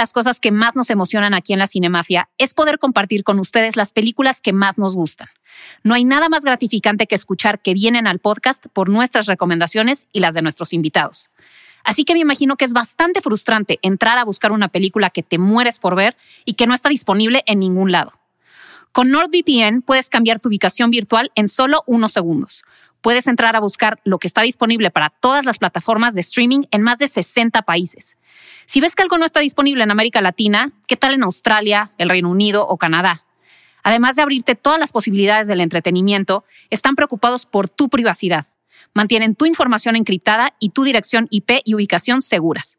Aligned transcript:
las 0.00 0.14
cosas 0.14 0.40
que 0.40 0.50
más 0.50 0.76
nos 0.76 0.88
emocionan 0.88 1.34
aquí 1.34 1.52
en 1.52 1.58
la 1.58 1.66
Cinemafia 1.66 2.30
es 2.38 2.54
poder 2.54 2.78
compartir 2.78 3.22
con 3.22 3.38
ustedes 3.38 3.76
las 3.76 3.92
películas 3.92 4.40
que 4.40 4.54
más 4.54 4.78
nos 4.78 4.96
gustan. 4.96 5.28
No 5.82 5.92
hay 5.92 6.06
nada 6.06 6.30
más 6.30 6.42
gratificante 6.42 7.06
que 7.06 7.14
escuchar 7.14 7.60
que 7.60 7.74
vienen 7.74 8.06
al 8.06 8.18
podcast 8.18 8.64
por 8.72 8.88
nuestras 8.88 9.26
recomendaciones 9.26 10.06
y 10.10 10.20
las 10.20 10.32
de 10.32 10.40
nuestros 10.40 10.72
invitados. 10.72 11.28
Así 11.84 12.04
que 12.04 12.14
me 12.14 12.20
imagino 12.20 12.56
que 12.56 12.64
es 12.64 12.72
bastante 12.72 13.20
frustrante 13.20 13.78
entrar 13.82 14.16
a 14.16 14.24
buscar 14.24 14.52
una 14.52 14.68
película 14.68 15.10
que 15.10 15.22
te 15.22 15.36
mueres 15.36 15.78
por 15.78 15.94
ver 15.96 16.16
y 16.46 16.54
que 16.54 16.66
no 16.66 16.72
está 16.72 16.88
disponible 16.88 17.42
en 17.44 17.60
ningún 17.60 17.92
lado. 17.92 18.14
Con 18.92 19.10
NordVPN 19.10 19.82
puedes 19.82 20.08
cambiar 20.08 20.40
tu 20.40 20.48
ubicación 20.48 20.90
virtual 20.90 21.30
en 21.34 21.46
solo 21.46 21.84
unos 21.86 22.12
segundos. 22.12 22.64
Puedes 23.00 23.26
entrar 23.26 23.56
a 23.56 23.60
buscar 23.60 24.00
lo 24.04 24.18
que 24.18 24.26
está 24.26 24.42
disponible 24.42 24.90
para 24.90 25.10
todas 25.10 25.44
las 25.44 25.58
plataformas 25.58 26.14
de 26.14 26.20
streaming 26.20 26.62
en 26.70 26.82
más 26.82 26.98
de 26.98 27.08
60 27.08 27.62
países. 27.62 28.16
Si 28.66 28.80
ves 28.80 28.94
que 28.94 29.02
algo 29.02 29.18
no 29.18 29.24
está 29.24 29.40
disponible 29.40 29.82
en 29.82 29.90
América 29.90 30.20
Latina, 30.20 30.72
¿qué 30.86 30.96
tal 30.96 31.14
en 31.14 31.22
Australia, 31.22 31.92
el 31.98 32.10
Reino 32.10 32.30
Unido 32.30 32.66
o 32.66 32.76
Canadá? 32.76 33.24
Además 33.82 34.16
de 34.16 34.22
abrirte 34.22 34.54
todas 34.54 34.78
las 34.78 34.92
posibilidades 34.92 35.48
del 35.48 35.60
entretenimiento, 35.60 36.44
están 36.68 36.94
preocupados 36.94 37.46
por 37.46 37.68
tu 37.68 37.88
privacidad. 37.88 38.46
Mantienen 38.92 39.34
tu 39.34 39.46
información 39.46 39.96
encriptada 39.96 40.54
y 40.58 40.70
tu 40.70 40.84
dirección 40.84 41.26
IP 41.30 41.62
y 41.64 41.74
ubicación 41.74 42.20
seguras. 42.20 42.76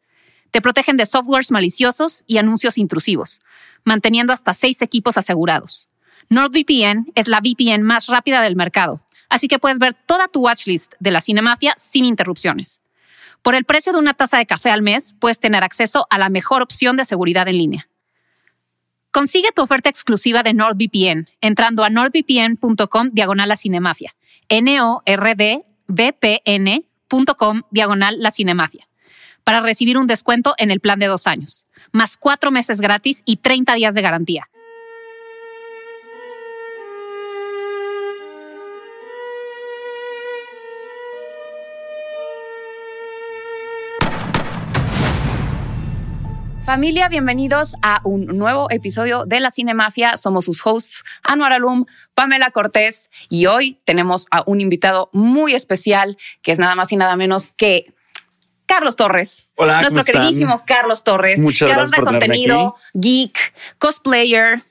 Te 0.50 0.60
protegen 0.60 0.96
de 0.96 1.06
softwares 1.06 1.50
maliciosos 1.50 2.22
y 2.26 2.38
anuncios 2.38 2.78
intrusivos, 2.78 3.40
manteniendo 3.84 4.32
hasta 4.32 4.52
seis 4.52 4.82
equipos 4.82 5.16
asegurados. 5.16 5.88
NordVPN 6.28 7.12
es 7.14 7.28
la 7.28 7.40
VPN 7.40 7.82
más 7.82 8.06
rápida 8.06 8.42
del 8.42 8.54
mercado, 8.54 9.02
así 9.32 9.48
que 9.48 9.58
puedes 9.58 9.78
ver 9.78 9.94
toda 9.94 10.28
tu 10.28 10.40
watchlist 10.40 10.92
de 11.00 11.10
la 11.10 11.22
Cinemafia 11.22 11.74
sin 11.78 12.04
interrupciones. 12.04 12.82
Por 13.40 13.54
el 13.54 13.64
precio 13.64 13.92
de 13.92 13.98
una 13.98 14.12
taza 14.14 14.36
de 14.38 14.46
café 14.46 14.70
al 14.70 14.82
mes, 14.82 15.16
puedes 15.18 15.40
tener 15.40 15.64
acceso 15.64 16.06
a 16.10 16.18
la 16.18 16.28
mejor 16.28 16.60
opción 16.62 16.96
de 16.98 17.06
seguridad 17.06 17.48
en 17.48 17.56
línea. 17.56 17.88
Consigue 19.10 19.48
tu 19.54 19.62
oferta 19.62 19.88
exclusiva 19.88 20.42
de 20.42 20.52
NordVPN 20.52 21.30
entrando 21.40 21.82
a 21.82 21.90
nordvpn.com 21.90 23.08
diagonal 23.10 23.48
la 23.48 23.56
cinemafia. 23.56 24.14
N-O-R-D-V-P-N.com 24.48 25.62
diagonal 27.70 28.22
la. 28.22 28.30
Para 29.44 29.60
recibir 29.60 29.96
un 29.98 30.06
descuento 30.06 30.54
en 30.58 30.70
el 30.70 30.80
plan 30.80 30.98
de 30.98 31.06
dos 31.06 31.26
años, 31.26 31.66
más 31.90 32.18
cuatro 32.18 32.50
meses 32.50 32.80
gratis 32.80 33.22
y 33.24 33.36
30 33.36 33.74
días 33.74 33.94
de 33.94 34.02
garantía. 34.02 34.48
Familia, 46.64 47.08
bienvenidos 47.08 47.74
a 47.82 48.00
un 48.04 48.26
nuevo 48.26 48.70
episodio 48.70 49.24
de 49.26 49.40
La 49.40 49.50
Cinemafia. 49.50 50.16
Somos 50.16 50.44
sus 50.44 50.64
hosts, 50.64 51.02
Anuar 51.24 51.52
Alum, 51.52 51.86
Pamela 52.14 52.50
Cortés, 52.52 53.10
y 53.28 53.46
hoy 53.46 53.78
tenemos 53.84 54.26
a 54.30 54.44
un 54.46 54.60
invitado 54.60 55.10
muy 55.12 55.54
especial, 55.54 56.16
que 56.40 56.52
es 56.52 56.60
nada 56.60 56.76
más 56.76 56.92
y 56.92 56.96
nada 56.96 57.16
menos 57.16 57.52
que 57.52 57.92
Carlos 58.66 58.94
Torres. 58.94 59.44
Hola, 59.56 59.80
nuestro 59.80 59.90
¿cómo 59.90 60.00
están? 60.02 60.22
queridísimo 60.22 60.54
Carlos 60.64 61.02
Torres. 61.02 61.40
Muchas 61.40 61.66
creador 61.66 61.88
gracias 61.88 61.98
de 62.04 62.10
contenido, 62.10 62.76
geek, 62.94 63.54
cosplayer, 63.78 64.62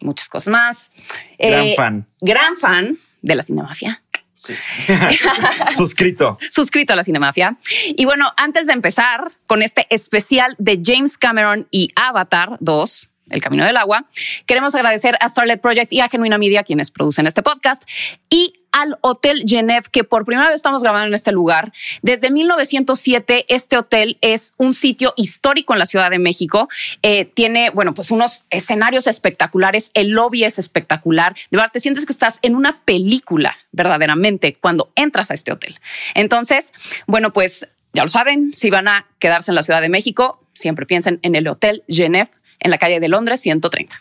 muchas 0.00 0.28
cosas 0.28 0.48
más. 0.48 0.90
Gran 1.38 1.62
Eh, 1.64 1.74
fan. 1.76 2.06
Gran 2.20 2.56
fan 2.56 2.98
de 3.22 3.34
La 3.36 3.44
Cinemafia. 3.44 4.02
Suscrito. 5.72 6.38
suscrito 6.50 6.92
a 6.92 6.96
la 6.96 7.04
Cinemafia. 7.04 7.56
Y 7.96 8.04
bueno, 8.04 8.32
antes 8.36 8.66
de 8.66 8.74
empezar 8.74 9.32
con 9.46 9.62
este 9.62 9.86
especial 9.90 10.54
de 10.58 10.80
James 10.84 11.18
Cameron 11.18 11.66
y 11.70 11.88
Avatar 11.96 12.56
2, 12.60 13.08
El 13.30 13.40
Camino 13.40 13.64
del 13.64 13.76
Agua, 13.76 14.06
queremos 14.46 14.74
agradecer 14.74 15.16
a 15.20 15.28
Starlet 15.28 15.60
Project 15.60 15.92
y 15.92 16.00
a 16.00 16.08
Genuina 16.08 16.38
Media, 16.38 16.62
quienes 16.62 16.90
producen 16.90 17.26
este 17.26 17.42
podcast, 17.42 17.82
y 18.30 18.52
al 18.76 18.98
Hotel 19.00 19.44
Genève, 19.46 19.86
que 19.90 20.04
por 20.04 20.24
primera 20.24 20.48
vez 20.48 20.56
estamos 20.56 20.82
grabando 20.82 21.08
en 21.08 21.14
este 21.14 21.32
lugar. 21.32 21.72
Desde 22.02 22.30
1907, 22.30 23.46
este 23.48 23.78
hotel 23.78 24.18
es 24.20 24.52
un 24.58 24.74
sitio 24.74 25.14
histórico 25.16 25.72
en 25.72 25.78
la 25.78 25.86
Ciudad 25.86 26.10
de 26.10 26.18
México. 26.18 26.68
Eh, 27.02 27.24
tiene, 27.24 27.70
bueno, 27.70 27.94
pues 27.94 28.10
unos 28.10 28.44
escenarios 28.50 29.06
espectaculares, 29.06 29.90
el 29.94 30.10
lobby 30.10 30.44
es 30.44 30.58
espectacular. 30.58 31.34
De 31.50 31.56
verdad, 31.56 31.72
te 31.72 31.80
sientes 31.80 32.04
que 32.04 32.12
estás 32.12 32.38
en 32.42 32.54
una 32.54 32.82
película, 32.82 33.56
verdaderamente, 33.72 34.54
cuando 34.60 34.92
entras 34.94 35.30
a 35.30 35.34
este 35.34 35.52
hotel. 35.52 35.80
Entonces, 36.14 36.74
bueno, 37.06 37.32
pues 37.32 37.66
ya 37.94 38.02
lo 38.02 38.10
saben, 38.10 38.52
si 38.52 38.68
van 38.68 38.88
a 38.88 39.06
quedarse 39.18 39.50
en 39.50 39.54
la 39.54 39.62
Ciudad 39.62 39.80
de 39.80 39.88
México, 39.88 40.44
siempre 40.52 40.84
piensen 40.84 41.18
en 41.22 41.34
el 41.34 41.48
Hotel 41.48 41.82
Genève, 41.88 42.28
en 42.66 42.70
la 42.70 42.78
calle 42.78 43.00
de 43.00 43.08
Londres 43.08 43.40
130. 43.40 43.96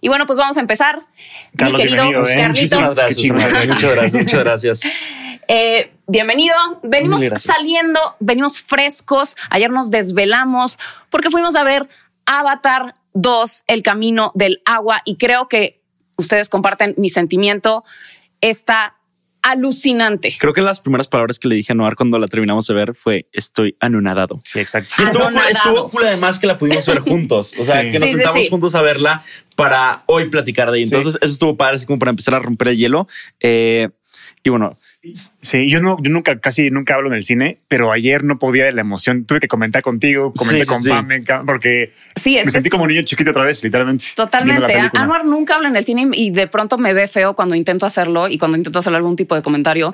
Y 0.00 0.08
bueno, 0.08 0.26
pues 0.26 0.38
vamos 0.38 0.56
a 0.56 0.60
empezar. 0.60 1.00
Carlos, 1.56 1.80
Mi 1.80 1.84
querido 1.86 2.08
bienvenido, 2.08 2.42
¿eh? 2.42 2.48
Muchísimas 2.48 2.94
gracias. 2.94 3.30
Muchas 3.30 3.90
gracias. 3.94 4.14
Muchas 4.14 4.40
gracias. 4.44 4.80
eh, 5.48 5.92
bienvenido. 6.06 6.54
Venimos 6.82 7.22
saliendo, 7.36 8.00
venimos 8.20 8.60
frescos. 8.60 9.36
Ayer 9.48 9.70
nos 9.70 9.90
desvelamos 9.90 10.78
porque 11.08 11.30
fuimos 11.30 11.54
a 11.56 11.64
ver 11.64 11.88
Avatar 12.26 12.94
2, 13.14 13.64
El 13.66 13.82
Camino 13.82 14.32
del 14.34 14.60
Agua. 14.66 15.00
Y 15.06 15.16
creo 15.16 15.48
que 15.48 15.80
ustedes 16.16 16.48
comparten 16.50 16.94
mi 16.98 17.08
sentimiento. 17.08 17.84
Está 18.42 18.96
alucinante. 19.42 20.32
Creo 20.38 20.52
que 20.52 20.60
las 20.62 20.80
primeras 20.80 21.08
palabras 21.08 21.38
que 21.38 21.48
le 21.48 21.54
dije 21.56 21.72
a 21.72 21.74
Noar 21.74 21.96
cuando 21.96 22.18
la 22.18 22.28
terminamos 22.28 22.66
de 22.66 22.74
ver 22.74 22.94
fue 22.94 23.26
estoy 23.32 23.76
anonadado. 23.80 24.40
Sí, 24.44 24.60
exacto. 24.60 24.94
Y 24.98 25.02
estuvo, 25.02 25.28
estuvo 25.28 25.88
cool 25.90 26.04
además 26.06 26.38
que 26.38 26.46
la 26.46 26.58
pudimos 26.58 26.86
ver 26.86 26.98
juntos. 27.00 27.54
O 27.58 27.64
sea, 27.64 27.82
Sí. 27.82 27.90
que 27.90 27.98
nos 27.98 28.08
Sí, 28.10 28.14
sentamos 28.16 28.44
sí. 28.44 28.50
juntos 28.50 28.74
a 28.74 28.82
verla 28.82 29.24
para 29.56 30.04
hoy 30.06 30.28
platicar 30.28 30.70
de 30.70 30.78
ella. 30.78 30.86
Sí. 30.86 30.94
Entonces, 30.94 31.18
eso 31.22 31.32
estuvo 31.32 31.56
padre, 31.56 31.76
así 31.76 31.86
como 31.86 31.98
para 31.98 32.10
empezar 32.10 32.34
a 32.34 32.38
romper 32.38 32.68
el 32.68 32.76
hielo. 32.76 33.08
Eh, 33.40 33.88
y 34.44 34.50
bueno, 34.50 34.78
Sí, 35.42 35.68
yo 35.68 35.80
no, 35.80 35.96
yo 36.00 36.10
nunca, 36.10 36.38
casi 36.38 36.70
nunca 36.70 36.94
hablo 36.94 37.08
en 37.08 37.14
el 37.14 37.24
cine, 37.24 37.58
pero 37.66 37.90
ayer 37.90 38.22
no 38.22 38.38
podía 38.38 38.64
de 38.64 38.72
la 38.72 38.82
emoción. 38.82 39.24
Tuve 39.24 39.40
que 39.40 39.48
comentar 39.48 39.82
contigo, 39.82 40.32
comenté 40.32 40.64
Sí, 40.64 40.68
con 40.68 40.80
sí. 40.82 40.88
Pame, 40.90 41.22
ca- 41.24 41.42
porque 41.44 41.92
Sí, 42.14 42.38
es 42.38 42.46
me 42.46 42.52
sentí 42.52 42.70
como 42.70 42.86
niño 42.86 43.02
chiquito 43.02 43.30
otra 43.30 43.44
vez, 43.44 43.62
literalmente. 43.64 44.04
Totalmente. 44.14 44.74
Anwar 44.94 45.24
nunca 45.24 45.56
habla 45.56 45.68
en 45.68 45.76
el 45.76 45.84
cine 45.84 46.08
y 46.12 46.30
de 46.30 46.46
pronto 46.46 46.78
me 46.78 46.92
ve 46.94 47.08
feo 47.08 47.34
cuando 47.34 47.54
intento 47.56 47.84
hacerlo 47.84 48.28
y 48.28 48.38
cuando 48.38 48.56
intento 48.56 48.78
hacer 48.78 48.94
algún 48.94 49.16
tipo 49.16 49.34
de 49.34 49.42
comentario. 49.42 49.92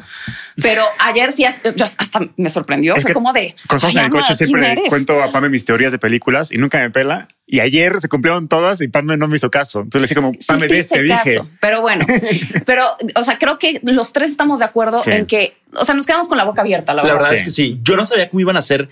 Pero 0.63 0.83
ayer 0.99 1.33
sí, 1.33 1.45
hasta 1.45 2.21
me 2.37 2.51
sorprendió. 2.51 2.95
Es 2.95 3.03
Fue 3.03 3.09
que 3.09 3.15
como 3.15 3.33
de. 3.33 3.47
Estamos 3.57 3.85
en 3.85 3.99
"Ay, 4.01 4.05
el 4.07 4.11
coche 4.11 4.23
Anwar, 4.25 4.27
¿quién 4.27 4.37
siempre 4.37 4.73
eres?". 4.73 4.85
cuento 4.89 5.23
a 5.23 5.33
Pame 5.33 5.49
mis 5.49 5.65
teorías 5.65 5.93
de 5.93 5.99
películas 5.99 6.53
y 6.53 6.59
nunca 6.59 6.79
me 6.79 6.91
pela. 6.91 7.29
Y 7.51 7.61
ayer 7.61 7.99
se 8.01 8.09
cumplieron 8.11 8.47
todas 8.47 8.81
y 8.83 8.89
Pame 8.89 9.17
no 9.17 9.27
me 9.27 9.37
hizo 9.37 9.51
caso. 9.51 9.81
Entonces 9.81 10.01
le 10.03 10.05
dije 10.07 10.15
como, 10.15 10.33
Sí 10.39 10.47
Pame, 10.47 10.69
te 10.69 10.75
ves, 10.75 10.89
te 10.91 11.03
hice 11.03 11.15
dije. 11.31 11.43
pero 11.61 11.81
bueno, 11.81 12.05
pero, 12.67 12.97
o 13.15 13.25
sea, 13.25 13.39
creo 13.39 13.59
que 13.59 13.81
los 13.85 14.13
tres 14.13 14.31
estamos 14.31 14.59
de 14.59 14.67
acuerdo 14.67 15.01
Sí. 15.01 15.11
en 15.13 15.25
que, 15.27 15.57
o 15.75 15.85
sea, 15.85 15.95
nos 15.95 16.05
quedamos 16.07 16.29
con 16.29 16.37
la 16.37 16.45
boca 16.45 16.61
abierta, 16.61 16.93
la, 16.93 17.03
la 17.03 17.09
verdad. 17.09 17.19
verdad 17.21 17.31
Sí. 17.31 17.37
es 17.37 17.43
que 17.45 17.51
sí. 17.51 17.81
Yo 17.83 17.97
no 17.97 18.05
sabía 18.05 18.29
cómo 18.29 18.41
iban 18.41 18.57
a 18.57 18.59
hacer 18.59 18.89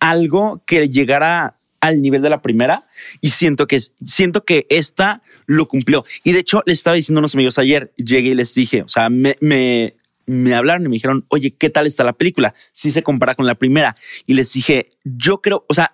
algo 0.00 0.62
que 0.66 0.88
llegara 0.88 1.54
al 1.80 2.02
nivel 2.02 2.22
de 2.22 2.30
la 2.30 2.42
primera 2.42 2.84
y 3.20 3.28
siento 3.28 3.66
que 3.66 3.76
es- 3.76 3.92
siento 4.04 4.44
que 4.44 4.66
esta 4.70 5.22
lo 5.46 5.68
cumplió. 5.68 6.04
Y 6.24 6.32
de 6.32 6.40
hecho, 6.40 6.62
le 6.66 6.72
estaba 6.72 6.96
diciendo 6.96 7.18
a 7.18 7.22
unos 7.22 7.34
amigos 7.34 7.58
ayer, 7.58 7.92
llegué 7.96 8.28
y 8.30 8.34
les 8.34 8.52
dije, 8.54 8.82
o 8.82 8.88
sea, 8.88 9.08
me, 9.10 9.36
me, 9.40 9.94
me 10.26 10.54
hablaron 10.54 10.84
y 10.86 10.88
me 10.88 10.94
dijeron, 10.94 11.24
oye, 11.28 11.54
¿qué 11.56 11.70
tal 11.70 11.86
está 11.86 12.04
la 12.04 12.14
película? 12.14 12.52
Si 12.72 12.90
se 12.90 13.02
compara 13.02 13.34
con 13.34 13.46
la 13.46 13.54
primera. 13.54 13.94
Y 14.26 14.34
les 14.34 14.52
dije, 14.52 14.88
yo 15.04 15.40
creo, 15.40 15.64
o 15.68 15.74
sea, 15.74 15.92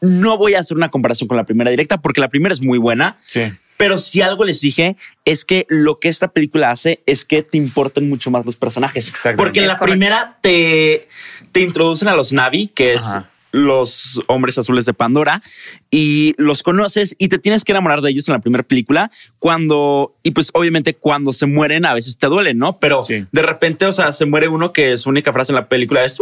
no 0.00 0.36
voy 0.36 0.54
a 0.54 0.60
hacer 0.60 0.76
una 0.76 0.88
comparación 0.88 1.28
con 1.28 1.36
la 1.36 1.44
primera 1.44 1.70
directa 1.70 2.00
porque 2.00 2.20
la 2.20 2.28
primera 2.28 2.52
es 2.52 2.60
muy 2.60 2.78
buena. 2.78 3.16
Sí. 3.26 3.42
Pero 3.76 3.98
si 3.98 4.20
algo 4.20 4.44
les 4.44 4.60
dije 4.60 4.96
es 5.24 5.46
que 5.46 5.64
lo 5.68 6.00
que 6.00 6.08
esta 6.08 6.28
película 6.28 6.70
hace 6.70 7.02
es 7.06 7.24
que 7.24 7.42
te 7.42 7.56
importen 7.56 8.10
mucho 8.10 8.30
más 8.30 8.44
los 8.44 8.56
personajes. 8.56 9.08
Exactamente. 9.08 9.42
Porque 9.42 9.60
en 9.60 9.68
la 9.68 9.78
correcto. 9.78 9.92
primera 9.98 10.38
te, 10.42 11.08
te 11.50 11.60
introducen 11.60 12.08
a 12.08 12.14
los 12.14 12.32
Navi, 12.32 12.68
que 12.68 12.92
es 12.92 13.06
Ajá. 13.06 13.29
Los 13.52 14.20
hombres 14.28 14.58
azules 14.58 14.84
de 14.86 14.92
Pandora, 14.94 15.42
y 15.90 16.34
los 16.38 16.62
conoces 16.62 17.16
y 17.18 17.28
te 17.28 17.38
tienes 17.38 17.64
que 17.64 17.72
enamorar 17.72 18.00
de 18.00 18.10
ellos 18.10 18.28
en 18.28 18.34
la 18.34 18.40
primera 18.40 18.62
película. 18.62 19.10
Cuando, 19.38 20.14
y 20.22 20.30
pues 20.30 20.50
obviamente 20.54 20.94
cuando 20.94 21.32
se 21.32 21.46
mueren 21.46 21.84
a 21.86 21.94
veces 21.94 22.16
te 22.18 22.26
duelen, 22.28 22.58
¿no? 22.58 22.78
Pero 22.78 23.02
Sí. 23.02 23.26
de 23.32 23.42
repente, 23.42 23.86
o 23.86 23.92
sea, 23.92 24.12
se 24.12 24.24
muere 24.26 24.48
uno 24.48 24.72
que 24.72 24.96
su 24.98 25.08
única 25.10 25.32
frase 25.32 25.52
en 25.52 25.56
la 25.56 25.68
película 25.68 26.04
es 26.04 26.16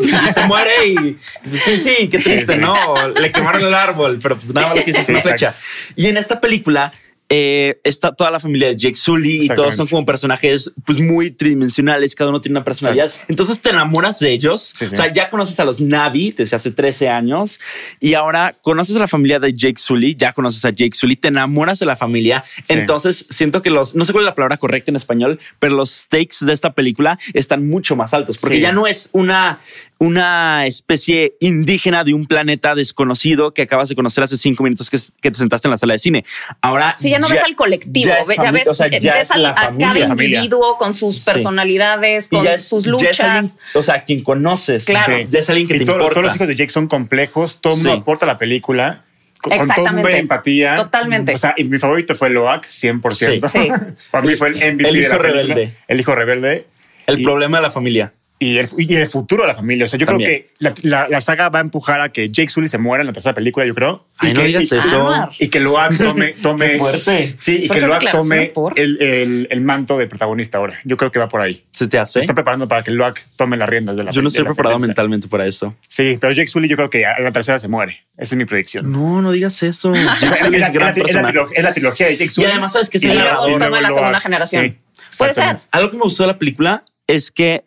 y 0.00 0.08
se 0.32 0.46
muere 0.46 0.86
y 0.88 1.16
pues, 1.48 1.60
sí, 1.64 1.78
sí, 1.78 2.08
qué 2.08 2.18
triste, 2.18 2.54
Sí. 2.54 2.58
¿no? 2.58 2.74
Le 3.20 3.30
quemaron 3.30 3.62
el 3.62 3.74
árbol, 3.74 4.18
pero 4.22 4.36
pues 4.36 4.52
nada 4.54 4.68
más 4.68 4.76
lo 4.78 4.84
que 4.84 4.92
Sí, 4.94 5.12
una 5.12 5.20
flecha. 5.20 5.48
Y 5.96 6.06
en 6.06 6.16
esta 6.16 6.40
película 6.40 6.92
eh, 7.30 7.80
está 7.84 8.12
toda 8.12 8.30
la 8.30 8.38
familia 8.38 8.68
de 8.68 8.76
Jake 8.76 8.96
Sully 8.96 9.46
y 9.46 9.48
todos 9.48 9.74
son 9.76 9.86
como 9.86 10.04
personajes 10.04 10.72
pues 10.84 11.00
muy 11.00 11.30
tridimensionales, 11.30 12.14
cada 12.14 12.30
uno 12.30 12.40
tiene 12.40 12.58
una 12.58 12.64
personalidad. 12.64 13.10
Entonces 13.28 13.60
te 13.60 13.70
enamoras 13.70 14.18
de 14.18 14.30
ellos. 14.30 14.74
O 14.80 14.96
sea, 14.96 15.12
ya 15.12 15.30
conoces 15.30 15.58
a 15.58 15.64
los 15.64 15.80
Navi 15.80 16.32
desde 16.32 16.56
hace 16.56 16.70
13 16.70 17.08
años 17.08 17.60
y 17.98 18.14
ahora 18.14 18.52
conoces 18.62 18.96
a 18.96 18.98
la 18.98 19.08
familia 19.08 19.38
de 19.38 19.54
Jake 19.54 19.78
Sully, 19.78 20.14
ya 20.16 20.32
conoces 20.32 20.64
a 20.64 20.70
Jake 20.70 20.94
Sully, 20.94 21.16
te 21.16 21.28
enamoras 21.28 21.78
de 21.78 21.86
la 21.86 21.96
familia. 21.96 22.44
Entonces 22.68 23.26
siento 23.30 23.62
que 23.62 23.70
los, 23.70 23.94
no 23.94 24.04
sé 24.04 24.12
cuál 24.12 24.24
es 24.24 24.26
la 24.26 24.34
palabra 24.34 24.58
correcta 24.58 24.90
en 24.90 24.96
español, 24.96 25.40
pero 25.58 25.74
los 25.74 25.90
stakes 25.90 26.44
de 26.44 26.52
esta 26.52 26.72
película 26.72 27.18
están 27.32 27.66
mucho 27.66 27.96
más 27.96 28.12
altos 28.12 28.38
porque 28.38 28.60
ya 28.60 28.72
no 28.72 28.86
es 28.86 29.08
una 29.12 29.58
una 29.98 30.66
especie 30.66 31.36
indígena 31.40 32.04
de 32.04 32.14
un 32.14 32.26
planeta 32.26 32.74
desconocido 32.74 33.54
que 33.54 33.62
acabas 33.62 33.88
de 33.88 33.94
conocer 33.94 34.24
hace 34.24 34.36
cinco 34.36 34.64
minutos 34.64 34.90
que, 34.90 34.98
te 35.30 35.34
sentaste 35.34 35.68
en 35.68 35.70
la 35.70 35.78
sala 35.78 35.94
de 35.94 35.98
cine. 35.98 36.24
Ahora 36.60 36.94
sí, 36.98 37.10
ya 37.10 37.18
no 37.18 37.28
ves 37.28 37.42
al 37.42 37.54
colectivo, 37.54 38.06
ya, 38.08 38.50
ves, 38.50 38.68
o 38.68 38.74
sea, 38.74 38.88
ves 38.88 39.30
a 39.30 39.72
cada 39.78 39.98
individuo 39.98 40.76
con 40.78 40.94
sus 40.94 41.20
personalidades, 41.20 42.28
con 42.28 42.46
sus 42.58 42.86
luchas. 42.86 43.58
o 43.74 43.82
sea, 43.82 44.04
quien 44.04 44.22
conoces, 44.22 44.84
claro. 44.86 45.20
ya 45.28 45.38
es 45.38 45.48
alguien 45.48 45.68
que 45.68 45.74
te 45.74 45.82
importa. 45.84 46.10
Todos 46.10 46.24
los 46.24 46.36
hijos 46.36 46.48
de 46.48 46.56
Jake 46.56 46.70
son 46.70 46.88
complejos, 46.88 47.60
todo 47.60 47.76
mundo 47.76 47.92
aporta 47.92 48.26
la 48.26 48.38
película. 48.38 49.04
Con, 49.40 49.52
todo 49.68 50.08
de 50.08 50.18
empatía. 50.18 50.74
Totalmente. 50.74 51.34
O 51.34 51.38
sea, 51.38 51.54
mi 51.58 51.78
favorito 51.78 52.14
fue 52.14 52.30
Loak, 52.30 52.66
100%. 52.66 53.48
Sí. 53.48 53.68
Para 54.10 54.26
mí 54.26 54.36
fue 54.36 54.48
el 54.48 54.54
MVP 54.54 54.88
el 54.88 54.96
hijo 54.96 55.02
de 55.02 55.08
la 55.08 55.18
rebelde. 55.18 55.72
El 55.86 56.00
hijo 56.00 56.14
rebelde. 56.14 56.66
El 57.06 57.22
problema 57.22 57.58
de 57.58 57.62
la 57.62 57.70
familia 57.70 58.14
y 58.38 58.58
el, 58.58 59.06
futuro 59.06 59.42
de 59.42 59.48
la 59.48 59.54
familia. 59.54 59.84
O 59.84 59.88
sea, 59.88 59.98
yo 59.98 60.06
creo 60.06 60.18
que 60.18 60.46
la, 60.58 61.20
saga 61.20 61.48
va 61.48 61.60
a 61.60 61.62
empujar 61.62 62.00
a 62.00 62.10
que 62.10 62.30
Jake 62.30 62.50
Sully 62.50 62.68
se 62.68 62.78
muera 62.78 63.02
en 63.02 63.06
la 63.06 63.12
tercera 63.12 63.34
película, 63.34 63.64
yo 63.64 63.74
creo. 63.74 64.06
Ay, 64.18 64.30
y 64.30 64.34
no 64.34 64.40
que, 64.40 64.46
digas 64.46 64.72
eso. 64.72 65.28
Y 65.38 65.48
que 65.48 65.60
Loak 65.60 65.96
tome, 65.98 66.32
tome 66.42 66.78
fuerte. 66.78 67.34
Sí, 67.38 67.64
y 67.64 67.68
que 67.68 67.80
Loak 67.80 68.10
tome 68.10 68.52
el, 68.76 69.46
el, 69.50 69.60
manto 69.60 69.96
de 69.96 70.06
protagonista 70.06 70.58
ahora. 70.58 70.80
Yo 70.84 70.96
creo 70.96 71.10
que 71.10 71.18
va 71.18 71.28
por 71.28 71.40
ahí. 71.40 71.62
¿Se 71.72 71.86
te 71.86 71.98
hace? 71.98 72.14
Se 72.14 72.20
está 72.20 72.34
preparando 72.34 72.68
para 72.68 72.82
que 72.82 72.90
Loak 72.90 73.20
tome 73.36 73.56
las 73.56 73.68
riendas 73.68 73.96
de 73.96 74.04
la 74.04 74.10
Yo 74.10 74.20
no 74.20 74.28
estoy 74.28 74.44
preparado 74.44 74.78
mentalmente 74.78 75.28
para 75.28 75.46
eso. 75.46 75.74
Sí, 75.88 76.18
pero 76.20 76.32
Jake 76.32 76.48
Sully 76.48 76.68
yo 76.68 76.76
creo 76.76 76.90
que 76.90 77.02
en 77.02 77.24
la 77.24 77.30
tercera 77.30 77.58
se 77.58 77.68
muere. 77.68 78.04
Esa 78.16 78.34
es 78.34 78.36
mi 78.36 78.44
predicción. 78.44 78.90
No, 78.90 79.22
no 79.22 79.32
digas 79.32 79.62
eso. 79.62 79.92
Es, 80.24 81.62
la 81.62 81.72
trilogía 81.72 82.06
de 82.06 82.16
Jake 82.16 82.30
Sully. 82.30 82.46
Y 82.46 82.50
además 82.50 82.72
sabes 82.72 82.90
que 82.90 82.98
es 82.98 83.04
el 83.04 83.16
narrador. 83.16 83.48
Y 83.48 83.52
luego 83.52 83.64
toma 83.64 83.80
la 83.80 83.90
segunda 83.92 84.20
generación. 84.20 84.78
Puede 85.16 85.34
ser. 85.34 85.56
Algo 85.70 85.90
que 85.90 85.96
me 85.96 86.02
gustó 86.02 86.24
de 86.24 86.26
la 86.28 86.38
película 86.38 86.84
es 87.06 87.30
que 87.30 87.64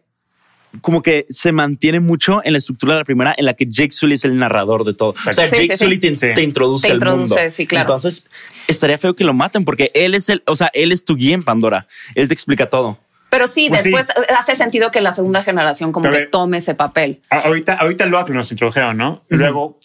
como 0.81 1.01
que 1.01 1.25
se 1.29 1.51
mantiene 1.51 1.99
mucho 1.99 2.41
en 2.43 2.53
la 2.53 2.59
estructura 2.59 2.93
de 2.93 2.99
la 2.99 3.05
primera, 3.05 3.33
en 3.37 3.45
la 3.45 3.53
que 3.53 3.65
Jake 3.65 3.91
Sully 3.91 4.15
es 4.15 4.25
el 4.25 4.37
narrador 4.37 4.83
de 4.83 4.93
todo. 4.93 5.11
O 5.11 5.33
sea, 5.33 5.47
Jake 5.47 5.75
Sully 5.75 5.99
te, 5.99 6.41
introduce 6.41 6.91
al 6.91 6.99
mundo. 6.99 7.35
Sí, 7.49 7.65
claro. 7.65 7.83
Entonces, 7.83 8.25
estaría 8.67 8.97
feo 8.97 9.13
que 9.13 9.23
lo 9.23 9.33
maten 9.33 9.65
porque 9.65 9.91
él 9.93 10.15
es 10.15 10.29
el, 10.29 10.43
o 10.45 10.55
sea, 10.55 10.69
él 10.73 10.91
es 10.91 11.05
tu 11.05 11.15
guía 11.15 11.33
en 11.33 11.43
Pandora. 11.43 11.87
Él 12.15 12.27
te 12.27 12.33
explica 12.33 12.69
todo. 12.69 12.99
Pero 13.29 13.47
sí, 13.47 13.67
pues 13.69 13.83
después 13.83 14.09
hace 14.37 14.55
sentido 14.55 14.89
que 14.89 15.01
la 15.01 15.11
segunda 15.11 15.43
generación 15.43 15.91
como 15.91 16.09
que 16.09 16.25
tome 16.27 16.57
ese 16.57 16.75
papel. 16.75 17.19
Ahorita, 17.29 17.73
ahorita 17.73 18.05
lo 18.05 18.25
nos 18.27 18.51
introdujeron, 18.51 18.95
¿no? 18.95 19.23
Luego 19.27 19.79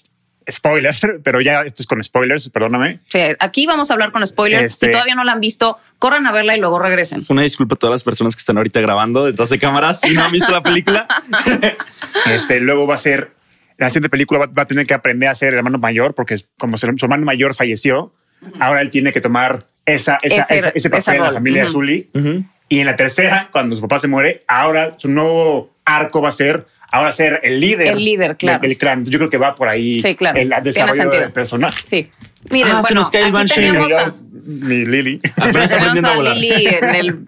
spoiler, 0.53 0.95
pero 1.25 1.41
ya 1.41 1.63
esto 1.63 1.83
es 1.83 1.87
con 1.87 2.03
spoilers, 2.03 2.49
perdóname. 2.51 3.01
Sí, 3.09 3.21
aquí 3.39 3.67
vamos 3.67 3.91
a 3.91 3.95
hablar 3.95 4.13
con 4.13 4.27
spoilers. 4.27 4.69
Si 4.69 4.87
este 4.87 4.89
todavía 4.89 5.15
no 5.15 5.25
la 5.25 5.33
han 5.33 5.41
visto, 5.41 5.79
corran 5.99 6.27
a 6.27 6.33
verla 6.33 6.57
y 6.57 6.61
luego 6.61 6.79
regresen. 6.79 7.25
Una 7.29 7.43
disculpa 7.43 7.75
a 7.75 7.79
todas 7.79 7.93
las 7.93 8.05
personas 8.05 8.37
que 8.37 8.41
están 8.41 8.57
ahorita 8.57 8.81
grabando 8.81 9.25
detrás 9.25 9.51
de 9.51 9.59
cámaras 9.59 10.05
y 10.05 10.15
no 10.15 10.23
han 10.25 10.33
visto 10.33 10.53
la 10.53 10.63
película. 10.63 11.09
este, 12.27 12.61
luego 12.61 12.87
va 12.87 12.95
a 12.95 12.99
ser, 12.99 13.33
la 13.79 13.91
siguiente 13.91 14.11
película 14.11 14.47
va, 14.47 14.63
a 14.63 14.67
tener 14.67 14.87
que 14.87 14.95
aprender 14.95 15.29
a 15.29 15.35
ser 15.35 15.49
el 15.49 15.55
hermano 15.57 15.79
mayor 15.79 16.15
porque 16.15 16.45
como 16.59 16.79
su 16.79 16.87
hermano 16.87 17.25
mayor 17.25 17.55
falleció, 17.55 18.13
ahora 18.61 18.81
él 18.83 18.91
tiene 18.91 19.13
que 19.13 19.21
tomar 19.21 19.61
esa, 19.87 20.19
ese, 20.23 20.91
papel 20.91 21.17
en 21.17 21.23
la 21.23 21.33
familia 21.33 21.67
Zully. 21.67 22.11
Y 22.69 22.81
en 22.81 22.87
la 22.87 22.97
tercera, 22.97 23.51
cuando 23.53 23.77
su 23.77 23.83
papá 23.83 24.01
se 24.01 24.09
muere, 24.09 24.45
ahora 24.49 24.93
su 24.97 25.09
nuevo 25.11 25.77
arco 25.85 26.23
va 26.23 26.31
a 26.31 26.33
ser 26.33 26.67
ahora 26.93 27.13
ser 27.13 27.41
el 27.43 27.59
líder, 27.59 27.89
el 27.89 28.05
líder 28.05 28.37
claro. 28.37 28.61
del, 28.61 28.77
clan. 28.77 29.05
Yo 29.07 29.19
creo 29.19 29.31
que 29.31 29.39
va 29.39 29.55
por 29.55 29.69
ahí 29.69 30.01
sí, 30.01 30.15
claro. 30.15 30.39
el 30.39 30.53
desarrollo 30.63 31.11
del 31.11 31.33
personaje. 31.33 31.83
Sí. 31.89 32.11
Miren, 32.51 32.73
ah, 32.73 32.81
bueno, 32.83 33.01
aquí 33.01 33.11
tenemos 33.11 33.93
a, 33.93 34.15
mi 34.45 34.85
Lily. 34.85 35.19
tenemos 35.37 36.05
a 36.05 36.35
Lily 36.35 36.67
en 36.67 36.95
el 36.95 37.27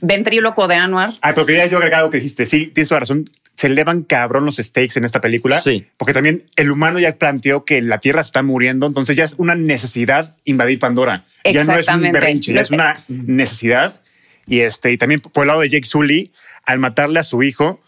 ventríloco 0.00 0.68
de 0.68 0.76
Anwar. 0.76 1.12
Ay, 1.20 1.32
pero 1.34 1.46
quería 1.46 1.66
yo 1.66 1.78
agregar 1.78 2.00
algo 2.00 2.10
que 2.10 2.18
dijiste. 2.18 2.46
Sí, 2.46 2.66
tienes 2.66 2.88
toda 2.88 3.00
razón. 3.00 3.24
Se 3.56 3.66
elevan 3.66 4.02
cabrón 4.02 4.46
los 4.46 4.56
stakes 4.56 4.96
en 4.96 5.04
esta 5.04 5.20
película. 5.20 5.60
Sí. 5.60 5.86
Porque 5.96 6.12
también 6.12 6.44
el 6.56 6.70
humano 6.70 6.98
ya 6.98 7.16
planteó 7.16 7.64
que 7.64 7.82
la 7.82 7.98
Tierra 7.98 8.22
se 8.22 8.28
está 8.28 8.42
muriendo, 8.42 8.86
entonces 8.86 9.16
ya 9.16 9.24
es 9.24 9.34
una 9.38 9.54
necesidad 9.54 10.36
invadir 10.44 10.78
Pandora. 10.78 11.24
Ya 11.44 11.64
no 11.64 11.74
es 11.74 11.88
un 11.88 12.00
berrinche, 12.12 12.52
ya 12.52 12.60
es 12.60 12.70
una 12.70 13.02
necesidad. 13.08 14.00
Y 14.46 14.60
este, 14.60 14.92
y 14.92 14.98
también 14.98 15.20
por 15.20 15.44
el 15.44 15.48
lado 15.48 15.60
de 15.60 15.68
Jake 15.68 15.86
Sully, 15.86 16.30
al 16.64 16.78
matarle 16.78 17.20
a 17.20 17.24
su 17.24 17.42
hijo, 17.42 17.80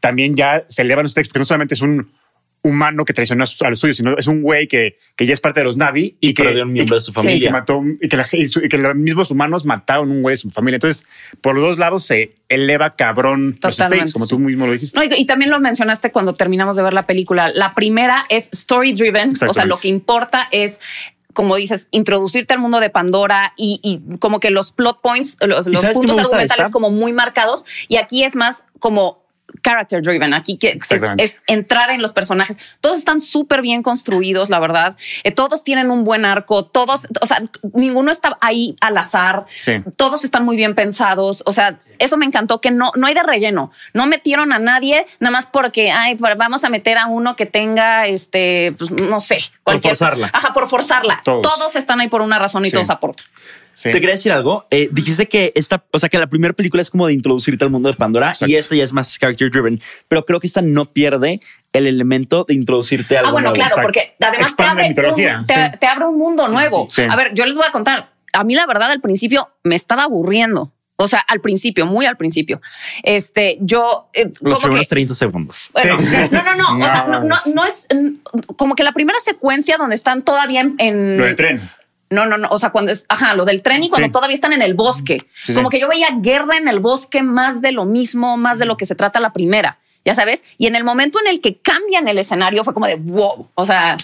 también 0.00 0.34
ya 0.34 0.64
se 0.68 0.82
elevan 0.82 1.04
los 1.04 1.14
textos, 1.14 1.30
porque 1.30 1.40
no 1.40 1.46
solamente 1.46 1.74
es 1.74 1.82
un 1.82 2.08
humano 2.62 3.04
que 3.04 3.14
traicionó 3.14 3.44
a, 3.44 3.70
los 3.70 3.80
suyos, 3.80 3.96
sino 3.96 4.16
es 4.16 4.26
un 4.26 4.42
güey 4.42 4.66
que, 4.66 4.96
que 5.16 5.26
ya 5.26 5.32
es 5.32 5.40
parte 5.40 5.60
de 5.60 5.64
los 5.64 5.76
Navi 5.76 6.16
y, 6.20 6.34
que 6.34 6.44
perdió 6.44 6.64
un 6.64 6.72
miembro 6.72 6.96
de 6.96 7.00
su 7.00 7.12
familia. 7.12 7.36
Y 7.36 7.40
que, 7.40 7.50
mató, 7.50 7.82
y 8.00 8.68
que, 8.68 8.78
los 8.78 8.94
mismos 8.96 9.30
humanos 9.30 9.64
mataron 9.64 10.10
un 10.10 10.22
güey 10.22 10.34
de 10.34 10.36
su 10.38 10.50
familia. 10.50 10.76
Entonces, 10.76 11.06
por 11.40 11.54
los 11.54 11.64
dos 11.64 11.78
lados 11.78 12.04
se 12.04 12.34
eleva 12.48 12.96
cabrón 12.96 13.58
los 13.62 13.74
stakes, 13.74 14.12
como 14.12 14.26
tú 14.26 14.38
mismo 14.38 14.66
lo 14.66 14.72
dijiste. 14.72 15.00
y, 15.16 15.26
también 15.26 15.50
lo 15.50 15.60
mencionaste 15.60 16.12
cuando 16.12 16.34
terminamos 16.34 16.76
de 16.76 16.82
ver 16.82 16.92
la 16.92 17.06
película. 17.06 17.50
La 17.54 17.74
primera 17.74 18.24
es 18.28 18.50
story 18.52 18.92
driven, 18.92 19.32
o 19.48 19.54
sea, 19.54 19.64
lo 19.64 19.78
que 19.78 19.88
importa 19.88 20.48
es 20.50 20.80
como 21.32 21.54
dices, 21.54 21.86
introducirte 21.92 22.54
al 22.54 22.60
mundo 22.60 22.80
de 22.80 22.90
Pandora 22.90 23.54
y, 23.56 24.00
como 24.18 24.40
que 24.40 24.50
los 24.50 24.72
plot 24.72 25.00
points, 25.00 25.36
los, 25.40 25.68
los 25.68 25.88
puntos 25.90 26.18
argumentales 26.18 26.70
como 26.72 26.90
muy 26.90 27.12
marcados. 27.12 27.64
Y 27.86 27.96
aquí 27.96 28.24
es 28.24 28.34
más 28.34 28.64
como 28.80 29.22
character 29.60 30.02
driven. 30.02 30.34
Aquí 30.34 30.58
que 30.58 30.78
es, 31.18 31.38
entrar 31.46 31.90
en 31.90 32.02
los 32.02 32.12
personajes. 32.12 32.56
Todos 32.80 32.98
están 32.98 33.20
súper 33.20 33.62
bien 33.62 33.82
construidos, 33.82 34.50
la 34.50 34.58
verdad. 34.58 34.96
Eh, 35.24 35.32
todos 35.32 35.64
tienen 35.64 35.90
un 35.90 36.04
buen 36.04 36.24
arco. 36.24 36.64
Todos, 36.64 37.08
o 37.20 37.26
sea, 37.26 37.42
ninguno 37.74 38.10
está 38.10 38.36
ahí 38.40 38.76
al 38.80 38.96
azar. 38.96 39.46
Todos 39.96 40.24
están 40.24 40.44
muy 40.44 40.56
bien 40.56 40.74
pensados. 40.74 41.42
O 41.46 41.52
sea, 41.52 41.78
eso 41.98 42.16
me 42.16 42.26
encantó 42.26 42.60
que 42.60 42.70
no, 42.70 42.92
no 42.96 43.06
hay 43.06 43.14
de 43.14 43.22
relleno. 43.22 43.70
No 43.94 44.06
metieron 44.06 44.52
a 44.52 44.58
nadie 44.58 45.06
nada 45.18 45.32
más 45.32 45.46
porque 45.46 45.90
ay, 45.90 46.16
vamos 46.36 46.64
a 46.64 46.68
meter 46.68 46.98
a 46.98 47.06
uno 47.06 47.36
que 47.36 47.46
tenga 47.46 48.06
este, 48.06 48.74
pues, 48.78 48.90
no 48.90 49.20
sé, 49.20 49.38
por 49.64 49.80
forzarla. 49.80 50.30
Ajá, 50.32 50.52
por 50.52 50.68
forzarla. 50.68 51.20
Todos, 51.24 51.76
están 51.76 52.00
ahí 52.00 52.08
por 52.08 52.22
una 52.22 52.38
razón 52.38 52.64
y 52.66 52.70
todos 52.70 52.90
aportan. 52.90 53.26
Te 53.74 53.92
quería 53.92 54.10
decir 54.10 54.32
algo. 54.32 54.66
Eh, 54.70 54.88
dijiste 54.92 55.26
que 55.26 55.52
esta, 55.54 55.84
o 55.92 55.98
sea, 55.98 56.08
que 56.08 56.18
la 56.18 56.26
primera 56.26 56.52
película 56.54 56.80
es 56.80 56.90
como 56.90 57.06
de 57.06 57.14
introducirte 57.14 57.64
al 57.64 57.70
mundo 57.70 57.88
de 57.88 57.96
Pandora 57.96 58.34
y 58.46 58.54
esta 58.54 58.74
ya 58.74 58.84
es 58.84 58.92
más 58.92 59.18
character 59.18 59.50
driven, 59.50 59.78
pero 60.08 60.24
creo 60.24 60.40
que 60.40 60.46
esta 60.46 60.62
no 60.62 60.86
pierde 60.86 61.40
el 61.72 61.86
elemento 61.86 62.44
de 62.44 62.54
introducirte 62.54 63.16
a 63.16 63.20
algo 63.20 63.30
Ah, 63.30 63.32
bueno, 63.32 63.52
claro, 63.52 63.74
porque 63.82 64.14
además 64.20 64.56
te 64.56 64.62
abre, 64.62 64.88
un, 64.88 65.46
te, 65.46 65.86
abre, 65.86 66.04
un, 66.06 66.18
mundo 66.18 66.48
nuevo. 66.48 66.88
A 67.08 67.16
ver, 67.16 67.32
yo 67.34 67.46
les 67.46 67.56
voy 67.56 67.66
a 67.66 67.72
contar. 67.72 68.12
A 68.32 68.44
mí 68.44 68.54
la 68.54 68.66
verdad 68.66 68.90
al 68.90 69.00
principio 69.00 69.48
me 69.62 69.74
estaba 69.74 70.04
aburriendo. 70.04 70.72
O 71.02 71.08
sea, 71.08 71.20
al 71.20 71.40
principio, 71.40 71.86
muy 71.86 72.04
al 72.04 72.18
principio. 72.18 72.60
Este, 73.02 73.56
yo. 73.62 74.10
Eh, 74.12 74.30
Los 74.42 74.60
primeros 74.60 74.86
30 74.86 75.14
segundos. 75.14 75.70
no, 76.30 76.42
no, 76.42 76.56
no. 76.56 76.84
o 76.84 76.88
sea, 76.88 77.06
no, 77.22 77.36
no, 77.54 77.64
es 77.64 77.88
como 78.56 78.74
que 78.74 78.84
la 78.84 78.92
primera 78.92 79.18
secuencia 79.20 79.78
donde 79.78 79.94
están 79.94 80.22
todavía 80.22 80.70
en. 80.76 81.16
Lo 81.16 81.24
del 81.24 81.36
tren. 81.36 81.70
No, 82.10 82.26
no, 82.26 82.36
no. 82.36 82.48
O 82.50 82.58
sea, 82.58 82.70
cuando 82.70 82.90
es, 82.90 83.06
ajá, 83.08 83.34
lo 83.34 83.44
del 83.44 83.62
tren 83.62 83.84
y 83.84 83.88
cuando 83.88 84.10
todavía 84.10 84.34
están 84.34 84.52
en 84.52 84.62
el 84.62 84.74
bosque. 84.74 85.24
Como 85.54 85.70
que 85.70 85.78
yo 85.78 85.88
veía 85.88 86.08
guerra 86.20 86.56
en 86.56 86.66
el 86.66 86.80
bosque, 86.80 87.22
más 87.22 87.62
de 87.62 87.70
lo 87.70 87.84
mismo, 87.84 88.36
más 88.36 88.58
de 88.58 88.66
lo 88.66 88.76
que 88.76 88.84
se 88.84 88.96
trata 88.96 89.20
la 89.20 89.32
primera. 89.32 89.78
Ya 90.04 90.14
sabes. 90.14 90.42
Y 90.58 90.66
en 90.66 90.74
el 90.74 90.82
momento 90.82 91.20
en 91.20 91.26
el 91.28 91.40
que 91.40 91.58
cambian 91.58 92.08
el 92.08 92.18
escenario 92.18 92.64
fue 92.64 92.74
como 92.74 92.86
de 92.86 92.96
wow. 92.96 93.50
O 93.54 93.66
sea, 93.66 93.96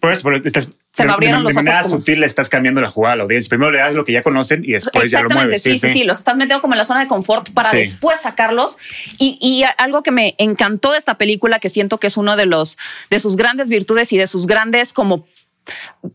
pues, 0.00 0.22
estás, 0.44 0.68
se 0.92 1.06
me 1.06 1.12
abrieron 1.12 1.44
los 1.44 1.52
ojos. 1.52 1.64
De 1.64 1.70
manera 1.70 1.88
sutil 1.88 2.20
le 2.20 2.26
estás 2.26 2.48
cambiando 2.48 2.80
la 2.80 2.88
jugada 2.90 3.14
a 3.14 3.16
la 3.16 3.22
audiencia. 3.22 3.48
Primero 3.48 3.70
le 3.70 3.78
das 3.78 3.94
lo 3.94 4.04
que 4.04 4.12
ya 4.12 4.22
conocen 4.22 4.64
y 4.64 4.72
después 4.72 5.10
ya 5.10 5.22
lo 5.22 5.30
mueves. 5.30 5.62
Sí, 5.62 5.78
sí, 5.78 5.88
sí, 5.88 6.04
Los 6.04 6.18
estás 6.18 6.36
metiendo 6.36 6.60
como 6.60 6.74
en 6.74 6.78
la 6.78 6.84
zona 6.84 7.00
de 7.00 7.06
confort 7.06 7.50
para 7.54 7.70
después 7.70 8.20
sacarlos. 8.20 8.76
Y, 9.18 9.38
y, 9.40 9.64
algo 9.78 10.02
que 10.02 10.10
me 10.10 10.34
encantó 10.38 10.92
de 10.92 10.98
esta 10.98 11.16
película, 11.16 11.60
que 11.60 11.68
siento 11.68 11.98
que 11.98 12.08
es 12.08 12.16
uno 12.16 12.36
de 12.36 12.46
los 12.46 12.76
de 13.08 13.20
sus 13.20 13.36
grandes 13.36 13.68
virtudes 13.68 14.12
y 14.12 14.18
de 14.18 14.26
sus 14.26 14.46
grandes 14.46 14.92
como 14.92 15.26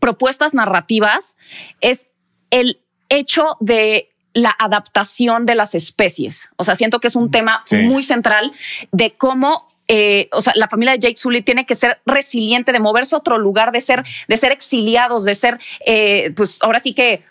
propuestas 0.00 0.54
narrativas 0.54 1.36
es 1.80 2.08
el 2.50 2.80
hecho 3.08 3.56
de 3.60 4.10
la 4.34 4.54
adaptación 4.58 5.46
de 5.46 5.54
las 5.54 5.74
especies. 5.74 6.50
O 6.56 6.64
sea, 6.64 6.76
siento 6.76 7.00
que 7.00 7.08
es 7.08 7.16
un 7.16 7.30
tema 7.30 7.64
muy 7.70 8.02
central 8.02 8.52
de 8.92 9.12
cómo 9.12 9.66
eh, 9.88 10.28
o 10.32 10.42
sea, 10.42 10.52
la 10.56 10.68
familia 10.68 10.92
de 10.94 10.98
Jake 10.98 11.16
Sully 11.16 11.42
tiene 11.42 11.64
que 11.64 11.76
ser 11.76 12.00
resiliente, 12.04 12.72
de 12.72 12.80
moverse 12.80 13.14
a 13.14 13.18
otro 13.18 13.38
lugar, 13.38 13.70
de 13.70 13.80
ser, 13.80 14.02
de 14.26 14.36
ser 14.36 14.50
exiliados, 14.50 15.24
de 15.24 15.34
ser, 15.36 15.60
eh, 15.84 16.32
pues 16.34 16.58
ahora 16.60 16.80
sí 16.80 16.92
que 16.92 17.22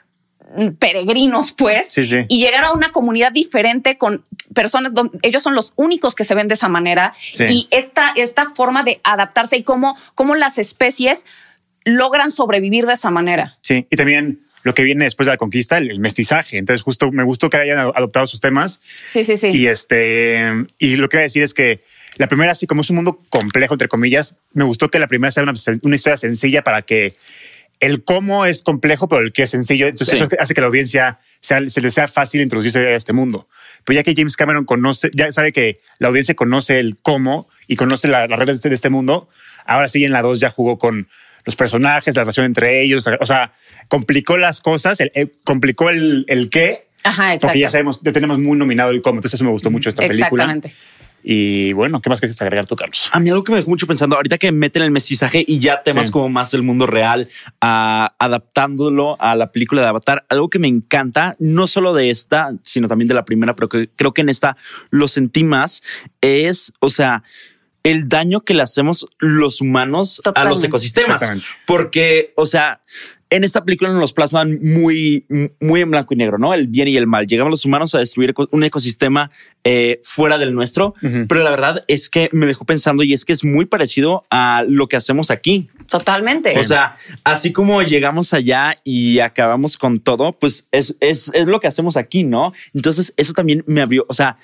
peregrinos, 0.79 1.53
pues, 1.53 1.97
y 1.97 2.39
llegar 2.39 2.65
a 2.65 2.71
una 2.71 2.91
comunidad 2.91 3.31
diferente 3.31 3.97
con 3.97 4.23
personas 4.53 4.93
donde 4.93 5.17
ellos 5.23 5.43
son 5.43 5.55
los 5.55 5.73
únicos 5.75 6.15
que 6.15 6.23
se 6.23 6.35
ven 6.35 6.47
de 6.47 6.53
esa 6.53 6.69
manera. 6.69 7.13
Y 7.49 7.67
esta, 7.71 8.13
esta 8.15 8.51
forma 8.51 8.83
de 8.83 9.01
adaptarse 9.03 9.57
y 9.57 9.63
cómo, 9.63 9.97
cómo 10.13 10.35
las 10.35 10.57
especies 10.57 11.25
logran 11.85 12.31
sobrevivir 12.31 12.85
de 12.85 12.93
esa 12.93 13.11
manera. 13.11 13.55
Sí, 13.61 13.87
y 13.89 13.95
también 13.95 14.41
lo 14.63 14.73
que 14.73 14.83
viene 14.83 15.05
después 15.05 15.27
de 15.27 15.33
la 15.33 15.37
conquista, 15.37 15.77
el, 15.77 15.99
mestizaje. 15.99 16.57
Entonces, 16.57 16.81
justo 16.81 17.11
me 17.11 17.23
gustó 17.23 17.49
que 17.51 17.57
hayan 17.57 17.77
adoptado 17.77 18.25
sus 18.25 18.41
temas. 18.41 18.81
Sí, 19.03 19.23
sí, 19.23 19.37
sí. 19.37 19.49
Y 19.49 19.67
este, 19.67 20.65
y 20.79 20.95
lo 20.95 21.07
que 21.07 21.17
voy 21.17 21.21
a 21.21 21.23
decir 21.25 21.43
es 21.43 21.53
que 21.53 21.83
la 22.17 22.27
primera, 22.27 22.51
así 22.51 22.65
como 22.65 22.81
es 22.81 22.89
un 22.89 22.95
mundo 22.97 23.21
complejo, 23.29 23.75
entre 23.75 23.87
comillas, 23.87 24.35
me 24.53 24.63
gustó 24.63 24.89
que 24.89 24.97
la 24.97 25.07
primera 25.07 25.29
sea 25.29 25.43
una, 25.43 25.53
una 25.83 25.95
historia 25.95 26.17
sencilla 26.17 26.63
para 26.63 26.81
que 26.81 27.13
el 27.79 28.03
cómo 28.03 28.45
es 28.45 28.63
complejo, 28.63 29.07
pero 29.07 29.21
el 29.21 29.33
que 29.33 29.43
es 29.43 29.51
sencillo. 29.51 29.87
Entonces, 29.87 30.15
eso 30.15 30.29
hace 30.39 30.53
que 30.55 30.61
la 30.61 30.67
audiencia 30.67 31.19
sea, 31.41 31.61
se 31.69 31.81
le 31.81 31.91
sea 31.91 32.07
fácil 32.07 32.41
introducirse 32.41 32.79
a 32.79 32.95
este 32.95 33.13
mundo. 33.13 33.47
Pero 33.83 33.97
ya 33.97 34.03
que 34.03 34.15
James 34.15 34.35
Cameron 34.35 34.65
conoce, 34.65 35.11
ya 35.13 35.31
sabe 35.31 35.51
que 35.51 35.79
la 35.99 36.07
audiencia 36.07 36.35
conoce 36.35 36.79
el 36.79 36.97
cómo 36.97 37.47
y 37.67 37.75
conoce 37.75 38.07
las 38.07 38.29
reglas 38.29 38.61
de 38.63 38.73
este 38.73 38.89
mundo, 38.89 39.29
ahora 39.65 39.89
sí 39.89 40.03
en 40.05 40.11
la 40.11 40.23
2 40.23 40.39
ya 40.39 40.49
jugó 40.49 40.79
con 40.79 41.07
los 41.45 41.55
personajes, 41.55 42.15
la 42.15 42.23
relación 42.23 42.45
entre 42.45 42.81
ellos, 42.81 43.07
o 43.19 43.25
sea, 43.25 43.51
complicó 43.87 44.37
las 44.37 44.61
cosas, 44.61 44.97
complicó 45.43 45.89
el, 45.89 46.25
el 46.27 46.49
qué, 46.49 46.87
Ajá, 47.03 47.33
exacto. 47.33 47.47
porque 47.47 47.59
ya 47.59 47.69
sabemos, 47.69 47.99
ya 48.01 48.11
tenemos 48.11 48.39
muy 48.39 48.57
nominado 48.57 48.91
el 48.91 49.01
cómo, 49.01 49.19
entonces 49.19 49.35
eso 49.35 49.45
me 49.45 49.51
gustó 49.51 49.69
mucho 49.69 49.89
esta 49.89 50.01
película. 50.07 50.45
Exactamente. 50.45 50.73
Y 51.27 51.73
bueno, 51.73 51.99
¿qué 52.01 52.09
más 52.11 52.19
quieres 52.19 52.39
agregar 52.43 52.67
tú, 52.67 52.75
Carlos? 52.75 53.09
A 53.11 53.19
mí 53.19 53.31
algo 53.31 53.43
que 53.43 53.51
me 53.51 53.57
dejó 53.57 53.71
mucho 53.71 53.87
pensando, 53.87 54.15
ahorita 54.15 54.37
que 54.37 54.51
meten 54.51 54.83
el 54.83 54.91
mestizaje 54.91 55.43
y 55.47 55.57
ya 55.57 55.81
temas 55.81 56.11
como 56.11 56.29
más 56.29 56.51
del 56.51 56.61
mundo 56.61 56.85
real, 56.85 57.29
adaptándolo 57.59 59.19
a 59.19 59.33
la 59.33 59.51
película 59.51 59.81
de 59.81 59.87
Avatar, 59.87 60.23
algo 60.29 60.51
que 60.51 60.59
me 60.59 60.67
encanta, 60.67 61.35
no 61.39 61.65
solo 61.65 61.95
de 61.95 62.11
esta, 62.11 62.51
sino 62.61 62.87
también 62.87 63.07
de 63.07 63.15
la 63.15 63.25
primera, 63.25 63.55
pero 63.55 63.69
que 63.69 63.89
creo 63.95 64.13
que 64.13 64.21
en 64.21 64.29
esta 64.29 64.55
lo 64.91 65.07
sentí 65.07 65.43
más, 65.43 65.81
es, 66.21 66.73
o 66.79 66.89
sea, 66.89 67.23
el 67.85 68.09
daño 68.09 68.41
que 68.41 68.55
le 68.55 68.63
hacemos 68.63 69.07
los 69.19 69.61
humanos 69.61 70.21
a 70.33 70.43
los 70.43 70.63
ecosistemas. 70.63 71.21
Porque, 71.67 72.33
o 72.35 72.47
sea, 72.47 72.81
en 73.29 73.43
esta 73.43 73.63
película 73.63 73.91
nos 73.91 73.99
los 73.99 74.13
plasman 74.13 74.59
muy, 74.61 75.25
muy 75.59 75.81
en 75.81 75.91
blanco 75.91 76.13
y 76.13 76.17
negro, 76.17 76.39
¿no? 76.39 76.53
El 76.53 76.67
bien 76.67 76.87
y 76.87 76.97
el 76.97 77.05
mal. 77.05 77.27
Llegamos 77.27 77.51
los 77.51 77.65
humanos 77.65 77.93
a 77.93 77.99
destruir 77.99 78.33
un 78.49 78.63
ecosistema 78.63 79.29
eh, 79.63 79.99
fuera 80.03 80.39
del 80.39 80.53
nuestro, 80.55 80.95
pero 81.27 81.43
la 81.43 81.51
verdad 81.51 81.83
es 81.87 82.09
que 82.09 82.29
me 82.31 82.47
dejó 82.47 82.65
pensando 82.65 83.03
y 83.03 83.13
es 83.13 83.23
que 83.23 83.33
es 83.33 83.43
muy 83.43 83.65
parecido 83.65 84.23
a 84.31 84.63
lo 84.67 84.87
que 84.87 84.95
hacemos 84.95 85.29
aquí. 85.29 85.67
Totalmente. 85.89 86.57
O 86.57 86.63
sea, 86.63 86.97
así 87.23 87.53
como 87.53 87.83
llegamos 87.83 88.33
allá 88.33 88.73
y 88.83 89.19
acabamos 89.19 89.77
con 89.77 89.99
todo, 89.99 90.33
pues 90.33 90.67
es, 90.71 90.95
es, 91.01 91.29
es 91.33 91.45
lo 91.45 91.59
que 91.59 91.67
hacemos 91.67 91.97
aquí, 91.97 92.23
¿no? 92.23 92.51
Entonces 92.73 93.13
eso 93.15 93.33
también 93.33 93.63
me 93.67 93.81
abrió, 93.81 94.05
o 94.07 94.13
sea, 94.13 94.37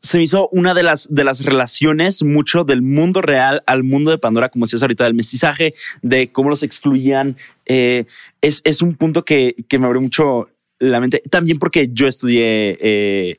se 0.00 0.18
me 0.18 0.24
hizo 0.24 0.48
una 0.52 0.74
de 0.74 0.82
las, 0.82 1.12
de 1.12 1.24
las 1.24 1.44
relaciones 1.44 2.22
mucho 2.22 2.64
del 2.64 2.82
mundo 2.82 3.22
real 3.22 3.62
al 3.66 3.82
mundo 3.82 4.10
de 4.10 4.18
Pandora, 4.18 4.48
como 4.48 4.66
decías 4.66 4.82
ahorita, 4.82 5.04
del 5.04 5.14
mestizaje, 5.14 5.74
de 6.02 6.30
cómo 6.30 6.50
los 6.50 6.62
excluían. 6.62 7.36
Eh, 7.64 8.04
es, 8.40 8.60
es, 8.64 8.82
un 8.82 8.94
punto 8.94 9.24
que, 9.24 9.56
que, 9.68 9.78
me 9.78 9.86
abrió 9.86 10.00
mucho 10.00 10.48
la 10.78 11.00
mente. 11.00 11.22
También 11.30 11.58
porque 11.58 11.88
yo 11.92 12.06
estudié 12.06 12.78
eh, 12.80 13.36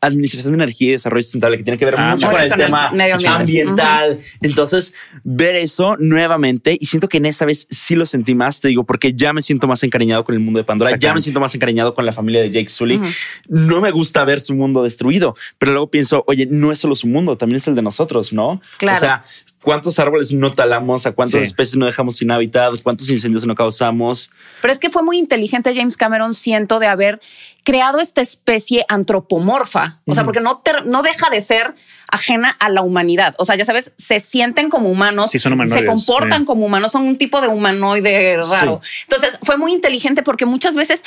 administración 0.00 0.52
de 0.52 0.62
energía 0.62 0.88
y 0.88 0.92
desarrollo 0.92 1.22
sustentable, 1.22 1.56
que 1.56 1.64
tiene 1.64 1.78
que 1.78 1.84
ver 1.84 1.94
ah, 1.96 2.14
mucho 2.14 2.30
con 2.30 2.40
el 2.40 2.52
tema 2.52 2.90
ambiental. 3.26 4.18
Entonces, 4.42 4.94
ver 5.24 5.56
eso 5.56 5.96
nuevamente, 5.98 6.76
y 6.78 6.86
siento 6.86 7.08
que 7.08 7.18
en 7.18 7.26
esta 7.26 7.44
vez 7.44 7.66
sí 7.70 7.94
lo 7.94 8.06
sentí 8.06 8.34
más, 8.34 8.60
te 8.60 8.68
digo, 8.68 8.84
porque 8.84 9.12
ya 9.12 9.32
me 9.32 9.42
siento 9.42 9.66
más 9.66 9.82
encariñado 9.82 10.24
con 10.24 10.34
el 10.34 10.40
mundo 10.40 10.58
de 10.58 10.64
Pandora, 10.64 10.96
ya 10.96 11.14
me 11.14 11.20
siento 11.20 11.40
más 11.40 11.54
encariñado 11.54 11.94
con 11.94 12.04
la 12.04 12.12
familia 12.12 12.42
de 12.42 12.50
Jake 12.50 12.68
Sully. 12.68 13.00
No 13.48 13.80
me 13.80 13.90
gusta 13.90 14.24
ver 14.24 14.40
su 14.40 14.54
mundo 14.54 14.82
destruido, 14.82 15.34
pero 15.58 15.72
luego 15.72 15.90
pienso, 15.90 16.24
oye, 16.26 16.46
no 16.48 16.72
es 16.72 16.78
solo 16.78 16.94
su 16.94 17.06
mundo, 17.06 17.36
también 17.36 17.56
es 17.56 17.68
el 17.68 17.74
de 17.74 17.82
nosotros, 17.82 18.32
¿no? 18.32 18.60
Claro. 18.78 18.96
O 18.96 19.00
sea, 19.00 19.24
cuántos 19.66 19.98
árboles 19.98 20.32
no 20.32 20.52
talamos, 20.52 21.06
a 21.06 21.12
cuántas 21.12 21.42
especies 21.42 21.76
no 21.76 21.86
dejamos 21.86 22.18
sin 22.18 22.30
hábitat, 22.30 22.80
cuántos 22.84 23.10
incendios 23.10 23.44
no 23.48 23.56
causamos. 23.56 24.30
Pero 24.62 24.72
es 24.72 24.78
que 24.78 24.90
fue 24.90 25.02
muy 25.02 25.18
inteligente 25.18 25.74
James 25.74 25.96
Cameron, 25.96 26.34
siento, 26.34 26.78
de 26.78 26.86
haber 26.86 27.20
creado 27.64 27.98
esta 27.98 28.20
especie 28.20 28.84
antropomorfa. 28.86 30.02
O 30.06 30.14
sea, 30.14 30.22
porque 30.22 30.38
no, 30.38 30.62
no 30.84 31.02
deja 31.02 31.30
de 31.30 31.40
ser 31.40 31.74
ajena 32.08 32.56
a 32.60 32.68
la 32.68 32.82
humanidad. 32.82 33.34
O 33.38 33.44
sea, 33.44 33.56
ya 33.56 33.64
sabes, 33.64 33.92
se 33.96 34.20
sienten 34.20 34.70
como 34.70 34.88
humanos, 34.88 35.32
se 35.32 35.84
comportan 35.84 36.44
como 36.44 36.64
humanos, 36.64 36.92
son 36.92 37.02
un 37.02 37.18
tipo 37.18 37.40
de 37.40 37.48
humanoide 37.48 38.36
raro. 38.36 38.80
Entonces, 39.02 39.36
fue 39.42 39.56
muy 39.56 39.72
inteligente 39.72 40.22
porque 40.22 40.46
muchas 40.46 40.76
veces 40.76 41.02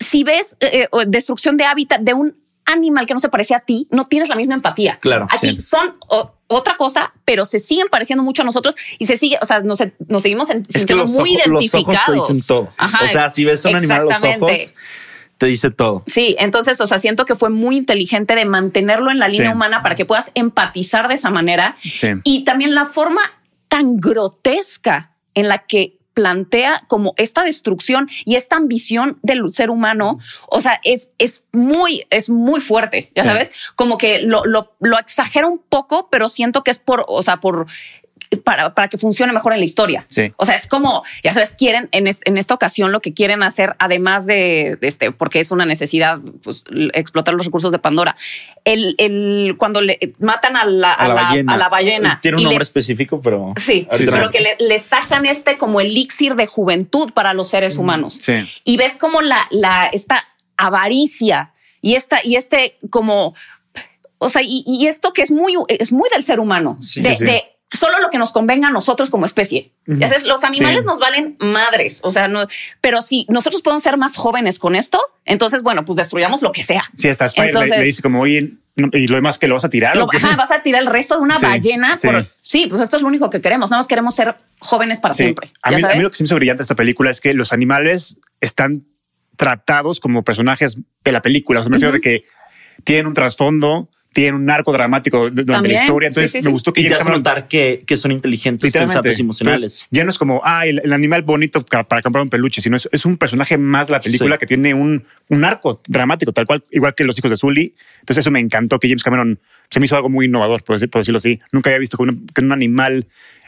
si 0.00 0.24
ves 0.24 0.56
eh, 0.58 0.88
eh, 0.92 1.04
destrucción 1.06 1.56
de 1.56 1.62
hábitat 1.62 2.00
de 2.00 2.14
un 2.14 2.34
animal 2.70 3.06
que 3.06 3.14
no 3.14 3.20
se 3.20 3.28
parece 3.28 3.54
a 3.54 3.60
ti, 3.60 3.86
no 3.90 4.06
tienes 4.06 4.28
la 4.28 4.36
misma 4.36 4.54
empatía. 4.54 4.98
Claro. 5.00 5.26
Aquí 5.30 5.58
son 5.58 5.96
otra 6.46 6.76
cosa, 6.76 7.12
pero 7.24 7.44
se 7.44 7.60
siguen 7.60 7.88
pareciendo 7.90 8.22
mucho 8.22 8.42
a 8.42 8.44
nosotros 8.44 8.76
y 8.98 9.06
se 9.06 9.16
sigue, 9.16 9.38
o 9.40 9.46
sea, 9.46 9.60
nos, 9.60 9.78
nos 10.08 10.22
seguimos 10.22 10.48
sintiendo 10.48 11.04
muy 11.06 11.34
identificados. 11.34 12.08
Los 12.08 12.08
ojos 12.08 12.26
te 12.26 12.32
dicen 12.34 12.46
todo. 12.46 12.68
o 13.04 13.08
sea, 13.08 13.30
si 13.30 13.44
ves 13.44 13.64
a 13.66 13.68
un 13.70 13.76
animal 13.76 14.04
los 14.04 14.24
ojos 14.24 14.74
te 15.40 15.46
dice 15.46 15.70
todo. 15.70 16.04
Sí, 16.06 16.36
entonces, 16.38 16.78
o 16.82 16.86
sea, 16.86 16.98
siento 16.98 17.24
que 17.24 17.34
fue 17.34 17.48
muy 17.48 17.78
inteligente 17.78 18.34
de 18.34 18.44
mantenerlo 18.44 19.10
en 19.10 19.18
la 19.18 19.26
línea 19.26 19.50
humana 19.50 19.82
para 19.82 19.94
que 19.94 20.04
puedas 20.04 20.32
empatizar 20.34 21.08
de 21.08 21.14
esa 21.14 21.30
manera. 21.30 21.76
Y 22.24 22.44
también 22.44 22.74
la 22.74 22.84
forma 22.84 23.22
tan 23.68 23.96
grotesca 23.96 25.12
en 25.32 25.48
la 25.48 25.64
que 25.66 25.99
plantea 26.14 26.84
como 26.88 27.14
esta 27.16 27.44
destrucción 27.44 28.08
y 28.24 28.36
esta 28.36 28.56
ambición 28.56 29.18
del 29.22 29.52
ser 29.52 29.70
humano, 29.70 30.18
o 30.48 30.60
sea, 30.60 30.80
es, 30.84 31.10
es 31.18 31.44
muy, 31.52 32.06
es 32.10 32.30
muy 32.30 32.60
fuerte, 32.60 33.10
ya 33.14 33.24
sabes, 33.24 33.52
como 33.76 33.96
que 33.98 34.20
lo, 34.20 34.44
lo, 34.44 34.72
lo, 34.80 34.98
exagera 34.98 35.46
un 35.46 35.58
poco, 35.58 36.08
pero 36.10 36.28
siento 36.28 36.62
que 36.64 36.70
es 36.70 36.78
por, 36.78 37.04
o 37.08 37.22
sea, 37.22 37.38
por 37.38 37.66
para, 38.38 38.74
para 38.74 38.88
que 38.88 38.98
funcione 38.98 39.32
mejor 39.32 39.52
en 39.52 39.58
la 39.58 39.64
historia. 39.64 40.04
Sí. 40.08 40.32
O 40.36 40.46
sea, 40.46 40.54
es 40.54 40.66
como, 40.66 41.02
ya 41.22 41.32
sabes, 41.32 41.54
quieren 41.56 41.88
en, 41.92 42.06
en 42.06 42.36
esta 42.36 42.54
ocasión 42.54 42.92
lo 42.92 43.00
que 43.00 43.12
quieren 43.12 43.42
hacer, 43.42 43.74
además 43.78 44.26
de, 44.26 44.78
este, 44.80 45.10
porque 45.10 45.40
es 45.40 45.50
una 45.50 45.66
necesidad, 45.66 46.18
pues, 46.42 46.64
explotar 46.94 47.34
los 47.34 47.44
recursos 47.44 47.72
de 47.72 47.78
Pandora. 47.78 48.16
El, 48.64 48.94
el 48.98 49.56
cuando 49.58 49.80
le 49.80 49.98
matan 50.18 50.56
a 50.56 50.64
la, 50.64 50.92
a, 50.92 51.08
la, 51.08 51.68
ballena. 51.68 52.20
Tiene 52.22 52.36
un 52.38 52.44
nombre 52.44 52.62
específico, 52.62 53.20
pero. 53.20 53.54
Sí, 53.56 53.88
pero 53.90 54.30
que 54.30 54.56
le, 54.58 54.78
sacan 54.78 55.26
este 55.26 55.58
como 55.58 55.80
elixir 55.80 56.34
de 56.36 56.46
juventud 56.46 57.10
para 57.12 57.34
los 57.34 57.48
seres 57.48 57.76
mm, 57.76 57.80
humanos. 57.80 58.14
Sí. 58.14 58.34
Y 58.64 58.76
ves 58.76 58.96
como 58.96 59.20
la, 59.20 59.46
la, 59.50 59.86
esta 59.86 60.24
avaricia 60.56 61.52
y 61.80 61.94
esta, 61.94 62.20
y 62.22 62.36
este 62.36 62.78
como, 62.90 63.34
o 64.18 64.28
sea, 64.28 64.42
y, 64.44 64.86
esto 64.86 65.12
que 65.12 65.22
es 65.22 65.30
muy, 65.30 65.54
es 65.68 65.92
muy 65.92 66.08
del 66.10 66.22
ser 66.22 66.40
humano, 66.40 66.78
de, 66.96 67.44
solo 67.70 68.00
lo 68.00 68.10
que 68.10 68.18
nos 68.18 68.32
convenga 68.32 68.68
a 68.68 68.70
nosotros 68.70 69.10
como 69.10 69.26
especie. 69.26 69.72
Los 69.86 70.44
animales 70.44 70.84
nos 70.84 70.98
valen 70.98 71.36
madres, 71.38 72.00
o 72.02 72.10
sea, 72.10 72.28
no, 72.28 72.46
pero 72.80 73.02
si 73.02 73.26
nosotros 73.28 73.62
podemos 73.62 73.82
ser 73.82 73.96
más 73.96 74.16
jóvenes 74.16 74.58
con 74.58 74.74
esto, 74.74 75.00
entonces, 75.24 75.62
bueno, 75.62 75.84
pues 75.84 75.96
destruyamos 75.96 76.42
lo 76.42 76.52
que 76.52 76.62
sea. 76.62 76.82
Sí, 76.94 77.08
hasta 77.08 77.26
entonces, 77.36 77.70
le, 77.70 77.84
dice 77.84 78.02
como, 78.02 78.22
oye, 78.22 78.54
y 78.76 79.06
lo 79.06 79.16
demás 79.16 79.38
que 79.38 79.46
lo 79.46 79.54
vas 79.54 79.64
a 79.64 79.70
tirar. 79.70 79.96
vas 80.36 80.50
a 80.50 80.62
tirar 80.62 80.82
el 80.82 80.88
resto 80.88 81.16
de 81.16 81.22
una 81.22 81.38
ballena. 81.38 81.96
sí, 82.40 82.66
pues 82.68 82.80
esto 82.80 82.96
es 82.96 83.02
lo 83.02 83.08
único 83.08 83.30
que 83.30 83.40
queremos. 83.40 83.70
Nada 83.70 83.78
más 83.78 83.88
queremos 83.88 84.14
ser 84.14 84.36
jóvenes 84.58 85.00
para 85.00 85.14
siempre. 85.14 85.50
A 85.62 85.70
mí, 85.70 85.80
lo 85.80 86.10
que 86.10 86.16
se 86.16 86.24
me 86.24 86.26
hizo 86.26 86.34
brillante 86.36 86.62
esta 86.62 86.74
película 86.74 87.10
es 87.10 87.20
que 87.20 87.34
los 87.34 87.52
animales 87.52 88.16
están 88.40 88.84
tratados 89.36 90.00
como 90.00 90.22
personajes 90.22 90.80
de 91.04 91.12
la 91.12 91.22
película. 91.22 91.60
O 91.60 91.62
sea, 91.62 91.70
me 91.70 91.76
refiero 91.76 91.92
de 91.92 92.00
que 92.00 92.22
tienen 92.84 93.06
un 93.06 93.14
trasfondo, 93.14 93.88
tiene 94.12 94.36
un 94.36 94.50
arco 94.50 94.72
dramático 94.72 95.30
durante 95.30 95.68
la 95.68 95.80
historia. 95.80 96.08
Entonces 96.08 96.44
me 96.44 96.50
gustó 96.50 96.72
que 96.72 96.80
y 96.80 96.88
te 96.88 97.04
notar 97.04 97.46
que, 97.48 97.84
que, 97.86 97.96
son 97.96 98.12
inteligentes, 98.12 98.72
pensantes 98.72 99.20
emocionales. 99.20 99.86
ya 99.90 100.04
no 100.04 100.10
es 100.10 100.18
como 100.18 100.40
ah, 100.44 100.66
el, 100.66 100.92
animal 100.92 101.22
bonito 101.22 101.64
para 101.64 102.02
comprar 102.02 102.22
un 102.22 102.30
peluche, 102.30 102.60
sino 102.60 102.76
es, 102.76 103.04
un 103.04 103.16
personaje 103.16 103.56
más 103.56 103.88
la 103.88 104.00
película 104.00 104.38
que 104.38 104.46
tiene 104.46 104.74
un, 104.74 105.04
un, 105.28 105.44
arco 105.44 105.80
dramático, 105.86 106.32
tal 106.32 106.46
cual, 106.46 106.62
igual 106.70 106.94
que 106.94 107.04
los 107.04 107.18
hijos 107.18 107.30
de 107.30 107.36
Sully. 107.36 107.74
Entonces 108.00 108.22
eso 108.22 108.30
me 108.30 108.40
encantó 108.40 108.78
que 108.78 108.88
James 108.88 109.02
Cameron 109.02 109.40
se 109.70 109.80
me 109.80 109.86
hizo 109.86 109.96
algo 109.96 110.08
muy 110.08 110.26
innovador, 110.26 110.62
por, 110.62 110.78
decirlo 110.78 111.16
así. 111.16 111.40
Nunca 111.52 111.70
había 111.70 111.78
visto 111.78 111.96
que 111.96 112.42
un 112.42 112.52
animal 112.52 113.06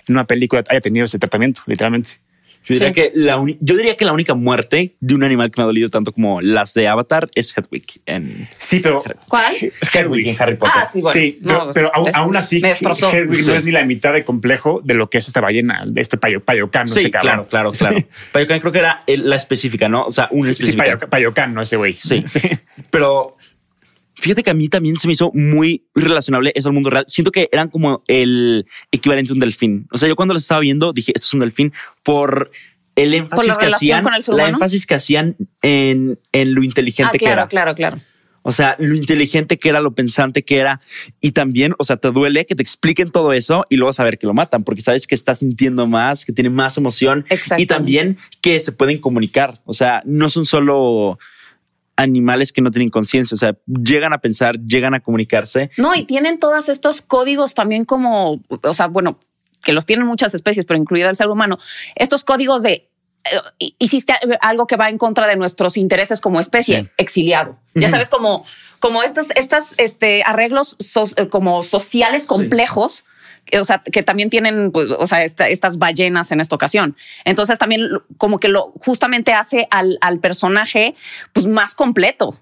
en 0.08 0.14
una 0.14 0.26
película 0.26 0.62
haya 0.68 0.80
tenido 0.80 1.06
ese 1.06 1.18
tratamiento, 1.18 1.62
literalmente. 1.66 2.20
Yo 2.64 2.74
diría, 2.74 2.92
que 2.92 3.12
la 3.14 3.42
yo 3.60 3.76
diría 3.76 3.96
que 3.96 4.04
la 4.04 4.12
única 4.12 4.34
muerte 4.34 4.94
de 5.00 5.14
un 5.14 5.24
animal 5.24 5.50
que 5.50 5.60
me 5.60 5.64
ha 5.64 5.66
dolido 5.66 5.88
tanto 5.88 6.12
como 6.12 6.40
las 6.40 6.74
de 6.74 6.86
Avatar 6.86 7.28
es 7.34 7.56
Hedwig. 7.56 8.00
En 8.06 8.48
sí, 8.58 8.80
pero 8.80 9.02
¿cuál? 9.28 9.54
Hedwig 9.92 10.28
en 10.28 10.36
Harry 10.40 10.56
Potter. 10.56 10.82
Ah, 10.82 10.86
sí, 10.86 11.00
bueno. 11.00 11.22
sí 11.22 11.38
pero, 11.74 11.90
aún, 12.14 12.36
así, 12.36 12.62
Hedwig 12.62 13.46
no 13.46 13.54
es 13.54 13.64
ni 13.64 13.70
la 13.70 13.84
mitad 13.84 14.12
de 14.12 14.24
complejo 14.24 14.80
de 14.84 14.94
lo 14.94 15.10
que 15.10 15.18
es 15.18 15.26
esta 15.26 15.40
ballena, 15.40 15.84
este 15.96 16.16
payo, 16.16 16.44
payocán. 16.44 16.88
Sí, 16.88 17.10
claro, 17.10 17.46
claro, 17.46 17.72
claro. 17.78 17.96
Payocán 18.32 18.60
creo 18.60 18.72
que 18.72 18.78
era 18.78 19.00
la 19.06 19.36
específica, 19.36 19.88
¿no? 19.88 20.04
O 20.04 20.12
sea, 20.12 20.28
un 20.30 20.46
específica. 20.48 20.98
Sí, 21.00 21.06
payocán, 21.08 21.54
no 21.54 21.62
ese 21.62 21.76
güey. 21.76 21.96
Sí. 21.98 22.22
sí. 22.26 22.40
Pero 22.90 23.36
Fíjate 24.14 24.42
que 24.42 24.50
a 24.50 24.54
mí 24.54 24.68
también 24.68 24.96
se 24.96 25.06
me 25.06 25.14
hizo 25.14 25.30
muy 25.32 25.86
relacionable 25.94 26.52
eso 26.54 26.68
al 26.68 26.74
mundo 26.74 26.90
real. 26.90 27.04
Siento 27.08 27.30
que 27.30 27.48
eran 27.50 27.68
como 27.68 28.02
el 28.06 28.66
equivalente 28.90 29.32
a 29.32 29.34
un 29.34 29.40
delfín. 29.40 29.88
O 29.90 29.98
sea, 29.98 30.08
yo 30.08 30.16
cuando 30.16 30.34
los 30.34 30.42
estaba 30.42 30.60
viendo 30.60 30.92
dije, 30.92 31.12
esto 31.14 31.26
es 31.26 31.34
un 31.34 31.40
delfín 31.40 31.72
por 32.02 32.50
el 32.94 33.14
énfasis 33.14 33.56
que 33.56 33.66
hacían, 33.66 34.04
la 34.28 34.48
énfasis 34.48 34.86
que 34.86 34.94
hacían 34.94 35.36
en, 35.62 36.18
en 36.32 36.54
lo 36.54 36.62
inteligente 36.62 37.16
ah, 37.16 37.18
que 37.18 37.24
era. 37.24 37.46
Claro, 37.48 37.74
claro, 37.74 37.74
claro. 37.74 37.98
O 38.42 38.50
sea, 38.50 38.74
lo 38.78 38.94
inteligente 38.94 39.56
que 39.56 39.68
era, 39.68 39.80
lo 39.80 39.94
pensante 39.94 40.44
que 40.44 40.58
era. 40.58 40.80
Y 41.20 41.30
también, 41.30 41.74
o 41.78 41.84
sea, 41.84 41.96
te 41.96 42.10
duele 42.10 42.44
que 42.44 42.54
te 42.54 42.62
expliquen 42.62 43.10
todo 43.10 43.32
eso 43.32 43.64
y 43.70 43.76
luego 43.76 43.92
saber 43.92 44.18
que 44.18 44.26
lo 44.26 44.34
matan, 44.34 44.64
porque 44.64 44.82
sabes 44.82 45.06
que 45.06 45.14
está 45.14 45.34
sintiendo 45.34 45.86
más, 45.86 46.24
que 46.24 46.32
tiene 46.32 46.50
más 46.50 46.76
emoción 46.76 47.24
y 47.56 47.66
también 47.66 48.18
que 48.40 48.58
se 48.60 48.72
pueden 48.72 48.98
comunicar. 48.98 49.60
O 49.64 49.74
sea, 49.74 50.02
no 50.04 50.28
son 50.28 50.44
solo 50.44 51.18
animales 51.96 52.52
que 52.52 52.62
no 52.62 52.70
tienen 52.70 52.88
conciencia, 52.88 53.34
o 53.34 53.38
sea, 53.38 53.56
llegan 53.66 54.12
a 54.12 54.18
pensar, 54.18 54.58
llegan 54.60 54.94
a 54.94 55.00
comunicarse. 55.00 55.70
No, 55.76 55.94
y 55.94 56.04
tienen 56.04 56.38
todos 56.38 56.68
estos 56.68 57.02
códigos 57.02 57.54
también 57.54 57.84
como, 57.84 58.42
o 58.48 58.74
sea, 58.74 58.86
bueno, 58.86 59.18
que 59.62 59.72
los 59.72 59.86
tienen 59.86 60.06
muchas 60.06 60.34
especies, 60.34 60.66
pero 60.66 60.78
incluido 60.78 61.08
el 61.08 61.16
ser 61.16 61.28
humano, 61.28 61.58
estos 61.94 62.24
códigos 62.24 62.62
de 62.62 62.88
eh, 63.24 63.70
hiciste 63.78 64.14
algo 64.40 64.66
que 64.66 64.76
va 64.76 64.88
en 64.88 64.98
contra 64.98 65.28
de 65.28 65.36
nuestros 65.36 65.76
intereses 65.76 66.20
como 66.20 66.40
especie, 66.40 66.90
exiliado. 66.96 67.58
Ya 67.74 67.88
sabes, 67.88 68.08
como, 68.08 68.44
como 68.80 69.02
estas, 69.02 69.28
estas 69.36 69.74
este, 69.78 70.22
arreglos 70.24 70.76
eh, 71.16 71.28
como 71.28 71.62
sociales 71.62 72.26
complejos. 72.26 73.04
O 73.60 73.64
sea, 73.64 73.82
que 73.82 74.02
también 74.02 74.30
tienen, 74.30 74.72
pues, 74.72 74.88
o 74.88 75.06
sea, 75.06 75.22
estas 75.24 75.78
ballenas 75.78 76.32
en 76.32 76.40
esta 76.40 76.54
ocasión. 76.54 76.96
Entonces 77.24 77.58
también 77.58 77.88
como 78.16 78.40
que 78.40 78.48
lo 78.48 78.72
justamente 78.80 79.32
hace 79.32 79.68
al, 79.70 79.98
al 80.00 80.20
personaje 80.20 80.94
pues 81.32 81.46
más 81.46 81.74
completo. 81.74 82.36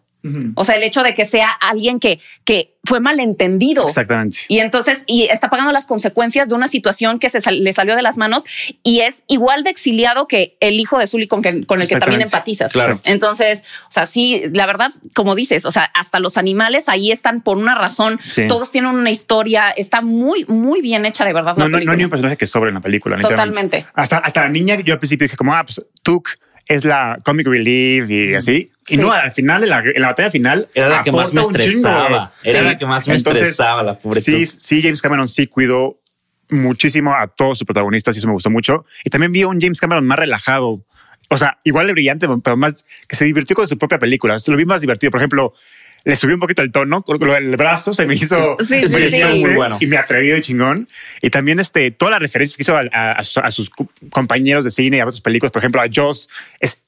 O 0.54 0.64
sea, 0.64 0.76
el 0.76 0.82
hecho 0.82 1.02
de 1.02 1.14
que 1.14 1.24
sea 1.24 1.50
alguien 1.50 1.98
que, 1.98 2.20
que 2.44 2.74
fue 2.84 3.00
malentendido. 3.00 3.86
Exactamente. 3.86 4.38
Y 4.48 4.58
entonces, 4.58 5.04
y 5.06 5.24
está 5.24 5.48
pagando 5.48 5.72
las 5.72 5.86
consecuencias 5.86 6.48
de 6.48 6.54
una 6.54 6.68
situación 6.68 7.18
que 7.18 7.30
se 7.30 7.40
le 7.52 7.72
salió 7.72 7.96
de 7.96 8.02
las 8.02 8.16
manos 8.16 8.44
y 8.82 9.00
es 9.00 9.24
igual 9.28 9.64
de 9.64 9.70
exiliado 9.70 10.26
que 10.26 10.56
el 10.60 10.80
hijo 10.80 10.98
de 10.98 11.06
Zully 11.06 11.26
con, 11.26 11.42
con 11.64 11.80
el 11.80 11.88
que 11.88 11.96
también 11.96 12.22
empatizas. 12.22 12.72
Claro. 12.72 13.00
Entonces, 13.04 13.64
o 13.88 13.92
sea, 13.92 14.06
sí, 14.06 14.42
la 14.52 14.66
verdad, 14.66 14.90
como 15.14 15.34
dices, 15.34 15.64
o 15.64 15.70
sea, 15.70 15.84
hasta 15.94 16.20
los 16.20 16.36
animales 16.36 16.88
ahí 16.88 17.12
están 17.12 17.42
por 17.42 17.58
una 17.58 17.74
razón. 17.74 18.20
Todos 18.48 18.72
tienen 18.72 18.94
una 18.94 19.10
historia. 19.10 19.70
Está 19.70 20.00
muy, 20.00 20.44
muy 20.46 20.80
bien 20.80 21.04
hecha, 21.04 21.24
de 21.24 21.32
verdad. 21.32 21.56
No, 21.56 21.68
no, 21.68 21.80
no 21.80 21.92
hay 21.92 21.98
ni 21.98 22.04
un 22.04 22.10
personaje 22.10 22.36
que 22.36 22.46
sobre 22.46 22.68
en 22.68 22.74
la 22.74 22.80
película. 22.80 23.18
Totalmente. 23.18 23.86
Hasta, 23.94 24.18
hasta 24.18 24.42
la 24.42 24.48
niña, 24.48 24.78
yo 24.80 24.94
al 24.94 24.98
principio 24.98 25.26
dije 25.26 25.36
como, 25.36 25.54
ah, 25.54 25.64
pues 25.64 25.80
Tuk 26.02 26.30
es 26.70 26.84
la 26.84 27.18
comic 27.24 27.48
relief 27.48 28.08
y 28.08 28.32
así. 28.32 28.70
Y 28.88 28.96
no, 28.96 29.10
al 29.10 29.32
final, 29.32 29.64
en 29.64 29.70
la, 29.70 30.06
batalla 30.06 30.30
final, 30.30 30.68
era 30.72 30.88
la 30.88 31.02
que 31.02 31.10
más 31.10 31.34
me 31.34 31.42
estresaba. 31.42 32.32
Era 32.44 32.62
la 32.62 32.76
que 32.76 32.86
más 32.86 33.08
me 33.08 33.16
estresaba, 33.16 33.82
la 33.82 33.98
pobre. 33.98 34.20
Sí, 34.20 34.46
sí, 34.46 34.80
James 34.80 35.02
Cameron 35.02 35.28
sí 35.28 35.48
cuidó 35.48 36.00
muchísimo 36.48 37.12
a 37.12 37.26
todos 37.26 37.58
sus 37.58 37.66
protagonistas 37.66 38.14
y 38.14 38.18
eso 38.20 38.28
me 38.28 38.34
gustó 38.34 38.50
mucho. 38.50 38.84
Y 39.04 39.10
también 39.10 39.32
vi 39.32 39.42
un 39.42 39.60
James 39.60 39.80
Cameron 39.80 40.06
más 40.06 40.20
relajado. 40.20 40.86
O 41.28 41.38
sea, 41.38 41.58
igual 41.64 41.88
de 41.88 41.92
brillante, 41.92 42.28
pero 42.42 42.56
más 42.56 42.84
que 43.08 43.16
se 43.16 43.24
divirtió 43.24 43.56
con 43.56 43.66
su 43.66 43.76
propia 43.76 43.98
película. 43.98 44.36
Lo 44.46 44.56
vi 44.56 44.64
más 44.64 44.80
divertido. 44.80 45.10
Por 45.10 45.20
ejemplo, 45.20 45.52
le 46.04 46.16
subí 46.16 46.33
un 46.33 46.40
poquito 46.40 46.62
el 46.62 46.73
tono, 46.73 47.04
el 47.37 47.57
brazo 47.57 47.92
se 47.92 48.07
me 48.07 48.14
hizo 48.14 48.57
sí, 48.66 48.88
sí, 48.88 49.25
muy 49.25 49.54
bueno. 49.54 49.78
y 49.80 49.87
me 49.87 49.97
atrevió 49.97 50.35
de 50.35 50.42
chingón. 50.42 50.88
Y 51.21 51.30
también 51.30 51.61
este, 51.61 51.90
todas 51.90 52.12
las 52.12 52.21
referencias 52.21 52.57
que 52.57 52.62
hizo 52.62 52.76
a, 52.76 53.50
sus 53.50 53.71
compañeros 54.11 54.64
de 54.64 54.71
cine 54.71 54.99
y 54.99 55.00
a 55.00 55.04
otras 55.04 55.21
películas, 55.21 55.52
por 55.52 55.61
ejemplo, 55.61 55.80
a 55.80 55.87
Joss, 55.92 56.28
es 56.59 56.79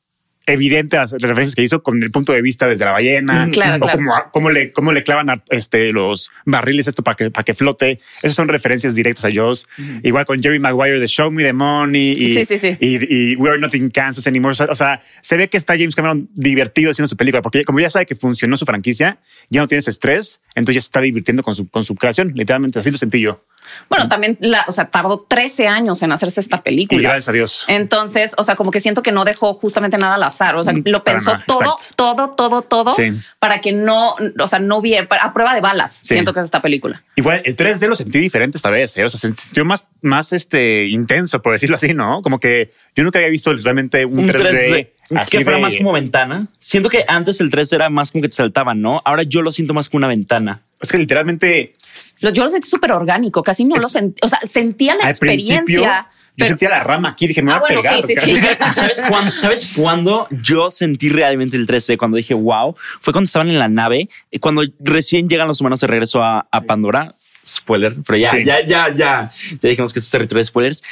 evidente 0.46 0.96
las 0.96 1.12
referencias 1.12 1.54
que 1.54 1.62
hizo 1.62 1.82
con 1.82 2.02
el 2.02 2.10
punto 2.10 2.32
de 2.32 2.42
vista 2.42 2.66
desde 2.66 2.84
la 2.84 2.92
ballena 2.92 3.48
claro, 3.52 3.86
o 3.86 4.30
Cómo, 4.32 4.50
le, 4.50 4.70
cómo 4.70 4.92
le 4.92 5.02
clavan 5.02 5.42
este, 5.50 5.92
los 5.92 6.30
barriles 6.44 6.88
esto 6.88 7.02
para 7.02 7.16
que, 7.16 7.30
para 7.30 7.44
que 7.44 7.54
flote. 7.54 8.00
Esas 8.22 8.36
son 8.36 8.48
referencias 8.48 8.94
directas 8.94 9.24
a 9.24 9.28
Joss. 9.34 9.68
Igual 10.02 10.26
con 10.26 10.42
Jerry 10.42 10.58
Maguire 10.58 11.00
de 11.00 11.08
Show 11.08 11.30
Me 11.30 11.42
the 11.42 11.52
Money 11.52 12.12
y, 12.12 12.44
y, 12.80 13.36
We 13.36 13.50
Are 13.50 13.58
Not 13.58 13.74
in 13.74 13.90
Kansas 13.90 14.26
Anymore. 14.26 14.56
O 14.68 14.74
sea, 14.74 15.02
se 15.20 15.36
ve 15.36 15.48
que 15.48 15.56
está 15.56 15.74
James 15.74 15.94
Cameron 15.94 16.28
divertido 16.34 16.90
haciendo 16.90 17.08
su 17.08 17.16
película 17.16 17.42
porque 17.42 17.64
como 17.64 17.80
ya 17.80 17.90
sabe 17.90 18.06
que 18.06 18.16
funcionó 18.16 18.56
su 18.56 18.64
franquicia, 18.64 19.20
ya 19.50 19.60
no 19.60 19.66
tiene 19.66 19.80
ese 19.80 19.90
estrés, 19.90 20.40
entonces 20.54 20.76
ya 20.76 20.80
se 20.80 20.86
está 20.86 21.00
divirtiendo 21.00 21.42
con 21.42 21.54
su, 21.54 21.68
con 21.68 21.84
su 21.84 21.94
creación. 21.94 22.32
Literalmente 22.34 22.78
así 22.78 22.90
lo 22.90 22.98
sentí 22.98 23.20
yo. 23.20 23.44
Bueno, 23.88 24.08
también, 24.08 24.38
la, 24.40 24.64
o 24.68 24.72
sea, 24.72 24.86
tardó 24.86 25.20
13 25.28 25.66
años 25.66 26.02
en 26.02 26.12
hacerse 26.12 26.40
esta 26.40 26.62
película. 26.62 27.00
Y 27.00 27.04
gracias 27.04 27.28
a 27.28 27.32
Dios. 27.32 27.64
Entonces, 27.68 28.34
o 28.38 28.42
sea, 28.42 28.56
como 28.56 28.70
que 28.70 28.80
siento 28.80 29.02
que 29.02 29.12
no 29.12 29.24
dejó 29.24 29.54
justamente 29.54 29.98
nada 29.98 30.14
al 30.14 30.22
azar. 30.22 30.56
O 30.56 30.64
sea, 30.64 30.72
mm, 30.72 30.82
lo 30.86 31.04
pensó 31.04 31.32
todo, 31.46 31.76
todo, 31.96 32.30
todo, 32.30 32.62
todo, 32.62 32.94
para 33.38 33.60
que 33.60 33.72
no, 33.72 34.14
o 34.38 34.48
sea, 34.48 34.58
no 34.58 34.78
hubiera, 34.78 35.06
a 35.20 35.32
prueba 35.32 35.54
de 35.54 35.60
balas, 35.60 36.00
siento 36.02 36.32
que 36.32 36.40
es 36.40 36.44
esta 36.44 36.62
película. 36.62 37.02
Igual, 37.16 37.42
el 37.44 37.56
3D 37.56 37.86
lo 37.88 37.96
sentí 37.96 38.18
diferente 38.18 38.56
esta 38.56 38.70
vez, 38.70 38.96
¿eh? 38.96 39.04
o 39.04 39.10
sea, 39.10 39.18
se 39.18 39.32
sintió 39.34 39.64
más, 39.64 39.88
más 40.00 40.32
este, 40.32 40.86
intenso, 40.86 41.42
por 41.42 41.52
decirlo 41.52 41.76
así, 41.76 41.94
¿no? 41.94 42.22
Como 42.22 42.40
que 42.40 42.72
yo 42.94 43.04
nunca 43.04 43.18
había 43.18 43.30
visto 43.30 43.52
realmente 43.52 44.04
un, 44.04 44.26
3D. 44.28 44.88
que 45.30 45.44
fuera 45.44 45.58
más 45.58 45.76
como 45.76 45.92
ventana. 45.92 46.46
Siento 46.60 46.88
que 46.88 47.04
antes 47.06 47.40
el 47.40 47.50
3 47.50 47.72
era 47.72 47.90
más 47.90 48.12
como 48.12 48.22
que 48.22 48.28
te 48.28 48.36
saltaban, 48.36 48.80
¿no? 48.80 49.02
Ahora 49.04 49.22
yo 49.22 49.42
lo 49.42 49.52
siento 49.52 49.74
más 49.74 49.88
como 49.88 49.98
una 49.98 50.08
ventana. 50.08 50.62
Es 50.82 50.90
que 50.90 50.98
literalmente. 50.98 51.72
Yo 52.18 52.44
lo 52.44 52.50
sentí 52.50 52.68
súper 52.68 52.92
orgánico, 52.92 53.42
casi 53.42 53.64
no 53.64 53.76
lo 53.76 53.88
sentí. 53.88 54.18
O 54.22 54.28
sea, 54.28 54.40
sentía 54.48 54.96
la 54.96 55.08
experiencia. 55.08 56.10
Yo 56.34 56.46
sentía 56.46 56.70
la 56.70 56.80
rama 56.80 57.10
aquí, 57.10 57.26
dije, 57.26 57.42
me 57.42 57.50
va 57.52 57.58
a 57.58 57.60
ah, 57.60 57.68
pegar. 57.68 58.02
Sí, 58.02 58.14
sí, 58.16 58.36
¿Sabes, 58.74 59.02
cuándo, 59.06 59.32
¿Sabes 59.32 59.72
cuándo 59.76 60.26
yo 60.30 60.70
sentí 60.70 61.10
realmente 61.10 61.56
el 61.56 61.66
3D? 61.66 61.98
Cuando 61.98 62.16
dije, 62.16 62.34
wow, 62.34 62.74
fue 63.00 63.12
cuando 63.12 63.26
estaban 63.26 63.48
en 63.48 63.58
la 63.58 63.68
nave, 63.68 64.08
cuando 64.40 64.62
recién 64.80 65.28
llegan 65.28 65.46
los 65.46 65.60
humanos 65.60 65.80
de 65.80 65.86
regreso 65.86 66.22
a, 66.22 66.48
a 66.50 66.60
Pandora. 66.62 67.14
Spoiler, 67.44 67.96
pero 68.06 68.18
ya, 68.18 68.32
ya, 68.42 68.64
ya, 68.64 68.88
ya, 68.94 69.30
ya 69.54 69.68
dijimos 69.68 69.92
que 69.92 69.98
esto 69.98 70.06
es 70.06 70.10
territorio 70.10 70.40
de 70.40 70.44
spoilers. 70.44 70.82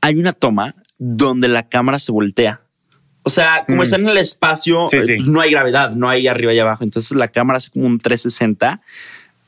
Hay 0.00 0.16
una 0.16 0.32
toma 0.32 0.74
donde 0.98 1.48
la 1.48 1.66
cámara 1.68 1.98
se 1.98 2.12
voltea. 2.12 2.60
O 3.22 3.30
sea, 3.30 3.64
como 3.66 3.78
mm. 3.78 3.82
está 3.82 3.96
en 3.96 4.08
el 4.08 4.18
espacio, 4.18 4.84
no 5.24 5.40
hay 5.40 5.50
gravedad, 5.50 5.92
no 5.92 6.10
hay 6.10 6.28
arriba 6.28 6.52
y 6.52 6.58
abajo. 6.58 6.84
Entonces 6.84 7.16
la 7.16 7.28
cámara 7.28 7.56
hace 7.56 7.70
como 7.70 7.86
un 7.86 7.98
360 7.98 8.82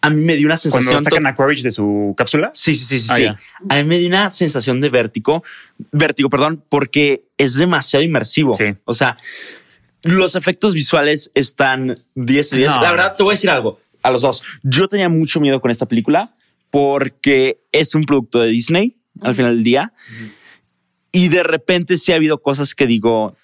a 0.07 0.11
mí 0.11 0.25
me 0.25 0.37
dio 0.37 0.47
una 0.47 0.57
sensación. 0.57 0.93
Cuando 0.93 1.11
sacan 1.11 1.27
a 1.27 1.35
Quaritch 1.35 1.63
de 1.63 1.73
su 1.73 2.15
cápsula. 2.17 2.51
Sí, 2.55 2.75
sí, 2.77 2.99
sí, 2.99 3.09
sí. 3.09 3.25
Ah, 3.27 3.39
a 3.69 3.77
mí 3.77 3.85
me 3.85 3.99
dio 3.99 4.09
una 4.09 4.31
sensación 4.31 4.81
de 4.81 4.89
vértigo, 4.89 5.43
vértigo, 5.91 6.31
perdón, 6.31 6.63
porque 6.69 7.25
es 7.37 7.57
demasiado 7.57 8.05
inmersivo. 8.05 8.55
Sí. 8.55 8.67
O 8.85 8.95
sea, 8.95 9.17
los 10.03 10.37
efectos 10.37 10.75
visuales 10.75 11.33
están 11.35 11.99
10 12.15 12.51
10. 12.51 12.77
La 12.81 12.93
verdad, 12.93 13.17
te 13.17 13.25
voy 13.25 13.33
a 13.33 13.35
decir 13.35 13.51
algo 13.51 13.81
a 14.03 14.11
los 14.11 14.23
dos. 14.23 14.45
Yo 14.63 14.87
tenía 14.87 15.09
mucho 15.09 15.41
miedo 15.41 15.61
con 15.61 15.73
esta 15.73 15.87
película 15.87 16.37
porque 16.71 17.61
es 17.73 17.95
un 17.97 18.05
producto 18.05 18.41
de 18.41 18.49
Disney 18.49 18.97
al 19.23 19.35
final 19.35 19.57
del 19.57 19.65
día. 19.65 19.93
Y 21.11 21.29
de 21.29 21.43
repente 21.43 21.97
sí 21.97 22.13
ha 22.13 22.17
habido 22.17 22.39
cosas 22.43 22.75
que 22.75 22.87
digo, 22.87 23.37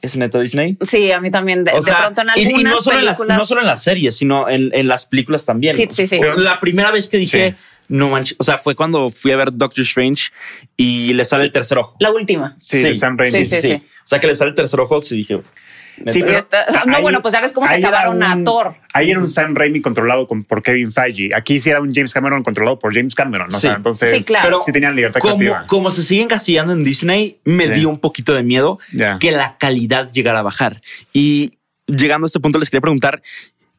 ¿Es 0.00 0.16
neta 0.16 0.38
Disney? 0.38 0.76
Sí, 0.86 1.10
a 1.10 1.20
mí 1.20 1.30
también. 1.30 1.64
De, 1.64 1.72
pronto 1.72 2.20
en 2.20 2.30
algunas 2.30 2.60
y, 2.60 2.62
no, 2.62 2.80
solo 2.80 2.98
en 3.00 3.04
las, 3.04 3.24
no 3.26 3.44
solo 3.44 3.62
en 3.62 3.66
las 3.66 3.82
series, 3.82 4.16
sino 4.16 4.48
en, 4.48 4.70
en 4.72 4.86
las 4.86 5.06
películas 5.06 5.44
también. 5.44 5.74
Sí, 5.74 5.88
sí, 5.90 6.06
sí. 6.06 6.20
la 6.36 6.60
primera 6.60 6.92
vez 6.92 7.08
que 7.08 7.18
dije, 7.18 7.56
no 7.88 8.10
manches, 8.10 8.36
o 8.38 8.44
sea, 8.44 8.58
fue 8.58 8.76
cuando 8.76 9.10
fui 9.10 9.32
a 9.32 9.36
ver 9.36 9.52
Doctor 9.52 9.82
Strange 9.82 10.30
y 10.76 11.12
le 11.14 11.24
sale 11.24 11.44
el 11.44 11.52
tercer 11.52 11.78
ojo. 11.78 11.96
La 11.98 12.12
última. 12.12 12.54
Sí, 12.58 12.94
Sam 12.94 13.18
Raimi. 13.18 13.44
Sí, 13.44 13.60
sí, 13.60 13.72
O 13.72 14.06
sea, 14.06 14.20
que 14.20 14.28
le 14.28 14.34
sale 14.34 14.50
el 14.50 14.54
tercer 14.54 14.78
ojo 14.78 14.98
y 15.10 15.16
dije, 15.16 15.40
Sí, 16.06 16.22
no, 16.86 17.02
bueno, 17.02 17.20
pues 17.22 17.32
ya 17.32 17.40
ves 17.40 17.52
cómo 17.52 17.66
se 17.66 17.74
acabaron 17.74 18.22
a 18.22 18.42
Thor. 18.44 18.74
Ahí 18.92 19.10
era 19.10 19.20
un 19.20 19.30
Sam 19.30 19.54
Raimi 19.54 19.80
controlado 19.80 20.26
por 20.26 20.62
Kevin 20.62 20.92
Feige. 20.92 21.34
Aquí 21.34 21.60
sí 21.60 21.70
era 21.70 21.80
un 21.80 21.94
James 21.94 22.12
Cameron 22.12 22.42
controlado 22.42 22.78
por 22.78 22.94
James 22.94 23.14
Cameron. 23.14 23.48
¿no? 23.50 23.58
entonces, 23.70 24.24
sí, 24.24 24.32
claro. 24.32 24.60
sí 24.64 24.72
tenían 24.72 24.94
libertad 24.94 25.20
como, 25.20 25.36
creativa. 25.36 25.66
Como 25.66 25.90
se 25.90 26.02
siguen 26.02 26.28
casillando 26.28 26.72
en 26.72 26.84
Disney, 26.84 27.38
me 27.44 27.68
dio 27.68 27.88
un 27.88 27.98
poquito 27.98 28.34
de 28.34 28.42
miedo 28.42 28.78
que 29.20 29.32
la 29.32 29.56
calidad 29.58 30.10
llegara 30.12 30.40
a 30.40 30.42
bajar. 30.42 30.80
Y 31.12 31.58
llegando 31.86 32.24
a 32.24 32.28
este 32.28 32.40
punto, 32.40 32.58
les 32.58 32.70
quería 32.70 32.80
preguntar 32.80 33.22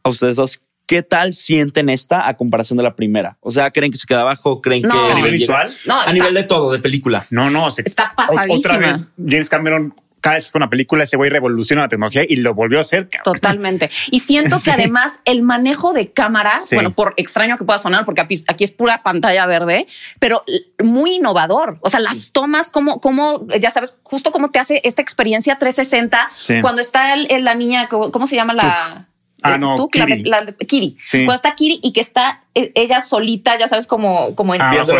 a 0.03 0.10
ustedes 0.10 0.36
dos, 0.38 0.62
¿qué 0.86 1.03
tal 1.03 1.34
sienten 1.34 1.89
esta 1.89 2.27
a 2.27 2.36
comparación 2.36 2.77
de 2.77 2.84
la 2.84 2.95
primera? 2.95 3.38
O 3.41 3.51
sea, 3.51 3.71
¿creen 3.71 3.91
que 3.91 3.97
se 3.97 4.08
queda 4.08 4.21
abajo? 4.21 4.62
¿Creen 4.62 4.82
que 4.82 4.97
a 4.97 5.15
nivel 5.15 5.32
visual? 5.32 5.71
No, 5.86 5.99
a 5.99 6.12
nivel 6.12 6.34
de 6.34 6.43
todo, 6.43 6.71
de 6.71 6.79
película. 6.79 7.25
No, 7.29 7.49
no, 7.49 7.67
está 7.69 8.13
pasadísima. 8.15 8.55
Otra 8.55 8.77
vez 8.77 8.99
James 9.17 9.49
Cameron 9.49 9.93
cada 10.21 10.36
vez 10.36 10.51
con 10.51 10.62
una 10.62 10.69
película 10.69 11.03
ese 11.03 11.17
güey 11.17 11.29
revoluciona 11.29 11.84
la 11.84 11.88
tecnología 11.88 12.23
y 12.27 12.38
lo 12.38 12.53
volvió 12.53 12.79
a 12.79 12.82
hacer. 12.82 13.10
Totalmente. 13.23 13.89
Y 14.12 14.19
siento 14.19 14.58
que 14.63 14.71
además 14.79 15.19
el 15.25 15.41
manejo 15.43 15.93
de 15.93 16.12
cámara, 16.12 16.60
bueno, 16.73 16.93
por 16.93 17.13
extraño 17.17 17.58
que 17.58 17.63
pueda 17.63 17.79
sonar, 17.79 18.05
porque 18.05 18.21
aquí 18.21 18.63
es 18.63 18.71
pura 18.71 19.03
pantalla 19.03 19.45
verde, 19.45 19.88
pero 20.19 20.43
muy 20.84 21.15
innovador. 21.15 21.77
O 21.82 21.89
sea, 21.89 21.99
las 21.99 22.32
tomas, 22.32 22.69
como, 22.69 22.99
como 23.01 23.47
ya 23.60 23.71
sabes, 23.71 23.97
justo 24.03 24.32
cómo 24.32 24.51
te 24.51 24.60
hace 24.60 24.82
esta 24.84 25.01
experiencia 25.01 25.58
360 25.58 26.29
cuando 26.62 26.82
está 26.82 27.13
el, 27.13 27.43
la 27.43 27.55
niña, 27.55 27.88
¿cómo, 27.88 28.27
se 28.27 28.36
llama 28.36 28.53
la? 28.53 29.08
Ah, 29.41 29.58
no, 29.58 29.75
tú, 29.75 29.89
Kiri. 29.89 30.23
La, 30.23 30.45
Kiri. 30.45 30.97
Cuando 31.12 31.34
está 31.34 31.56
Kiri 31.56 31.80
y 31.82 31.93
que 31.93 32.02
está 32.02 32.43
e, 32.56 32.71
ella 32.75 32.99
solita, 33.02 33.58
ya 33.58 33.67
sabes, 33.67 33.88
como, 33.88 34.36
como 34.36 34.56
en 34.56 34.62
ah, 34.62 34.71
viendo, 34.71 34.93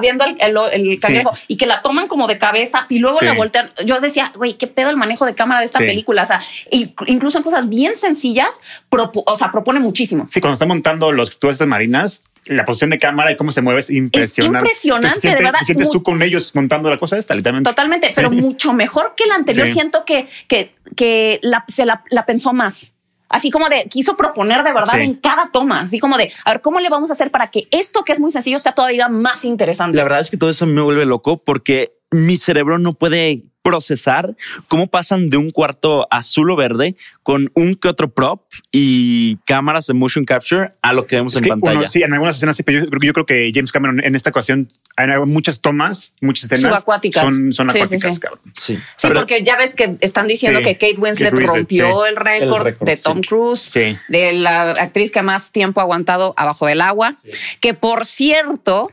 viendo, 0.00 0.24
el, 0.24 0.98
cangrejo 1.00 1.34
y 1.48 1.56
que 1.56 1.66
la 1.66 1.82
toman 1.82 2.06
como 2.06 2.26
de 2.26 2.38
cabeza 2.38 2.86
y 2.88 2.98
luego 2.98 3.18
la 3.22 3.32
voltean. 3.32 3.72
Yo 3.84 4.00
decía, 4.00 4.32
güey, 4.36 4.54
qué 4.54 4.66
pedo 4.66 4.90
el 4.90 4.96
manejo 4.96 5.26
de 5.26 5.34
cámara 5.34 5.60
de 5.60 5.66
esta 5.66 5.78
película. 5.78 6.22
O 6.22 6.26
sea, 6.26 6.40
incluso 6.70 7.38
en 7.38 7.44
cosas 7.44 7.68
bien 7.68 7.96
sencillas, 7.96 8.60
o 8.90 9.36
sea, 9.36 9.50
propone 9.50 9.80
muchísimo. 9.80 10.26
Sí, 10.30 10.40
cuando 10.40 10.54
está 10.54 10.66
montando 10.66 11.12
los 11.12 11.38
tú 11.38 11.48
estas 11.48 11.66
marinas, 11.66 12.24
la 12.46 12.64
posición 12.64 12.90
de 12.90 12.98
cámara 12.98 13.32
y 13.32 13.36
cómo 13.36 13.52
se 13.52 13.62
mueve 13.62 13.80
es 13.80 13.90
impresionante. 13.90 14.70
Es 14.70 14.84
impresionante, 14.84 15.28
de 15.28 15.34
verdad. 15.34 15.58
Te 15.58 15.64
sientes 15.64 15.90
tú 15.90 16.02
con 16.02 16.22
ellos 16.22 16.52
montando 16.54 16.90
la 16.90 16.98
cosa 16.98 17.18
esta, 17.18 17.34
literalmente. 17.34 17.70
Totalmente, 17.70 18.10
pero 18.14 18.30
mucho 18.30 18.72
mejor 18.72 19.14
que 19.16 19.26
la 19.26 19.34
anterior. 19.34 19.66
Siento 19.68 20.04
que, 20.04 20.28
que, 20.48 20.74
que 20.94 21.40
la, 21.42 21.64
se 21.68 21.84
la, 21.84 22.04
la 22.10 22.24
pensó 22.24 22.52
más. 22.52 22.92
Así 23.28 23.50
como 23.50 23.68
de 23.68 23.86
quiso 23.88 24.16
proponer 24.16 24.62
de 24.62 24.72
verdad 24.72 25.00
en 25.00 25.14
cada 25.14 25.50
toma, 25.50 25.80
así 25.80 25.98
como 25.98 26.16
de 26.16 26.32
a 26.44 26.52
ver 26.52 26.60
cómo 26.60 26.80
le 26.80 26.88
vamos 26.88 27.10
a 27.10 27.14
hacer 27.14 27.30
para 27.30 27.50
que 27.50 27.66
esto 27.70 28.04
que 28.04 28.12
es 28.12 28.20
muy 28.20 28.30
sencillo 28.30 28.58
sea 28.58 28.72
todavía 28.72 29.08
más 29.08 29.44
interesante. 29.44 29.96
La 29.96 30.04
verdad 30.04 30.20
es 30.20 30.30
que 30.30 30.36
todo 30.36 30.50
eso 30.50 30.66
me 30.66 30.80
vuelve 30.80 31.06
loco 31.06 31.42
porque 31.42 31.98
mi 32.10 32.36
cerebro 32.36 32.78
no 32.78 32.92
puede 32.92 33.44
procesar 33.66 34.36
cómo 34.68 34.86
pasan 34.86 35.28
de 35.28 35.36
un 35.36 35.50
cuarto 35.50 36.06
azul 36.12 36.52
o 36.52 36.56
verde 36.56 36.94
con 37.24 37.50
un 37.54 37.74
que 37.74 37.88
otro 37.88 38.08
prop 38.08 38.40
y 38.70 39.38
cámaras 39.44 39.88
de 39.88 39.94
motion 39.94 40.24
capture 40.24 40.70
a 40.82 40.92
lo 40.92 41.04
que 41.06 41.16
vemos 41.16 41.34
en 41.34 41.48
pantalla. 41.48 41.88
sí, 41.88 42.04
en 42.04 42.12
algunas 42.12 42.36
escenas, 42.36 42.62
pero 42.64 42.86
yo, 43.02 43.12
creo 43.12 43.26
que 43.26 43.50
James 43.52 43.72
Cameron 43.72 44.04
en 44.04 44.14
esta 44.14 44.30
ocasión 44.30 44.68
hay 44.94 45.08
muchas 45.26 45.60
tomas, 45.60 46.14
muchas 46.20 46.44
escenas 46.44 46.78
subacuáticas. 46.78 47.24
son, 47.24 47.52
son 47.52 47.70
acuáticas, 47.70 48.20
cabrón. 48.20 48.40
Sí, 48.54 48.78
sí 48.96 49.08
porque 49.12 49.42
ya 49.42 49.56
ves 49.56 49.74
que 49.74 49.96
están 50.00 50.28
diciendo 50.28 50.60
que 50.60 50.74
Kate 50.74 50.96
Winslet, 50.98 51.34
rompió 51.36 52.06
el 52.06 52.14
récord 52.14 52.72
de 52.78 52.96
Tom 52.96 53.20
Cruise, 53.20 53.72
de 54.08 54.32
la 54.32 54.70
actriz 54.70 55.10
que 55.10 55.22
más 55.22 55.50
tiempo 55.50 55.80
ha 55.80 55.82
aguantado 55.82 56.34
abajo 56.36 56.66
del 56.66 56.80
agua, 56.80 57.14
que 57.60 57.74
por 57.74 58.04
cierto 58.04 58.92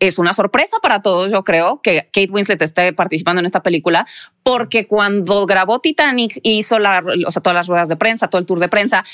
es 0.00 0.18
una 0.18 0.32
sorpresa 0.32 0.78
para 0.82 1.02
todos, 1.02 1.30
yo 1.30 1.44
creo, 1.44 1.80
que 1.82 2.08
Kate 2.12 2.30
Winslet 2.30 2.60
esté 2.62 2.92
participando 2.92 3.40
en 3.40 3.46
esta 3.46 3.62
película, 3.62 4.06
porque 4.42 4.86
cuando 4.86 5.46
grabó 5.46 5.80
Titanic 5.80 6.40
hizo 6.42 6.78
la, 6.78 7.04
o 7.26 7.30
sea, 7.30 7.42
todas 7.42 7.54
las 7.54 7.66
ruedas 7.68 7.88
de 7.88 7.96
prensa, 7.96 8.28
todo 8.28 8.40
el 8.40 8.46
tour 8.46 8.58
de 8.58 8.68
prensa, 8.68 9.04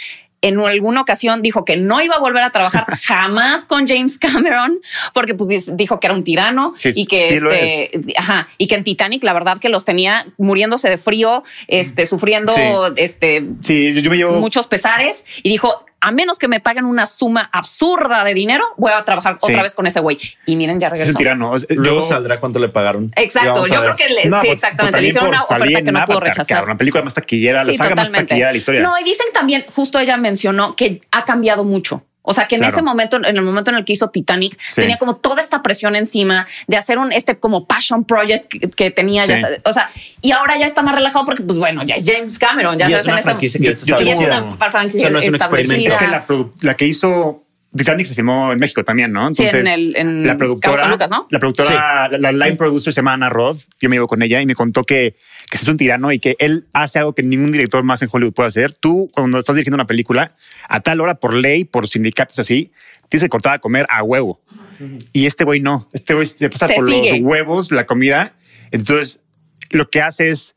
en 0.42 0.60
alguna 0.60 1.00
ocasión 1.00 1.42
dijo 1.42 1.64
que 1.64 1.76
no 1.76 2.00
iba 2.02 2.14
a 2.14 2.18
volver 2.20 2.42
a 2.42 2.50
trabajar 2.50 2.86
jamás 3.02 3.64
con 3.64 3.86
James 3.88 4.18
Cameron 4.18 4.78
porque 5.12 5.34
pues 5.34 5.76
dijo 5.76 5.98
que 5.98 6.06
era 6.06 6.14
un 6.14 6.24
tirano 6.24 6.74
y 6.84 7.06
que 7.06 7.36
este, 7.36 8.14
ajá, 8.16 8.48
y 8.58 8.66
que 8.66 8.76
en 8.76 8.84
Titanic 8.84 9.24
la 9.24 9.32
verdad 9.32 9.58
que 9.58 9.68
los 9.68 9.84
tenía 9.84 10.26
muriéndose 10.36 10.88
de 10.88 10.98
frío, 10.98 11.42
este 11.68 12.06
sufriendo 12.06 12.52
este 12.96 13.44
sí, 13.62 14.00
yo 14.00 14.10
me 14.10 14.16
llevo... 14.16 14.40
muchos 14.40 14.66
pesares 14.66 15.24
y 15.42 15.48
dijo 15.48 15.84
a 16.00 16.12
menos 16.12 16.38
que 16.38 16.48
me 16.48 16.60
paguen 16.60 16.84
una 16.84 17.06
suma 17.06 17.48
absurda 17.52 18.24
de 18.24 18.34
dinero, 18.34 18.64
voy 18.76 18.92
a 18.92 19.02
trabajar 19.02 19.38
otra 19.40 19.62
vez 19.62 19.74
con 19.74 19.86
ese 19.86 20.00
güey. 20.00 20.18
Y 20.44 20.56
miren, 20.56 20.78
ya 20.78 20.88
regresó. 20.88 21.10
Es 21.10 21.14
un 21.14 21.18
tirano. 21.18 21.52
Luego 21.70 22.02
saldrá 22.02 22.38
cuánto 22.38 22.58
le 22.58 22.68
pagaron. 22.68 23.10
Exacto. 23.16 23.66
Yo 23.66 23.80
creo 23.80 23.96
que 23.96 24.08
le, 24.08 24.22
sí, 24.22 24.28
pues, 24.28 24.44
exactamente. 24.44 25.00
Le 25.00 25.08
hicieron 25.08 25.30
una 25.30 25.42
oferta 25.42 25.82
que 25.82 25.92
no 25.92 26.04
pudo 26.04 26.20
rechazar. 26.20 26.64
una 26.64 26.76
película 26.76 27.02
más 27.02 27.14
taquillera, 27.14 27.64
la 27.64 27.72
saga 27.72 27.94
más 27.94 28.12
taquillera 28.12 28.48
de 28.48 28.52
la 28.52 28.58
historia. 28.58 28.82
No, 28.82 28.98
y 28.98 29.04
dicen 29.04 29.26
también, 29.32 29.64
justo 29.74 29.98
ella 29.98 30.16
mencionó 30.16 30.76
que 30.76 31.00
ha 31.10 31.24
cambiado 31.24 31.64
mucho. 31.64 32.04
O 32.26 32.34
sea, 32.34 32.48
que 32.48 32.56
en 32.56 32.64
ese 32.64 32.82
momento, 32.82 33.16
en 33.16 33.24
el 33.24 33.42
momento 33.42 33.70
en 33.70 33.76
el 33.76 33.84
que 33.84 33.92
hizo 33.92 34.10
Titanic, 34.10 34.58
tenía 34.74 34.98
como 34.98 35.16
toda 35.16 35.40
esta 35.40 35.62
presión 35.62 35.96
encima 35.96 36.46
de 36.66 36.76
hacer 36.76 36.98
un 36.98 37.12
este 37.12 37.38
como 37.38 37.66
passion 37.66 38.04
project 38.04 38.52
que, 38.74 38.90
tenía. 38.90 39.24
Ya, 39.24 39.48
o 39.64 39.72
sea, 39.72 39.90
y 40.20 40.32
ahora 40.32 40.58
ya 40.58 40.66
está 40.66 40.82
más 40.82 40.94
relajado 40.94 41.24
porque, 41.24 41.42
pues 41.42 41.58
bueno, 41.58 41.84
ya 41.84 41.94
es 41.94 42.04
James 42.04 42.38
Cameron. 42.38 42.76
Ya, 42.76 42.88
es 42.88 43.06
una 43.06 43.18
franquicia 43.18 43.60
que 43.60 43.70
es 43.70 44.18
una 44.18 44.70
franquicia. 44.70 45.08
no 45.08 45.18
es 45.18 45.28
un 45.28 45.36
experimento. 45.36 45.88
Es 45.88 45.96
que 45.96 46.08
la, 46.08 46.26
la 46.62 46.74
que 46.74 46.86
hizo 46.86 47.45
Titanic 47.74 48.06
se 48.06 48.14
filmó 48.14 48.52
en 48.52 48.58
México 48.58 48.84
también, 48.84 49.12
¿no? 49.12 49.26
Entonces, 49.26 49.50
sí, 49.50 49.56
en 49.58 49.66
el, 49.66 49.96
en 49.96 50.26
la 50.26 50.36
productora, 50.36 50.88
Lucas, 50.88 51.10
¿no? 51.10 51.26
la 51.30 51.38
productora, 51.38 52.08
la, 52.18 52.32
line 52.32 52.56
producer 52.56 52.92
se 52.92 52.98
llama 52.98 53.12
Anna 53.12 53.28
Roth. 53.28 53.62
Yo 53.80 53.88
me 53.90 53.96
iba 53.96 54.06
con 54.06 54.22
ella 54.22 54.40
y 54.40 54.46
me 54.46 54.54
contó 54.54 54.84
que, 54.84 55.14
que 55.50 55.56
es 55.56 55.68
un 55.68 55.76
tirano 55.76 56.10
y 56.12 56.18
que 56.18 56.36
él 56.38 56.66
hace 56.72 57.00
algo 57.00 57.14
que 57.14 57.22
ningún 57.22 57.52
director 57.52 57.82
más 57.82 58.00
en 58.02 58.08
Hollywood 58.10 58.32
puede 58.32 58.48
hacer. 58.48 58.72
Tú, 58.72 59.10
cuando 59.12 59.38
estás 59.38 59.54
dirigiendo 59.56 59.76
una 59.76 59.86
película, 59.86 60.34
a 60.68 60.80
tal 60.80 61.00
hora, 61.00 61.16
por 61.16 61.34
ley, 61.34 61.64
por 61.64 61.86
sindicatos 61.88 62.38
así, 62.38 62.72
tienes 63.08 63.24
que 63.24 63.28
cortar 63.28 63.54
a 63.54 63.58
comer 63.58 63.86
a 63.90 64.02
huevo. 64.02 64.40
Y 65.12 65.26
este 65.26 65.44
güey 65.44 65.60
no. 65.60 65.88
Este 65.92 66.14
güey 66.14 66.26
se 66.26 66.48
pasa 66.50 66.68
por 66.68 66.88
los 66.88 67.20
huevos, 67.20 67.72
la 67.72 67.86
comida. 67.86 68.34
Entonces, 68.70 69.20
lo 69.70 69.88
que 69.90 70.00
hace 70.00 70.28
es 70.28 70.54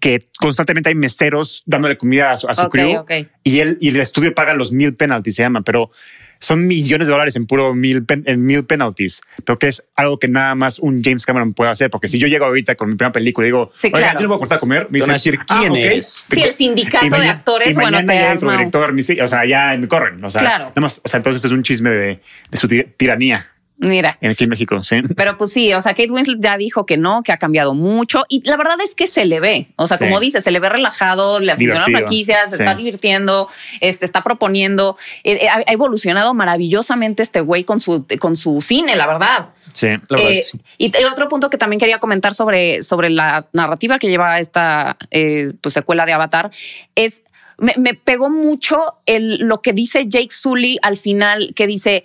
que 0.00 0.20
constantemente 0.38 0.88
hay 0.88 0.94
meseros 0.94 1.62
dándole 1.66 1.96
comida 1.96 2.32
a 2.32 2.38
su, 2.38 2.48
a 2.48 2.68
crew 2.68 3.04
y 3.42 3.60
él 3.60 3.78
y 3.80 3.88
el 3.88 3.96
estudio 3.96 4.34
paga 4.34 4.54
los 4.54 4.72
mil 4.72 4.94
penalties 4.94 5.36
se 5.36 5.42
llama, 5.42 5.62
pero 5.62 5.90
son 6.38 6.66
millones 6.66 7.06
de 7.06 7.12
dólares 7.12 7.36
en 7.36 7.46
puro 7.46 7.74
mil, 7.74 8.04
en 8.08 8.46
mil 8.46 8.64
penalties, 8.64 9.22
pero 9.44 9.58
que 9.58 9.68
es 9.68 9.84
algo 9.94 10.18
que 10.18 10.28
nada 10.28 10.54
más 10.54 10.78
un 10.78 11.02
James 11.02 11.24
Cameron 11.26 11.54
puede 11.54 11.70
hacer. 11.70 11.90
Porque 11.90 12.08
si 12.08 12.18
yo 12.18 12.26
llego 12.26 12.44
ahorita 12.44 12.74
con 12.74 12.88
mi 12.88 12.96
primera 12.96 13.12
película 13.12 13.46
y 13.46 13.50
digo, 13.50 13.70
sí, 13.74 13.90
claro. 13.90 14.20
yo 14.20 14.28
voy 14.28 14.36
a 14.36 14.38
cortar 14.38 14.56
a 14.56 14.60
comer, 14.60 14.88
me 14.90 14.98
dicen, 14.98 15.10
a 15.10 15.14
decir 15.14 15.38
ah, 15.48 15.58
quién 15.60 15.76
es. 15.76 16.24
Sí, 16.30 16.42
el 16.42 16.52
sindicato 16.52 17.18
de 17.18 17.28
actores, 17.28 17.74
y 17.74 17.74
bueno, 17.74 17.98
te 18.04 18.14
ya 18.14 18.34
director, 18.34 18.94
o 19.22 19.28
sea, 19.28 19.44
ya 19.44 19.76
me 19.76 19.88
corren. 19.88 20.22
O 20.24 20.30
sea, 20.30 20.42
nada 20.42 20.72
más, 20.76 21.00
o 21.04 21.08
sea, 21.08 21.18
entonces 21.18 21.44
es 21.44 21.52
un 21.52 21.62
chisme 21.62 21.90
de, 21.90 22.20
de 22.50 22.58
su 22.58 22.68
tiranía. 22.68 23.46
Mira. 23.78 24.18
Aquí 24.22 24.44
en 24.44 24.50
México, 24.50 24.82
sí. 24.82 25.02
Pero 25.16 25.36
pues 25.36 25.52
sí, 25.52 25.74
o 25.74 25.80
sea, 25.82 25.92
Kate 25.92 26.10
Winslet 26.10 26.40
ya 26.40 26.56
dijo 26.56 26.86
que 26.86 26.96
no, 26.96 27.22
que 27.22 27.32
ha 27.32 27.36
cambiado 27.36 27.74
mucho. 27.74 28.24
Y 28.28 28.46
la 28.48 28.56
verdad 28.56 28.76
es 28.82 28.94
que 28.94 29.06
se 29.06 29.26
le 29.26 29.38
ve. 29.38 29.68
O 29.76 29.86
sea, 29.86 29.98
como 29.98 30.18
dice, 30.18 30.40
se 30.40 30.50
le 30.50 30.60
ve 30.60 30.70
relajado, 30.70 31.40
le 31.40 31.52
funciona 31.52 31.80
la 31.80 31.98
franquicia, 31.98 32.46
se 32.46 32.56
está 32.56 32.74
divirtiendo, 32.74 33.48
este, 33.80 34.06
está 34.06 34.22
proponiendo. 34.22 34.96
Eh, 35.24 35.40
eh, 35.42 35.48
ha 35.48 35.72
evolucionado 35.72 36.32
maravillosamente 36.32 37.22
este 37.22 37.40
güey 37.40 37.64
con 37.64 37.78
su, 37.78 38.06
con 38.18 38.36
su 38.36 38.62
cine, 38.62 38.96
la 38.96 39.06
verdad. 39.06 39.50
Sí, 39.74 39.88
la 39.88 39.98
verdad 40.08 40.30
eh, 40.30 40.42
sí. 40.42 40.58
Y 40.78 40.90
otro 41.04 41.28
punto 41.28 41.50
que 41.50 41.58
también 41.58 41.78
quería 41.78 41.98
comentar 41.98 42.32
sobre, 42.32 42.82
sobre 42.82 43.10
la 43.10 43.46
narrativa 43.52 43.98
que 43.98 44.08
lleva 44.08 44.40
esta 44.40 44.96
pues, 45.10 45.74
secuela 45.74 46.06
de 46.06 46.12
Avatar 46.12 46.50
es. 46.94 47.22
Me, 47.58 47.72
me 47.78 47.94
pegó 47.94 48.28
mucho 48.28 48.98
el, 49.06 49.38
lo 49.38 49.62
que 49.62 49.72
dice 49.72 50.04
Jake 50.06 50.28
Sully 50.30 50.78
al 50.82 50.98
final, 50.98 51.54
que 51.56 51.66
dice, 51.66 52.04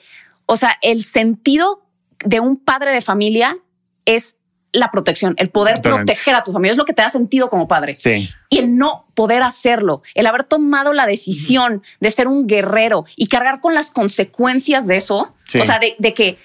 o 0.51 0.57
sea, 0.57 0.77
el 0.81 1.05
sentido 1.05 1.81
de 2.25 2.41
un 2.41 2.57
padre 2.57 2.91
de 2.91 2.99
familia 2.99 3.57
es 4.03 4.35
la 4.73 4.91
protección, 4.91 5.33
el 5.37 5.47
poder 5.47 5.79
proteger 5.81 6.35
a 6.35 6.43
tu 6.43 6.51
familia 6.51 6.73
es 6.73 6.77
lo 6.77 6.83
que 6.83 6.91
te 6.91 7.01
da 7.01 7.09
sentido 7.09 7.47
como 7.47 7.69
padre. 7.69 7.95
Sí. 7.95 8.29
Y 8.49 8.57
el 8.57 8.75
no 8.75 9.07
poder 9.15 9.43
hacerlo, 9.43 10.01
el 10.13 10.27
haber 10.27 10.43
tomado 10.43 10.91
la 10.91 11.05
decisión 11.05 11.83
de 12.01 12.11
ser 12.11 12.27
un 12.27 12.47
guerrero 12.47 13.05
y 13.15 13.27
cargar 13.27 13.61
con 13.61 13.73
las 13.73 13.91
consecuencias 13.91 14.87
de 14.87 14.97
eso, 14.97 15.33
o 15.57 15.63
sea, 15.63 15.79
de, 15.79 15.95
de 15.99 16.13
que 16.13 16.37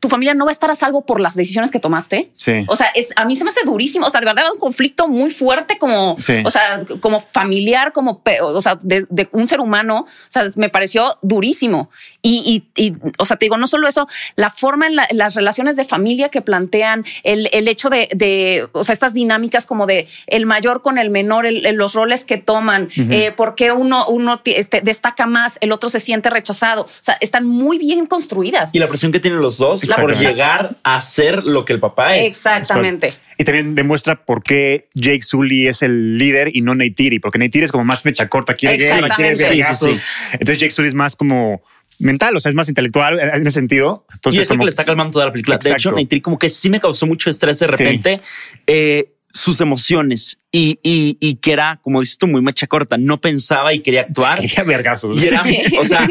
tu 0.00 0.08
familia 0.08 0.32
no 0.34 0.46
va 0.46 0.50
a 0.50 0.52
estar 0.52 0.70
a 0.70 0.74
salvo 0.74 1.04
por 1.04 1.20
las 1.20 1.34
decisiones 1.34 1.70
que 1.70 1.78
tomaste. 1.78 2.30
Sí. 2.32 2.64
O 2.68 2.76
sea, 2.76 2.86
es, 2.94 3.12
a 3.16 3.26
mí 3.26 3.36
se 3.36 3.44
me 3.44 3.50
hace 3.50 3.60
durísimo. 3.64 4.06
O 4.06 4.10
sea, 4.10 4.20
de 4.20 4.26
verdad, 4.26 4.44
un 4.52 4.58
conflicto 4.58 5.06
muy 5.08 5.30
fuerte 5.30 5.76
como, 5.78 6.12
o 6.14 6.50
sea, 6.50 6.80
como 7.00 7.20
familiar, 7.20 7.92
como, 7.92 8.22
o 8.42 8.62
sea, 8.62 8.78
de, 8.82 9.06
un 9.32 9.46
ser 9.46 9.60
humano. 9.60 10.06
O 10.06 10.30
sea, 10.30 10.46
me 10.56 10.70
pareció 10.70 11.18
durísimo. 11.20 11.90
Y, 12.22 12.64
y, 12.76 12.94
o 13.18 13.26
sea, 13.26 13.36
te 13.36 13.44
digo, 13.44 13.58
no 13.58 13.66
solo 13.66 13.88
eso, 13.88 14.08
la 14.36 14.48
forma 14.48 14.86
en, 14.86 14.96
las 14.96 15.34
relaciones 15.34 15.76
de 15.76 15.84
familia 15.84 16.30
que 16.30 16.40
plantean, 16.40 17.04
el, 17.22 17.50
el 17.52 17.68
hecho 17.68 17.90
de, 17.90 18.08
de, 18.14 18.68
o 18.72 18.84
sea, 18.84 18.94
estas 18.94 19.12
dinámicas 19.12 19.66
como 19.66 19.86
de 19.86 20.08
el 20.26 20.46
mayor 20.46 20.80
con 20.80 20.96
el 20.96 21.10
menor, 21.10 21.46
los 21.50 21.94
roles 21.94 22.24
que 22.24 22.38
toman, 22.38 22.88
eh, 22.96 23.32
por 23.36 23.54
qué 23.54 23.72
uno, 23.72 24.06
uno 24.08 24.40
este, 24.46 24.80
destaca 24.80 25.26
más, 25.26 25.58
el 25.60 25.72
otro 25.72 25.90
se 25.90 26.00
siente 26.00 26.30
rechazado. 26.30 26.84
O 26.84 27.02
sea, 27.02 27.18
están 27.20 27.44
muy 27.44 27.78
bien 27.78 28.06
construidas. 28.06 28.74
Y 28.74 28.78
la 28.78 28.88
presión 28.88 29.12
que 29.12 29.20
tienen 29.20 29.40
los 29.40 29.58
dos 29.58 29.89
por 29.96 30.16
llegar 30.16 30.76
a 30.82 31.00
ser 31.00 31.44
lo 31.44 31.64
que 31.64 31.72
el 31.72 31.80
papá 31.80 32.14
es. 32.14 32.26
Exactamente. 32.26 33.14
Y 33.38 33.44
también 33.44 33.74
demuestra 33.74 34.24
por 34.24 34.42
qué 34.42 34.88
Jake 34.94 35.22
Sully 35.22 35.66
es 35.66 35.82
el 35.82 36.18
líder 36.18 36.54
y 36.54 36.60
no 36.60 36.74
Neytiri, 36.74 37.18
porque 37.20 37.38
Neytiri 37.38 37.64
es 37.64 37.72
como 37.72 37.84
más 37.84 38.04
mecha 38.04 38.28
corta, 38.28 38.54
quiere 38.54 38.76
guerra, 38.76 39.08
quiere 39.16 39.36
sí, 39.36 39.62
sí, 39.62 39.92
sí. 39.92 40.04
Entonces 40.32 40.58
Jake 40.58 40.70
Sully 40.70 40.88
es 40.88 40.94
más 40.94 41.16
como 41.16 41.62
mental, 41.98 42.36
o 42.36 42.40
sea, 42.40 42.50
es 42.50 42.54
más 42.54 42.68
intelectual 42.68 43.18
en 43.18 43.46
ese 43.46 43.50
sentido. 43.52 44.04
Entonces, 44.12 44.40
y 44.40 44.42
es 44.42 44.48
como 44.48 44.60
que 44.60 44.66
le 44.66 44.70
está 44.70 44.84
calmando 44.84 45.12
toda 45.12 45.26
la 45.26 45.32
película. 45.32 45.56
De 45.56 45.70
hecho, 45.70 45.92
Neytiri 45.92 46.20
como 46.20 46.38
que 46.38 46.48
sí 46.48 46.68
me 46.68 46.80
causó 46.80 47.06
mucho 47.06 47.30
estrés 47.30 47.58
de 47.58 47.66
repente. 47.66 48.20
Eh, 48.66 49.10
sus 49.32 49.60
emociones 49.60 50.40
y, 50.50 50.78
y, 50.82 51.16
y, 51.20 51.36
que 51.36 51.52
era, 51.52 51.78
como 51.82 52.00
dices 52.00 52.18
tú, 52.18 52.26
muy 52.26 52.42
mecha 52.42 52.66
corta. 52.66 52.96
No 52.98 53.20
pensaba 53.20 53.72
y 53.72 53.80
quería 53.80 54.02
actuar. 54.02 54.40
Quería 54.40 54.64
vergazos. 54.64 55.22
Y 55.22 55.28
era, 55.28 55.42
o 55.78 55.84
sea, 55.84 56.08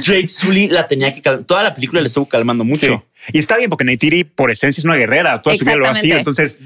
Jake 0.00 0.28
Sully 0.28 0.68
la 0.68 0.86
tenía 0.86 1.12
que 1.12 1.20
calmar. 1.20 1.44
Toda 1.44 1.62
la 1.62 1.74
película 1.74 2.00
le 2.00 2.06
estuvo 2.06 2.26
calmando 2.26 2.64
mucho. 2.64 3.04
Y 3.32 3.38
está 3.38 3.56
bien 3.56 3.68
porque 3.68 3.84
Neytiri 3.84 4.24
por 4.24 4.50
esencia 4.50 4.80
es 4.80 4.84
una 4.84 4.96
guerrera. 4.96 5.40
Toda 5.42 5.56
su 5.56 5.64
vida 5.64 5.76
lo 5.76 5.86
ha 5.86 5.94
sido. 5.94 6.16
Entonces 6.18 6.58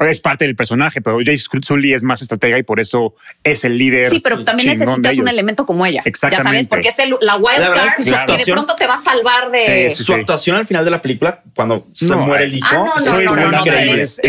es 0.00 0.20
parte 0.20 0.44
del 0.44 0.56
personaje, 0.56 1.00
pero 1.00 1.20
Jake 1.20 1.38
Sully 1.62 1.92
es 1.92 2.02
más 2.02 2.22
estratega 2.22 2.58
y 2.58 2.62
por 2.62 2.80
eso 2.80 3.14
es 3.44 3.64
el 3.64 3.76
líder. 3.76 4.10
Sí, 4.10 4.20
pero 4.20 4.42
también 4.42 4.78
necesitas 4.78 5.18
un 5.18 5.28
elemento 5.28 5.66
como 5.66 5.84
ella. 5.84 6.02
Exactamente. 6.04 6.48
Ya 6.48 6.50
sabes, 6.50 6.66
porque 6.66 6.88
es 6.88 6.96
la 7.20 7.36
wild 7.36 7.72
card 7.72 8.26
que, 8.26 8.44
de 8.44 8.52
pronto 8.52 8.74
te 8.74 8.86
va 8.86 8.94
a 8.94 8.98
salvar 8.98 9.50
de 9.50 9.90
su 9.90 10.14
actuación 10.14 10.56
al 10.56 10.66
final 10.66 10.84
de 10.84 10.90
la 10.90 11.02
película 11.02 11.42
cuando 11.54 11.86
se 11.92 12.14
muere 12.16 12.44
el 12.44 12.56
hijo. 12.56 12.66
Ah, 12.70 13.00
no, 13.04 13.22
no, 13.22 13.36
no, 13.36 13.50
no, 13.50 13.58
increíble. 13.58 14.02
Es, 14.02 14.20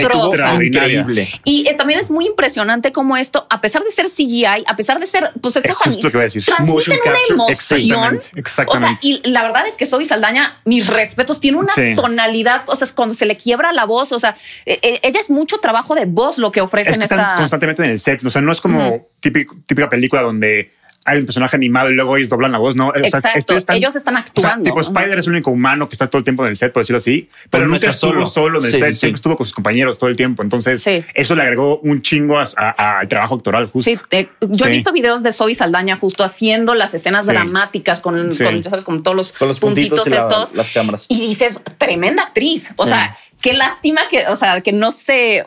increíble. 0.61 1.29
Y 1.43 1.73
también 1.75 1.99
es 1.99 2.11
muy 2.11 2.27
impresionante 2.27 2.91
como 2.91 3.15
esto, 3.17 3.47
a 3.49 3.61
pesar 3.61 3.83
de 3.83 3.91
ser 3.91 4.07
CGI, 4.07 4.65
a 4.67 4.75
pesar 4.75 4.99
de 4.99 5.07
ser, 5.07 5.31
pues 5.41 5.55
este 5.55 5.73
justo 5.73 6.09
que 6.09 6.17
voy 6.17 6.21
a 6.21 6.23
decir. 6.23 6.43
transmiten 6.43 6.99
una 7.05 7.19
emoción. 7.29 7.49
Exactamente, 7.49 8.27
exactamente. 8.35 8.95
O 8.95 8.99
sea, 8.99 9.09
y 9.23 9.29
la 9.29 9.43
verdad 9.43 9.65
es 9.67 9.77
que 9.77 9.85
Zoe 9.85 10.05
Saldaña, 10.05 10.59
mis 10.65 10.87
respetos, 10.87 11.39
tiene 11.39 11.57
una 11.57 11.73
tonalidad, 11.95 12.63
o 12.67 12.75
sea, 12.75 12.87
cuando 12.93 13.15
se 13.15 13.25
le 13.25 13.37
quiebra 13.37 13.71
la 13.71 13.85
voz, 13.85 14.11
o 14.11 14.19
sea, 14.19 14.35
e, 14.65 14.79
e, 14.81 14.99
ella 15.03 15.19
es 15.19 15.29
mucho 15.29 15.52
trabajo 15.59 15.95
de 15.95 16.05
voz 16.05 16.37
lo 16.37 16.51
que 16.51 16.61
ofrecen 16.61 16.93
es 16.93 16.97
que 16.99 17.03
están 17.03 17.37
constantemente 17.37 17.83
en 17.83 17.91
el 17.91 17.99
set. 17.99 18.23
O 18.23 18.29
sea, 18.29 18.41
no 18.41 18.51
es 18.51 18.61
como 18.61 19.07
típica 19.19 19.89
película 19.89 20.21
donde 20.21 20.71
hay 21.05 21.19
un 21.19 21.25
personaje 21.25 21.55
animado 21.55 21.89
y 21.89 21.95
luego 21.95 22.15
ellos 22.17 22.29
doblan 22.29 22.51
la 22.51 22.57
voz, 22.57 22.75
¿no? 22.75 22.93
Exacto. 22.95 23.57
ellos 23.73 23.95
están 23.95 24.17
actuando. 24.17 24.63
tipo, 24.63 24.79
Spider 24.79 25.19
es 25.19 25.27
el 25.27 25.33
único 25.33 25.51
humano 25.51 25.89
que 25.89 25.95
está 25.95 26.07
todo 26.09 26.19
el 26.19 26.23
tiempo 26.23 26.43
en 26.45 26.51
el 26.51 26.55
set, 26.55 26.71
por 26.71 26.81
decirlo 26.81 26.97
así, 26.97 27.29
pero, 27.49 27.67
nunca 27.67 27.89
estuvo 27.89 28.25
solo, 28.25 28.59
en 28.59 28.65
el 28.65 28.71
set, 28.71 28.93
siempre 28.93 29.17
estuvo 29.17 29.35
con 29.35 29.45
sus 29.45 29.53
compañeros 29.53 29.97
todo 29.97 30.09
el 30.09 30.15
tiempo. 30.15 30.43
Entonces, 30.43 30.85
eso 31.13 31.35
le 31.35 31.41
agregó 31.41 31.79
un 31.79 32.01
chingo 32.01 32.37
al 32.37 33.07
trabajo 33.07 33.35
actoral, 33.35 33.67
justo. 33.67 33.91
Sí, 33.91 33.97
eh, 34.11 34.29
yo 34.41 34.65
he 34.65 34.69
visto 34.69 34.91
videos 34.91 35.23
de 35.23 35.31
Zoe 35.31 35.53
Saldaña 35.53 35.97
justo 35.97 36.23
haciendo 36.23 36.73
las 36.73 36.93
escenas 36.93 37.25
dramáticas 37.25 37.99
con, 37.99 38.15
con, 38.15 38.63
sabes, 38.63 38.83
con 38.83 39.03
todos 39.03 39.33
los, 39.39 39.59
puntitos, 39.59 40.07
estos. 40.07 40.53
las 40.55 40.71
cámaras. 40.71 41.05
Y 41.09 41.19
dices, 41.19 41.61
tremenda 41.77 42.23
actriz. 42.23 42.71
O 42.77 42.87
sea, 42.87 43.17
qué 43.43 43.53
lástima 43.53 44.07
que, 44.07 44.25
o 44.27 44.35
sea, 44.35 44.61
que 44.61 44.71
no 44.71 44.91
se 44.91 45.45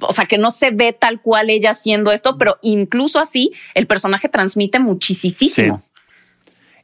o 0.00 0.12
sea, 0.12 0.26
que 0.26 0.38
no 0.38 0.52
se 0.52 0.70
ve 0.70 0.92
tal 0.92 1.20
cual 1.20 1.50
ella 1.50 1.70
haciendo 1.70 2.12
esto, 2.12 2.38
pero 2.38 2.58
incluso 2.62 3.18
así 3.18 3.50
el 3.74 3.88
personaje 3.88 4.28
transmite 4.28 4.78
muchísimo. 4.78 5.82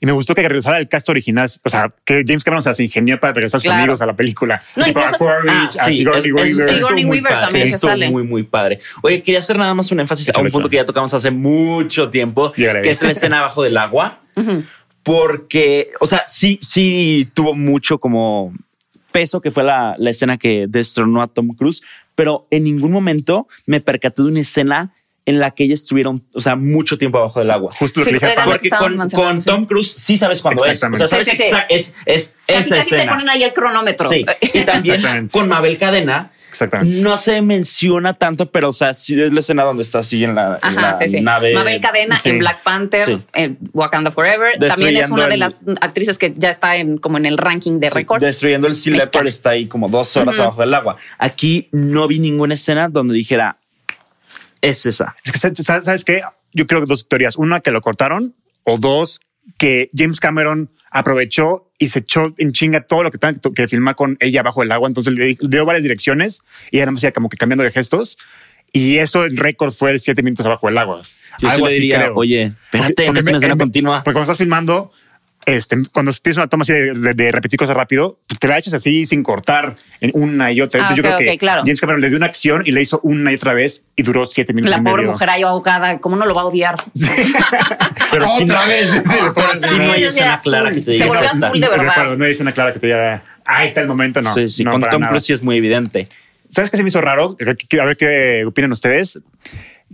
Y 0.01 0.07
me 0.07 0.11
gustó 0.13 0.35
que 0.35 0.43
regresara 0.43 0.79
el 0.79 0.89
cast 0.89 1.09
original, 1.09 1.49
o 1.63 1.69
sea, 1.69 1.95
que 2.05 2.25
James 2.27 2.43
Cameron 2.43 2.63
se 2.63 2.71
las 2.71 2.81
ingenió 2.81 3.21
para 3.21 3.35
regresar 3.35 3.59
a 3.59 3.63
sus 3.63 3.71
amigos 3.71 4.03
a 4.03 4.07
la 4.07 4.17
película. 4.17 4.61
No, 4.75 4.87
incluso, 4.87 5.29
ah, 5.29 5.69
sí, 5.71 5.99
Sigourney 5.99 6.33
Weaver. 6.33 6.75
Sigourney 6.75 7.05
Weaver 7.05 7.41
también 7.41 7.69
se 7.69 7.79
sale. 7.79 8.11
Muy, 8.11 8.25
muy 8.25 8.43
padre. 8.43 8.81
Oye, 9.03 9.23
quería 9.23 9.39
hacer 9.39 9.57
nada 9.57 9.73
más 9.75 9.93
un 9.93 10.01
énfasis 10.01 10.31
a 10.35 10.41
un 10.41 10.51
punto 10.51 10.69
que 10.69 10.77
ya 10.77 10.85
tocamos 10.85 11.15
hace 11.15 11.31
mucho 11.31 12.11
tiempo, 12.11 12.51
que 12.53 12.91
es 12.91 13.03
la 13.03 13.13
escena 13.13 13.39
abajo 13.39 13.63
del 13.63 13.77
agua. 13.77 14.21
Porque, 15.05 15.93
o 16.01 16.07
sea, 16.07 16.25
sí, 16.27 16.59
sí 16.61 17.31
tuvo 17.33 17.55
mucho 17.55 17.99
como 17.99 18.53
peso 19.15 19.41
que 19.41 19.53
fue 19.53 19.63
la, 19.63 19.95
la 19.97 20.11
escena 20.11 20.39
que 20.39 20.67
destronó 20.69 21.23
a 21.23 21.29
Tom 21.29 21.51
Cruise, 21.57 21.83
pero 22.17 22.49
en 22.51 22.65
ningún 22.65 22.91
momento 22.91 23.47
me 23.65 23.81
percaté 23.81 24.23
de 24.23 24.29
una 24.29 24.41
escena 24.41 24.93
en 25.25 25.39
la 25.39 25.53
que 25.53 25.65
ellos 25.65 25.81
estuvieron, 25.81 26.25
o 26.35 26.41
sea, 26.41 26.57
mucho 26.57 26.99
tiempo 26.99 27.19
abajo 27.19 27.39
del 27.39 27.53
agua. 27.53 27.73
Justo 27.79 28.01
lo 28.01 28.07
que 28.07 28.15
dije. 28.15 28.35
Porque 28.45 28.69
con, 28.69 29.43
Tom 29.43 29.67
Cruise 29.67 29.95
sí 29.97 30.19
sabes 30.19 30.43
cuándo 30.43 30.67
es. 30.67 30.83
O 30.83 30.97
sea, 30.97 31.07
sabes 31.07 31.29
sí, 31.29 31.39
es, 31.69 31.95
es, 32.05 32.35
esa 32.49 32.79
escena. 32.79 33.05
te 33.05 33.09
ponen 33.09 33.29
ahí 33.29 33.45
el 33.45 33.53
cronómetro. 33.53 34.09
Sí. 34.09 34.27
Y 34.53 34.61
también 34.63 35.29
con 35.33 35.49
Mabel 35.49 35.79
Cadena 35.79 36.33
Exactamente. 36.55 37.03
No 37.03 37.17
se 37.17 37.43
menciona 37.43 38.15
tanto, 38.15 38.49
pero 38.53 38.69
o 38.69 38.73
sea, 38.73 38.95
sí 38.95 39.21
es 39.21 39.33
la 39.33 39.41
escena 39.41 39.65
donde 39.65 39.83
está 39.83 39.99
así 39.99 40.23
en 40.23 40.37
la, 40.37 40.61
nave. 41.21 41.53
Mabel 41.53 41.81
Cadena 41.81 42.17
en 42.25 42.39
Black 42.39 42.63
Panther, 42.63 43.23
en 43.33 43.59
Wakanda 43.73 44.13
Forever. 44.13 44.57
También 44.61 44.97
es 44.97 45.11
una 45.11 45.27
de 45.27 45.37
las 45.37 45.63
actrices 45.81 46.17
que 46.17 46.33
ya 46.37 46.51
está 46.51 46.77
en 46.77 46.99
como 46.99 47.19
en 47.19 47.27
el 47.27 47.39
ranking 47.39 47.81
de 47.81 47.91
récords. 47.91 48.25
Destruyendo 48.25 48.69
el 48.69 48.77
Sea 48.77 48.95
Leopard 48.95 49.27
está 49.27 49.51
ahí 49.51 49.67
como 49.67 49.89
dos 49.89 50.17
horas 50.17 50.39
abajo 50.39 50.61
del 50.61 50.73
agua. 50.75 50.97
Aquí 51.19 51.69
no 51.73 52.07
vi 52.07 52.21
ninguna 52.21 52.55
escena 52.55 52.89
donde 52.89 53.15
dijera 53.15 53.59
es 54.61 54.87
esa. 54.87 55.17
Es 55.25 55.33
que, 55.33 55.63
¿sabes 55.63 56.05
qué? 56.05 56.23
Yo 56.53 56.69
creo 56.69 56.81
que 56.81 56.87
dos 56.87 57.09
teorías. 57.09 57.37
Una, 57.37 57.61
que 57.61 57.73
lo 57.73 57.81
cortaron, 57.81 58.37
o 58.63 58.79
dos, 58.79 59.21
que 59.59 59.89
James 59.97 60.21
Cameron 60.21 60.71
aprovechó 60.91 61.71
y 61.79 61.89
se 61.89 62.01
echó 62.01 62.35
en 62.39 62.53
chinga 62.53 62.87
todo 62.87 63.03
lo 63.03 63.11
que 63.11 63.19
tenía 63.19 63.41
que 63.55 63.69
filmar 63.69 63.97
con 63.97 64.17
ella 64.21 64.43
bajo 64.43 64.63
el 64.63 64.73
agua. 64.73 64.89
Entonces 64.89 65.13
le 65.13 65.37
dio 65.41 65.65
varias 65.65 65.83
direcciones 65.83 66.43
y 66.71 66.79
era 66.79 66.91
más 66.91 67.05
como 67.15 67.29
que 67.29 67.37
cambiando 67.37 67.65
de 67.65 67.71
gestos. 67.71 68.17
Y 68.73 68.99
eso, 68.99 69.25
el 69.25 69.37
récord 69.37 69.73
fue 69.73 69.93
de 69.93 69.99
siete 69.99 70.23
minutos 70.23 70.47
abajo 70.47 70.67
del 70.67 70.79
agua. 70.79 71.03
Yo 71.39 71.49
Algo 71.49 71.69
le 71.69 71.75
diría, 71.75 72.11
oye, 72.15 72.45
espérate, 72.45 73.07
porque, 73.07 73.21
es 73.21 73.27
una 73.27 73.37
escena 73.37 73.57
continua. 73.57 74.03
Porque 74.03 74.15
cuando 74.15 74.33
estás 74.33 74.39
filmando, 74.39 74.93
este, 75.47 75.77
cuando 75.93 76.13
tienes 76.13 76.37
una 76.37 76.47
toma 76.47 76.63
así 76.63 76.73
de, 76.73 77.33
repetir 77.33 77.59
cosas 77.59 77.77
rápido, 77.77 78.19
te 78.39 78.49
la 78.49 78.59
echas 78.59 78.75
así 78.75 79.07
sin 79.07 79.23
cortar 79.23 79.75
en 80.01 80.11
una 80.15 80.53
y 80.53 80.61
otra. 80.61 80.81
Entonces, 80.81 81.05
yo 81.05 81.11
ah, 81.11 81.17
creo 81.17 81.39
que 81.39 81.47
James 81.47 81.81
Cameron 81.81 82.01
le 82.01 82.09
dio 82.09 82.17
una 82.17 82.27
acción 82.27 82.63
y 82.67 82.73
le 82.73 82.83
hizo 82.83 83.01
una 83.03 83.33
y 83.33 83.35
otra 83.35 83.55
vez 83.55 83.83
y 83.97 84.03
duró 84.03 84.27
siete 84.27 84.53
minutos. 84.53 84.77
La 84.77 84.83
pobre 84.83 85.07
mujer 85.07 85.31
ahí 85.31 85.43
ahogada, 85.43 85.99
¿cómo 85.99 86.17
no 86.17 86.27
lo 86.27 86.35
va 86.35 86.43
a 86.43 86.45
odiar? 86.47 86.77
pero 88.11 88.27
otra 88.31 88.67
vez. 88.67 88.91
Sí, 89.55 89.79
no 89.79 89.93
hay 89.93 90.05
escena 90.05 90.37
clara 90.43 90.73
que 90.73 90.81
te 90.81 90.91
diga. 90.93 91.05
Se 91.05 91.09
volvió 91.09 91.27
azul 91.27 91.61
de 91.61 91.69
verdad. 91.69 92.17
No 92.17 92.25
hay 92.25 92.31
escena 92.31 92.53
clara 92.53 92.73
que 92.73 92.81
te 92.81 92.87
diga, 92.87 93.23
ahí 93.45 93.69
está 93.69 93.81
el 93.81 93.89
momento, 93.89 94.23
no. 94.23 94.33
Sí, 94.33 94.49
sí, 94.49 94.65
con 94.65 94.81
Tom 94.89 95.07
Cruise 95.07 95.31
es 95.31 95.43
muy 95.43 95.57
evidente. 95.57 96.09
¿Sabes 96.51 96.71
qué 96.71 96.77
se 96.77 96.85
me 96.85 96.89
hizo 96.89 97.01
raro? 97.01 97.37
A 97.41 97.85
ver 97.85 97.97
qué 97.97 98.45
opinan 98.47 98.71
ustedes 98.71 99.19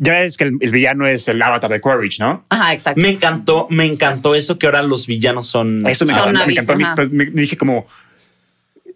ya 0.02 0.22
es 0.22 0.38
que 0.38 0.44
el, 0.44 0.56
villano 0.56 1.06
es 1.06 1.28
el 1.28 1.40
avatar 1.42 1.70
de 1.70 1.78
Quaritch, 1.78 2.20
¿no? 2.20 2.46
Ajá, 2.48 2.72
exacto. 2.72 2.98
Me 2.98 3.10
encantó, 3.10 3.66
me 3.68 3.84
encantó 3.84 4.34
eso 4.34 4.58
que 4.58 4.64
ahora 4.64 4.82
los 4.82 5.06
villanos 5.06 5.46
son. 5.46 5.86
Eso 5.86 6.06
me, 6.06 6.14
encantó. 6.14 6.46
me, 6.46 6.52
encantó. 6.54 6.94
Pues, 6.96 7.10
me, 7.10 7.26
dije 7.26 7.58
como, 7.58 7.86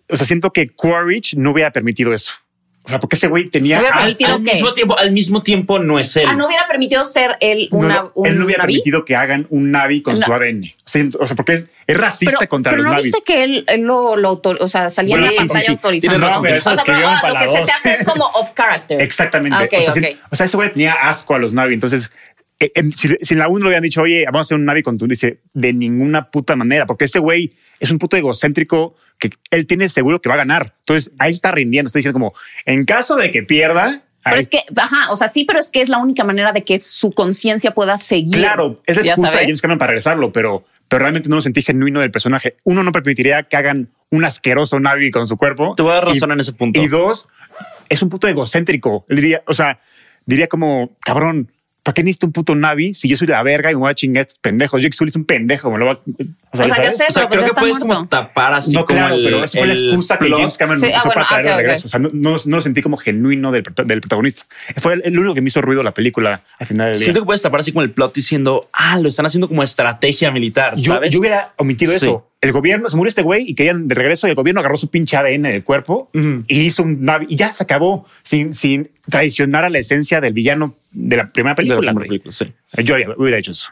o 0.09 0.17
sea, 0.17 0.27
siento 0.27 0.51
que 0.51 0.71
Quaritch 0.71 1.35
no 1.35 1.51
hubiera 1.51 1.71
permitido 1.73 2.15
eso. 2.15 2.33
O 2.87 2.89
sea, 2.91 3.01
porque 3.01 3.17
ese 3.17 3.29
güey 3.29 3.49
tenía 3.49 3.79
al, 3.79 4.15
al 4.27 4.41
mismo 4.43 4.75
tiempo, 4.75 4.99
al 4.99 5.11
mismo 5.11 5.43
tiempo 5.43 5.79
no 5.79 5.99
es 5.99 6.15
él. 6.17 6.27
Ah, 6.29 6.35
no 6.35 6.47
hubiera 6.47 6.69
permitido 6.69 7.03
ser 7.07 7.39
él 7.41 7.69
una, 7.71 7.95
no, 7.95 8.13
un 8.15 8.27
Él 8.27 8.39
no 8.39 8.45
hubiera 8.45 8.65
permitido 8.65 9.07
que 9.07 9.17
hagan 9.17 9.47
un 9.49 9.71
Navi 9.71 10.03
con 10.03 10.21
su 10.21 10.31
ADN. 10.31 10.65
O 11.19 11.27
sea, 11.27 11.35
porque 11.35 11.55
es, 11.55 11.71
es 11.87 11.97
racista 11.97 12.47
contra 12.47 12.73
pero 12.73 12.83
los 12.83 12.87
no 12.87 12.93
Navis. 12.93 13.07
viste 13.07 13.23
que 13.25 13.43
él, 13.43 13.65
él 13.69 13.81
lo, 13.81 14.17
lo 14.17 14.33
o 14.61 14.69
sea, 14.69 14.91
salía 14.91 15.17
bueno, 15.17 15.25
en 15.25 15.27
la 15.27 15.31
sí, 15.31 15.39
pantalla 15.39 15.65
sí, 15.65 15.73
autorizando. 15.73 16.29
No, 16.29 16.43
pero 16.43 16.57
eso 16.57 16.71
o 16.71 16.75
sea, 16.75 16.85
pero, 16.85 17.09
ah, 17.09 17.21
lo 17.27 17.39
que 17.41 17.49
se 17.49 17.65
te 17.65 17.73
hace 17.73 17.95
es 17.95 18.05
como 18.05 18.27
off 18.27 18.51
character. 18.55 19.01
Exactamente. 19.01 19.57
Ah, 19.59 19.65
okay, 19.65 19.87
o, 19.87 19.93
sea, 19.93 20.03
okay. 20.03 20.21
o 20.31 20.37
sea, 20.37 20.45
ese 20.45 20.57
güey 20.59 20.71
tenía 20.71 20.93
asco 20.93 21.35
a 21.35 21.39
los 21.39 21.55
Navi. 21.55 21.73
Entonces, 21.73 22.11
eh, 22.75 22.83
si, 22.93 23.09
si, 23.21 23.35
en 23.35 23.41
la 23.41 23.49
1 23.49 23.61
lo 23.61 23.69
habían 23.69 23.83
dicho, 23.83 24.03
oye, 24.03 24.25
vamos 24.27 24.41
a 24.41 24.43
hacer 24.43 24.59
un 24.59 24.65
Navi 24.65 24.83
con 24.83 24.99
tu, 24.99 25.07
dice, 25.07 25.41
de 25.53 25.73
ninguna 25.73 26.31
puta 26.31 26.57
manera, 26.57 26.87
porque 26.87 27.07
ese 27.07 27.19
güey 27.19 27.53
es 27.81 27.91
un 27.91 27.99
puto 27.99 28.17
egocéntrico 28.17 28.95
que 29.19 29.31
él 29.51 29.67
tiene 29.67 29.89
seguro 29.89 30.21
que 30.21 30.29
va 30.29 30.37
a 30.37 30.39
ganar. 30.39 30.75
Entonces 30.81 31.13
ahí 31.19 31.33
está 31.33 31.51
rindiendo, 31.51 31.89
está 31.89 31.99
diciendo 31.99 32.19
como, 32.19 32.33
en 32.65 32.85
caso 32.85 33.17
de 33.17 33.31
que 33.31 33.43
pierda, 33.43 34.05
pero 34.25 34.37
es 34.37 34.49
que, 34.49 34.61
ajá, 34.77 35.13
o 35.13 35.17
sea, 35.17 35.29
sí, 35.29 35.45
pero 35.45 35.61
es 35.61 35.69
que 35.69 35.83
es 35.83 35.91
la 35.91 35.99
única 35.99 36.25
manera 36.25 36.53
de 36.53 36.63
que 36.63 36.81
su 36.81 37.13
conciencia 37.13 37.73
pueda 37.73 37.99
seguir. 37.99 38.39
Claro, 38.39 38.81
es 38.87 38.97
la 38.97 39.03
excusa 39.03 39.33
de 39.33 39.45
James 39.45 39.61
Cameron 39.61 39.79
para 39.79 39.89
regresarlo, 39.91 40.33
pero, 40.33 40.65
pero 40.89 41.01
realmente 41.01 41.29
no 41.29 41.37
lo 41.37 41.43
sentí 41.43 41.63
genuino 41.63 42.01
del 42.01 42.11
personaje. 42.11 42.57
Uno, 42.65 42.83
no 42.83 42.91
permitiría 42.91 43.43
que 43.43 43.57
hagan 43.57 43.91
un 44.11 44.25
asqueroso 44.25 44.81
Navi 44.81 45.11
con 45.11 45.29
su 45.29 45.37
cuerpo. 45.37 45.75
Te 45.77 45.83
voy 45.83 45.93
a 45.93 45.97
dar 45.97 46.07
razón 46.07 46.33
en 46.33 46.41
ese 46.41 46.55
punto. 46.55 46.81
Y 46.81 46.89
dos, 46.89 47.29
es 47.91 48.03
un 48.03 48.09
puto 48.09 48.27
egocéntrico. 48.27 49.05
Él 49.11 49.17
diría, 49.17 49.43
o 49.47 49.53
sea, 49.53 49.79
diría 50.25 50.47
como, 50.47 50.97
cabrón, 51.01 51.53
¿para 51.85 51.95
qué 51.95 52.03
necesito 52.03 52.27
un 52.27 52.33
puto 52.33 52.55
Navi 52.55 52.95
si 52.95 53.09
yo 53.09 53.17
soy 53.17 53.29
la 53.29 53.43
verga 53.43 53.71
y 53.71 53.75
me 53.75 53.81
voy 53.81 53.91
a 53.91 53.95
chingar 53.95 54.23
a 54.23 54.23
estos 54.23 54.39
pendejos? 54.39 54.83
Jake 54.83 54.95
Sully 54.95 55.11
es 55.11 55.17
un 55.17 55.25
pendejo, 55.25 55.71
me 55.71 55.79
lo 55.79 55.87
va 55.87 55.93
a... 55.93 56.01
O 56.51 56.57
sea, 56.57 56.67
o 56.67 56.69
sea, 56.69 56.91
sé, 56.93 57.05
o 57.09 57.13
sea 57.13 57.29
creo 57.29 57.41
pues 57.41 57.53
que 57.53 57.61
puedes 57.61 57.79
como 57.79 58.09
tapar 58.09 58.55
así 58.55 58.73
no, 58.75 58.85
como 58.85 58.99
claro, 58.99 59.17
el, 59.17 59.23
pero 59.25 59.45
esa 59.45 59.59
fue 59.59 59.67
la 59.67 59.75
excusa 59.75 60.19
que 60.19 60.31
James 60.31 60.57
Cameron 60.57 60.81
sí, 60.81 60.87
usó 60.87 60.97
ah, 60.97 61.01
bueno, 61.05 61.15
para 61.15 61.29
traer 61.29 61.45
okay, 61.45 61.51
de 61.51 61.63
regreso. 61.63 61.81
Okay. 61.81 61.87
O 61.87 61.91
sea, 61.91 62.01
no, 62.01 62.37
no, 62.45 62.57
lo 62.57 62.63
sentí 62.63 62.81
como 62.81 62.97
genuino 62.97 63.53
del, 63.53 63.65
del 63.65 64.01
protagonista. 64.01 64.45
Fue 64.77 64.95
el, 64.95 65.03
el, 65.05 65.19
único 65.19 65.35
que 65.35 65.41
me 65.41 65.49
hizo 65.49 65.61
ruido 65.61 65.83
la 65.83 65.93
película 65.93 66.43
al 66.59 66.67
final 66.67 66.91
del 66.91 66.99
día. 66.99 67.05
Siento 67.05 67.21
que 67.21 67.27
puedes 67.27 67.43
tapar 67.43 67.61
así 67.61 67.73
como 67.73 67.83
el 67.83 67.91
plot 67.91 68.15
diciendo, 68.15 68.69
ah, 68.73 68.99
lo 68.99 69.09
están 69.09 69.27
haciendo 69.27 69.49
como 69.49 69.63
estrategia 69.63 70.31
militar, 70.31 70.79
¿sabes? 70.81 71.13
Yo, 71.13 71.17
yo 71.17 71.21
hubiera 71.21 71.53
omitido 71.59 71.91
sí. 71.91 71.97
eso 71.97 72.31
el 72.45 72.53
gobierno 72.53 72.91
se 72.91 72.97
murió 72.97 73.09
este 73.09 73.23
güey 73.23 73.49
y 73.49 73.55
querían 73.55 73.89
de 73.89 73.95
regreso 73.95 74.27
y 74.27 74.31
el 74.31 74.37
gobierno 74.37 74.61
agarró 74.61 74.77
su 74.77 74.91
pinche 74.91 75.17
ADN 75.17 75.45
del 75.45 75.65
cuerpo 75.65 76.11
uh 76.13 76.19
-huh. 76.19 76.45
y 76.47 76.61
hizo 76.61 76.83
un 76.83 77.03
Navi 77.03 77.27
y 77.31 77.37
ya 77.37 77.55
se 77.55 77.63
acabó 77.63 78.07
sin, 78.23 78.53
sin 78.53 78.91
traicionar 79.09 79.65
a 79.65 79.71
la 79.71 79.79
esencia 79.79 80.21
del 80.21 80.35
villano 80.35 80.75
de 80.95 81.17
la 81.17 81.29
primera 81.29 81.55
película. 81.55 81.81
De 81.81 81.87
la 81.87 81.93
primera 81.93 82.09
película 82.09 82.33
sí. 82.33 82.53
Yo 82.83 82.95
hubiera 83.17 83.39
hecho 83.39 83.53
eso. 83.53 83.71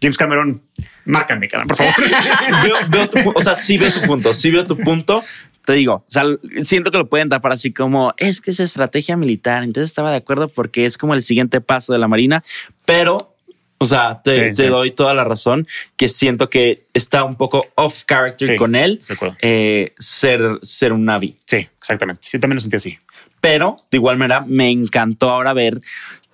James 0.00 0.16
Cameron, 0.16 0.62
márcame, 1.04 1.48
por 1.48 1.76
favor. 1.76 1.94
veo, 2.62 2.76
veo 2.88 3.08
tu, 3.08 3.32
o 3.34 3.42
sea, 3.42 3.54
sí 3.56 3.78
veo 3.78 3.92
tu 3.92 4.00
punto, 4.02 4.32
sí 4.32 4.50
veo 4.50 4.64
tu 4.64 4.76
punto. 4.76 5.24
Te 5.64 5.72
digo, 5.72 5.94
o 5.94 6.04
sea, 6.06 6.22
siento 6.62 6.90
que 6.90 6.98
lo 6.98 7.08
pueden 7.08 7.28
tapar 7.28 7.52
así 7.52 7.72
como 7.72 8.14
es 8.16 8.40
que 8.40 8.52
es 8.52 8.60
estrategia 8.60 9.16
militar. 9.16 9.64
Entonces 9.64 9.90
estaba 9.90 10.10
de 10.10 10.18
acuerdo 10.18 10.48
porque 10.48 10.86
es 10.86 10.96
como 10.96 11.14
el 11.14 11.22
siguiente 11.22 11.60
paso 11.60 11.92
de 11.92 11.98
la 11.98 12.08
Marina, 12.08 12.42
pero 12.84 13.34
o 13.78 13.86
sea, 13.86 14.20
te, 14.22 14.32
sí, 14.32 14.40
te 14.40 14.54
sí. 14.54 14.66
doy 14.66 14.90
toda 14.90 15.14
la 15.14 15.24
razón 15.24 15.66
que 15.96 16.08
siento 16.08 16.50
que 16.50 16.82
está 16.94 17.22
un 17.24 17.36
poco 17.36 17.66
off 17.76 18.04
character 18.06 18.48
sí, 18.48 18.56
con 18.56 18.74
él 18.74 19.00
eh, 19.40 19.92
ser, 19.98 20.58
ser 20.62 20.92
un 20.92 21.04
Navi. 21.04 21.36
Sí, 21.46 21.68
exactamente. 21.78 22.28
Yo 22.32 22.40
también 22.40 22.56
lo 22.56 22.60
sentí 22.60 22.76
así. 22.76 22.98
Pero 23.40 23.76
de 23.90 23.98
igual 23.98 24.16
manera 24.16 24.40
me 24.46 24.68
encantó 24.70 25.30
ahora 25.30 25.52
ver 25.52 25.80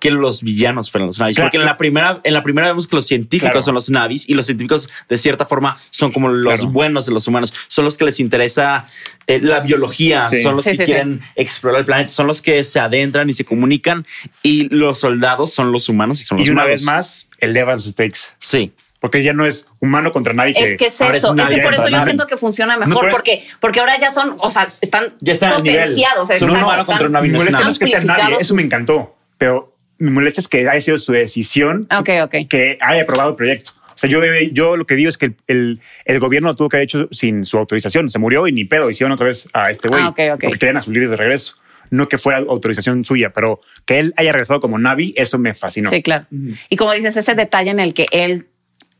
que 0.05 0.11
los 0.11 0.43
villanos 0.43 0.91
fueron 0.91 1.07
los 1.07 1.17
navis. 1.17 1.35
Claro. 1.35 1.47
Porque 1.47 1.57
en 1.57 1.65
la 1.65 1.77
primera, 1.77 2.21
en 2.23 2.33
la 2.35 2.43
primera 2.43 2.67
vemos 2.67 2.87
que 2.87 2.95
los 2.95 3.07
científicos 3.07 3.49
claro. 3.49 3.63
son 3.63 3.73
los 3.73 3.89
navis 3.89 4.29
y 4.29 4.35
los 4.35 4.45
científicos 4.45 4.87
de 5.09 5.17
cierta 5.17 5.47
forma 5.47 5.75
son 5.89 6.11
como 6.11 6.29
los 6.29 6.61
claro. 6.61 6.71
buenos 6.71 7.07
de 7.07 7.11
los 7.11 7.27
humanos. 7.27 7.51
Son 7.69 7.85
los 7.85 7.97
que 7.97 8.05
les 8.05 8.19
interesa 8.19 8.85
eh, 9.25 9.39
la 9.41 9.61
biología, 9.61 10.27
sí. 10.27 10.43
son 10.43 10.57
los 10.57 10.65
sí, 10.65 10.71
que 10.71 10.77
sí, 10.77 10.85
quieren 10.85 11.21
explorar 11.35 11.79
el 11.79 11.85
planeta, 11.85 12.09
son 12.09 12.27
los 12.27 12.43
que 12.43 12.63
se 12.63 12.79
adentran 12.79 13.31
y 13.31 13.33
se 13.33 13.45
comunican 13.45 14.05
y 14.43 14.69
los 14.69 14.99
soldados 14.99 15.51
son 15.51 15.71
los 15.71 15.89
humanos 15.89 16.21
y 16.21 16.23
son 16.23 16.37
los 16.37 16.47
Y 16.47 16.51
una 16.51 16.65
malos. 16.65 16.81
vez 16.81 16.83
más, 16.83 17.27
elevan 17.39 17.81
sus 17.81 17.93
stakes. 17.93 18.19
Sí 18.37 18.71
porque 18.99 19.23
ya 19.23 19.33
no 19.33 19.45
es 19.45 19.67
humano 19.79 20.11
contra 20.11 20.33
nadie. 20.33 20.53
Es 20.55 20.77
que 20.77 20.87
es 20.87 20.93
eso. 20.99 21.35
Es, 21.35 21.49
que 21.49 21.61
por 21.61 21.73
eso 21.75 21.87
yo 21.89 22.01
siento 22.01 22.25
que 22.25 22.37
funciona 22.37 22.75
mejor, 22.75 23.05
no, 23.05 23.11
porque, 23.11 23.47
porque 23.59 23.79
ahora 23.79 23.99
ya 23.99 24.09
son, 24.09 24.35
o 24.39 24.49
sea, 24.49 24.63
están, 24.63 25.13
ya 25.19 25.33
están 25.33 25.53
potenciados. 25.53 26.27
Son 26.39 26.49
un 26.49 26.57
humano 26.57 26.85
contra 26.85 27.09
Me 27.09 27.29
molesta 27.29 27.59
no 27.59 27.69
es 27.69 27.77
que 27.77 27.85
sea 27.85 28.01
nadie, 28.01 28.37
eso 28.39 28.55
me 28.55 28.63
encantó, 28.63 29.15
pero 29.37 29.74
me 29.97 30.11
molesta 30.11 30.41
es 30.41 30.47
que 30.47 30.67
haya 30.67 30.81
sido 30.81 30.99
su 30.99 31.13
decisión 31.13 31.87
okay, 31.95 32.21
okay. 32.21 32.47
que 32.47 32.77
haya 32.81 33.03
aprobado 33.03 33.31
el 33.31 33.35
proyecto. 33.35 33.71
O 33.95 33.97
sea, 33.97 34.09
yo, 34.09 34.19
yo 34.51 34.75
lo 34.75 34.85
que 34.85 34.95
digo 34.95 35.09
es 35.09 35.17
que 35.17 35.35
el, 35.47 35.79
el 36.03 36.19
gobierno 36.19 36.49
lo 36.49 36.55
tuvo 36.55 36.67
que 36.67 36.77
haber 36.77 36.83
hecho 36.83 37.07
sin 37.11 37.45
su 37.45 37.57
autorización. 37.57 38.09
Se 38.09 38.19
murió 38.19 38.45
y 38.45 38.51
ni 38.51 38.65
pedo. 38.65 38.89
Hicieron 38.89 39.13
otra 39.13 39.27
vez 39.27 39.47
a 39.53 39.71
este 39.71 39.87
güey. 39.87 40.03
Ah, 40.03 40.09
okay, 40.09 40.31
porque 40.31 40.59
querían 40.59 40.75
a 40.77 40.81
su 40.81 40.91
líder 40.91 41.09
de 41.09 41.15
regreso. 41.15 41.55
No 41.91 42.07
que 42.09 42.17
fuera 42.17 42.39
autorización 42.39 43.05
suya, 43.05 43.31
pero 43.31 43.61
que 43.85 43.99
él 43.99 44.13
haya 44.17 44.33
regresado 44.33 44.59
como 44.59 44.77
Navi, 44.77 45.13
eso 45.15 45.37
me 45.37 45.53
fascinó. 45.53 45.91
Sí, 45.91 46.01
claro. 46.01 46.25
-huh. 46.31 46.57
Y 46.67 46.75
como 46.75 46.91
dices, 46.93 47.15
ese 47.15 47.35
detalle 47.35 47.69
en 47.69 47.79
el 47.79 47.93
que 47.93 48.07
él 48.11 48.47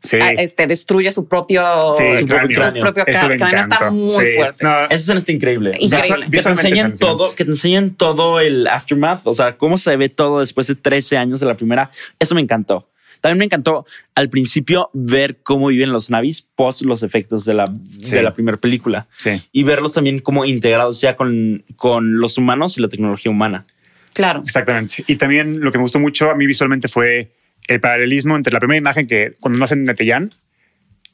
este, 0.01 0.67
destruye 0.67 1.11
su 1.11 1.27
propio, 1.27 1.93
su 1.93 2.25
propio 2.25 3.05
cráneo. 3.05 3.59
Está 3.59 3.91
muy 3.91 4.09
fuerte. 4.09 4.65
Eso 4.89 5.13
es 5.13 5.29
increíble. 5.29 5.77
increíble. 5.79 6.27
que 6.31 6.41
te 6.41 6.49
enseñan 6.49 6.97
todo, 6.97 7.35
que 7.35 7.45
te 7.45 7.51
enseñan 7.51 7.91
todo 7.95 8.39
el 8.39 8.67
aftermath, 8.67 9.21
o 9.25 9.33
sea, 9.33 9.57
cómo 9.57 9.77
se 9.77 9.95
ve 9.95 10.09
todo 10.09 10.39
después 10.39 10.67
de 10.67 10.75
13 10.75 11.17
años 11.17 11.39
de 11.39 11.45
la 11.47 11.55
primera. 11.55 11.91
Eso 12.19 12.35
me 12.35 12.41
encantó. 12.41 12.87
También 13.21 13.39
me 13.39 13.45
encantó 13.45 13.87
al 14.13 14.29
principio 14.29 14.91
ver 14.93 15.37
cómo 15.41 15.69
viven 15.69 15.91
los 15.91 16.11
navis 16.11 16.45
post 16.55 16.83
los 16.83 17.01
efectos 17.01 17.43
de 17.43 17.55
la, 17.55 17.65
de 17.67 18.21
la 18.21 18.35
primera 18.35 18.57
película. 18.57 19.07
Y 19.51 19.63
verlos 19.63 19.93
también 19.93 20.19
como 20.19 20.45
integrados 20.45 21.01
ya 21.01 21.15
con, 21.15 21.63
con 21.75 22.17
los 22.17 22.37
humanos 22.37 22.77
y 22.77 22.81
la 22.81 22.87
tecnología 22.87 23.31
humana. 23.31 23.65
Claro. 24.13 24.41
Exactamente. 24.45 25.03
Y 25.07 25.15
también 25.15 25.59
lo 25.59 25.71
que 25.71 25.79
me 25.79 25.81
gustó 25.81 25.99
mucho 25.99 26.29
a 26.29 26.35
mí 26.35 26.45
visualmente 26.45 26.87
fue 26.87 27.31
el 27.67 27.79
paralelismo 27.79 28.35
entre 28.35 28.53
la 28.53 28.59
primera 28.59 28.77
imagen 28.77 29.07
que 29.07 29.33
cuando 29.39 29.59
no 29.59 29.65
hacen 29.65 29.83
Netellán 29.83 30.31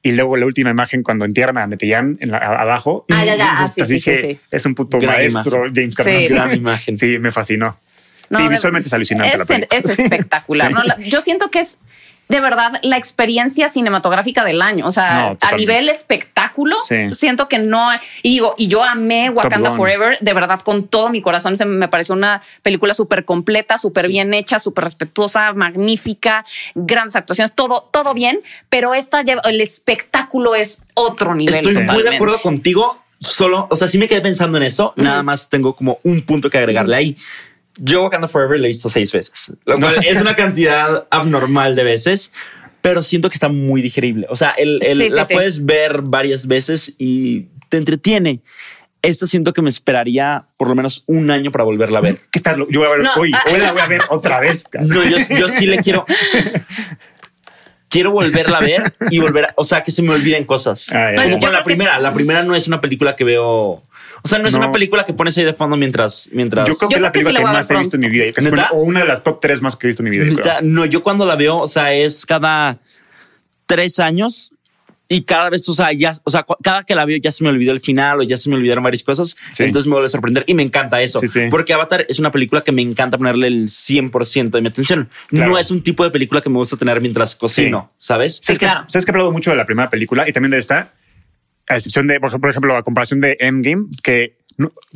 y 0.04 0.12
luego 0.14 0.36
la 0.38 0.46
última 0.46 0.70
imagen 0.70 1.04
cuando 1.04 1.26
entierran 1.26 1.58
a 1.58 1.68
Netellán 1.68 2.18
en 2.22 2.32
la, 2.32 2.38
abajo. 2.38 3.06
Ah, 3.10 3.24
ya, 3.24 3.36
ya. 3.36 3.54
Ah, 3.56 3.68
sí, 3.68 3.82
así 3.82 4.02
que 4.02 4.40
es 4.52 4.66
un 4.66 4.76
puto 4.76 5.00
maestro, 5.00 5.64
James 5.74 5.96
Cameron. 5.96 6.28
Gran 6.30 6.54
imagen. 6.56 6.98
Sí, 6.98 7.20
me 7.20 7.32
fascinó. 7.32 7.78
sí, 8.30 8.48
visualmente 8.48 8.88
es 8.88 8.94
alucinante. 8.94 9.68
Es, 9.72 9.86
es 9.86 10.00
espectacular. 10.00 11.00
Yo 11.00 11.22
siento 11.22 11.52
que 11.52 11.60
es 11.60 11.78
de 12.32 12.40
verdad 12.40 12.80
la 12.82 12.98
experiencia 12.98 13.68
cinematográfica 13.68 14.46
del 14.46 14.62
año. 14.62 14.88
O 14.88 14.92
sea, 14.92 15.36
a 15.40 15.56
nivel 15.58 15.90
espectáculo, 15.90 16.78
siento 17.12 17.50
que 17.50 17.60
no. 17.60 17.90
Y 18.24 18.30
digo, 18.30 18.56
y 18.58 18.68
yo 18.68 18.84
amé 18.84 19.30
Wakanda 19.30 19.74
Forever, 19.76 20.18
de 20.22 20.34
verdad, 20.34 20.62
con 20.62 20.88
todo 20.88 21.10
mi 21.10 21.22
corazón. 21.22 21.58
Se 21.58 21.66
me 21.66 21.90
pareció 21.90 22.16
una 22.16 22.42
película 22.64 22.94
súper 22.94 23.26
completa, 23.26 23.78
súper 23.78 24.08
bien 24.08 24.34
hecha, 24.34 24.60
súper 24.60 24.86
respetuosa, 24.86 25.52
magnífica, 25.54 26.46
grandes 26.74 27.18
actuaciones, 27.18 27.54
todo, 27.54 27.90
todo 27.92 28.14
bien. 28.14 28.40
Pero 28.70 28.94
esta 28.94 29.22
el 29.22 29.62
espectáculo 29.62 30.56
es 30.56 30.84
otro 30.94 31.36
nivel. 31.36 31.56
Estoy 31.56 31.84
muy 31.84 32.04
de 32.04 32.16
acuerdo 32.16 32.40
contigo. 32.42 32.98
Solo, 33.20 33.68
o 33.70 33.76
sea, 33.76 33.88
sí 33.88 34.00
me 34.00 34.08
quedé 34.08 34.22
pensando 34.22 34.58
en 34.58 34.64
eso. 34.64 34.94
Nada 34.96 35.22
más 35.22 35.48
tengo 35.48 35.76
como 35.76 36.00
un 36.02 36.22
punto 36.22 36.50
que 36.50 36.58
agregarle 36.58 36.96
ahí. 36.96 37.16
Yo 37.78 38.04
Wakanda 38.04 38.28
Forever 38.28 38.60
le 38.60 38.68
he 38.68 38.70
visto 38.70 38.90
seis 38.90 39.12
veces, 39.12 39.54
lo 39.66 39.80
cual 39.80 39.96
es 40.06 40.22
una 40.22 40.36
cantidad 40.36 41.08
abnormal 41.10 41.76
de 41.76 41.84
veces, 41.84 42.32
pero 42.82 43.02
siento 43.02 43.30
que 43.30 43.36
está 43.36 43.50
muy 43.50 43.82
digerible. 43.82 44.28
O 44.30 44.36
sea, 44.36 44.52
el, 44.52 44.80
la 45.14 45.26
puedes 45.26 45.66
ver 45.66 46.02
varias 46.02 46.48
veces 46.48 46.94
y 46.98 47.48
te 47.70 47.78
entretiene. 47.78 48.42
Esta 49.02 49.26
siento 49.26 49.54
que 49.54 49.64
me 49.64 49.70
esperaría 49.70 50.46
por 50.58 50.68
lo 50.68 50.76
menos 50.76 51.04
un 51.08 51.32
año 51.32 51.52
para 51.52 51.64
volverla 51.64 52.00
a 52.00 52.02
ver. 52.02 52.20
¿Qué 52.32 52.40
tal? 52.40 52.68
Yo 52.70 52.82
voy 52.82 52.88
a 52.88 52.98
ver 52.98 53.08
hoy, 53.16 53.32
hoy 53.52 53.60
la 53.60 53.72
voy 53.72 53.82
a 53.82 53.88
ver 53.88 54.02
otra 54.10 54.40
vez. 54.40 54.66
No, 54.80 55.04
yo, 55.04 55.18
yo 55.36 55.48
sí 55.48 55.66
le 55.66 55.78
quiero 55.78 56.06
quiero 57.92 58.12
volverla 58.12 58.58
a 58.58 58.62
ver 58.62 58.84
y 59.12 59.20
volver, 59.20 59.46
a, 59.46 59.54
o 59.58 59.64
sea, 59.64 59.84
que 59.84 59.92
se 59.92 60.02
me 60.02 60.14
olviden 60.14 60.46
cosas. 60.46 60.90
Como 60.90 61.40
con 61.40 61.52
la 61.52 61.64
primera. 61.64 62.00
La 62.00 62.14
primera 62.14 62.42
no 62.42 62.56
es 62.56 62.68
una 62.68 62.82
película 62.82 63.16
que 63.16 63.24
veo 63.24 63.84
o 64.24 64.28
sea, 64.28 64.40
no 64.40 64.48
es 64.48 64.56
una 64.56 64.72
película 64.72 65.04
que 65.04 65.14
pones 65.14 65.38
ahí 65.38 65.44
de 65.44 65.54
fondo 65.54 65.78
mientras. 65.78 66.30
mientras... 66.32 66.68
Yo 66.68 66.76
creo 66.76 66.90
que 66.90 66.96
es 66.96 67.02
la 67.02 67.12
película 67.12 67.40
que, 67.40 67.46
más 67.46 67.72
he 67.72 67.78
visto 67.78 67.96
en 67.98 68.02
mi 68.02 68.10
vida. 68.10 68.70
o 68.72 68.82
una 68.82 69.02
de 69.02 69.08
las 69.08 69.24
top 69.24 69.40
tres 69.40 69.62
más 69.62 69.76
que 69.76 69.88
he 69.88 69.90
visto 69.90 70.04
en 70.04 70.10
mi 70.10 70.18
vida. 70.18 70.60
No, 70.62 70.86
yo 70.86 71.04
cuando 71.04 71.26
la 71.26 71.36
veo, 71.36 71.58
o 71.58 71.68
sea, 71.68 71.94
es 71.94 72.26
cada 72.26 72.80
tres 73.66 74.00
años 74.00 74.52
y 75.14 75.24
cada 75.24 75.50
vez, 75.50 75.68
o 75.68 75.74
sea, 75.74 75.92
ya, 75.92 76.14
o 76.24 76.30
sea, 76.30 76.46
cada 76.64 76.84
que 76.84 76.96
la 76.96 77.04
veo 77.04 77.18
ya 77.18 77.32
se 77.32 77.44
me 77.44 77.50
olvidó 77.50 77.74
el 77.74 77.82
final 77.82 78.22
o 78.22 78.24
ya 78.24 78.38
se 78.38 78.50
me 78.50 78.56
olvidaron 78.56 78.82
varias 78.82 79.04
cosas. 79.04 79.36
Entonces 79.60 79.86
me 79.86 79.92
vuelve 79.92 80.06
a 80.06 80.10
sorprender 80.10 80.46
y 80.48 80.54
me 80.54 80.64
encanta 80.64 81.02
eso. 81.02 81.20
porque 81.50 81.74
Avatar 81.74 82.06
es 82.08 82.18
una 82.20 82.32
película 82.32 82.62
que 82.62 82.72
me 82.72 82.82
encanta 82.82 83.18
ponerle 83.18 83.48
el 83.48 83.68
100% 83.68 84.52
de 84.52 84.62
mi 84.62 84.70
atención. 84.70 85.10
No 85.32 85.58
es 85.58 85.70
un 85.70 85.84
tipo 85.84 86.06
de 86.06 86.12
película 86.12 86.40
que 86.40 86.50
me 86.50 86.56
gusta 86.56 86.78
tener 86.78 87.02
mientras 87.02 87.36
cocino, 87.36 87.92
¿sabes? 87.98 88.40
Sí, 88.42 88.56
claro. 88.56 88.86
Sabes 88.88 89.06
que 89.06 89.12
he 89.12 89.14
hablado 89.14 89.34
mucho 89.34 89.52
de 89.52 89.58
la 89.58 89.66
primera 89.66 89.90
película 89.90 90.30
y 90.30 90.32
también 90.32 90.52
de 90.52 90.60
esta 90.60 90.94
a 91.72 91.78
excepción 91.78 92.08
de, 92.08 92.20
por 92.20 92.50
ejemplo, 92.50 92.74
la 92.74 92.84
comparación 92.84 93.22
de 93.22 93.38
Endgame, 93.40 93.86
que, 94.04 94.38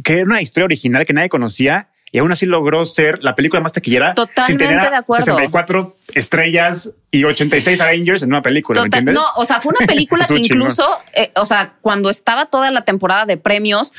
que 0.03 0.13
era 0.13 0.25
una 0.25 0.41
historia 0.41 0.65
original 0.65 1.05
que 1.05 1.13
nadie 1.13 1.29
conocía 1.29 1.89
y 2.11 2.19
aún 2.19 2.31
así 2.31 2.45
logró 2.45 2.85
ser 2.85 3.21
la 3.23 3.35
película 3.35 3.61
más 3.61 3.73
taquillera 3.73 4.13
Totalmente 4.13 4.63
sin 4.63 4.69
tener 4.69 4.89
de 4.89 4.95
acuerdo. 4.95 5.25
64 5.25 5.97
estrellas 6.13 6.91
y 7.11 7.23
86 7.25 7.81
Avengers 7.81 8.23
en 8.23 8.29
una 8.29 8.41
película, 8.41 8.81
¿me 8.81 8.85
entiendes? 8.85 9.15
No, 9.15 9.23
o 9.35 9.43
sea, 9.43 9.59
fue 9.59 9.73
una 9.77 9.85
película 9.85 10.25
que 10.27 10.35
incluso, 10.35 10.87
eh, 11.13 11.31
o 11.35 11.45
sea, 11.45 11.73
cuando 11.81 12.09
estaba 12.09 12.45
toda 12.45 12.71
la 12.71 12.85
temporada 12.85 13.25
de 13.25 13.35
premios, 13.35 13.93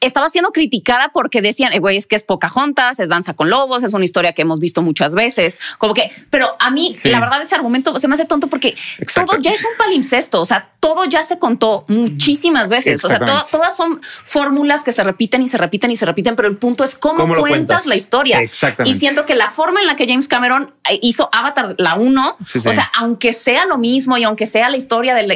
estaba 0.00 0.28
siendo 0.28 0.50
criticada 0.50 1.10
porque 1.12 1.42
decían, 1.42 1.72
eh, 1.72 1.80
güey, 1.80 1.96
es 1.96 2.06
que 2.06 2.16
es 2.16 2.22
Pocahontas, 2.22 3.00
es 3.00 3.08
Danza 3.08 3.34
con 3.34 3.50
Lobos, 3.50 3.82
es 3.82 3.92
una 3.94 4.04
historia 4.04 4.32
que 4.32 4.42
hemos 4.42 4.60
visto 4.60 4.82
muchas 4.82 5.14
veces. 5.14 5.58
Como 5.78 5.94
que, 5.94 6.12
pero 6.30 6.48
a 6.60 6.70
mí, 6.70 6.94
la 7.04 7.20
verdad, 7.20 7.42
ese 7.42 7.54
argumento 7.54 7.98
se 7.98 8.06
me 8.06 8.14
hace 8.14 8.24
tonto 8.24 8.46
porque 8.46 8.76
todo 9.14 9.38
ya 9.40 9.50
es 9.50 9.64
un 9.64 9.76
palimpsesto. 9.76 10.40
O 10.40 10.44
sea, 10.44 10.70
todo 10.80 11.04
ya 11.04 11.22
se 11.22 11.38
contó 11.38 11.84
muchísimas 11.88 12.68
veces. 12.68 13.04
O 13.04 13.08
sea, 13.08 13.18
todas 13.18 13.76
son 13.76 14.00
fórmulas 14.24 14.84
que 14.84 14.92
se 14.92 15.02
repiten 15.02 15.42
y 15.42 15.48
se 15.48 15.58
repiten 15.58 15.90
y 15.90 15.96
se 15.96 16.06
repiten, 16.06 16.36
pero 16.36 16.48
el 16.48 16.56
punto 16.56 16.84
es 16.84 16.94
cómo, 16.94 17.26
cuentas 17.34 17.86
la 17.86 17.96
historia. 17.96 18.40
Exactamente. 18.40 18.96
Y 18.96 18.98
siento 18.98 19.26
que 19.26 19.34
la 19.34 19.50
forma 19.50 19.80
en 19.80 19.86
la 19.86 19.96
que 19.96 20.06
James 20.06 20.28
Cameron 20.28 20.74
eh, 20.88 20.98
hizo 21.02 21.28
Avatar 21.32 21.74
la 21.78 21.96
1, 21.96 22.36
o 22.40 22.44
sea, 22.44 22.90
aunque 22.94 23.32
sea 23.32 23.66
lo 23.66 23.78
mismo 23.78 24.16
y 24.16 24.24
aunque 24.24 24.46
sea 24.46 24.68
la 24.68 24.76
historia 24.76 25.14
del, 25.14 25.30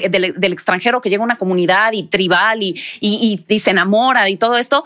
extranjero 0.53 1.01
que 1.01 1.11
llega 1.11 1.23
a 1.23 1.25
una 1.25 1.39
comunidad 1.39 1.93
y 1.93 2.05
tribal 2.05 2.63
y, 2.63 2.81
y 3.01 3.59
se 3.59 3.71
enamora 3.71 4.29
y 4.29 4.37
todo 4.37 4.52
esto, 4.57 4.85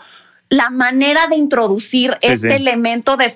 la 0.49 0.69
manera 0.69 1.27
de 1.27 1.35
introducir 1.35 2.17
este 2.21 2.55
elemento 2.55 3.17
de, 3.17 3.33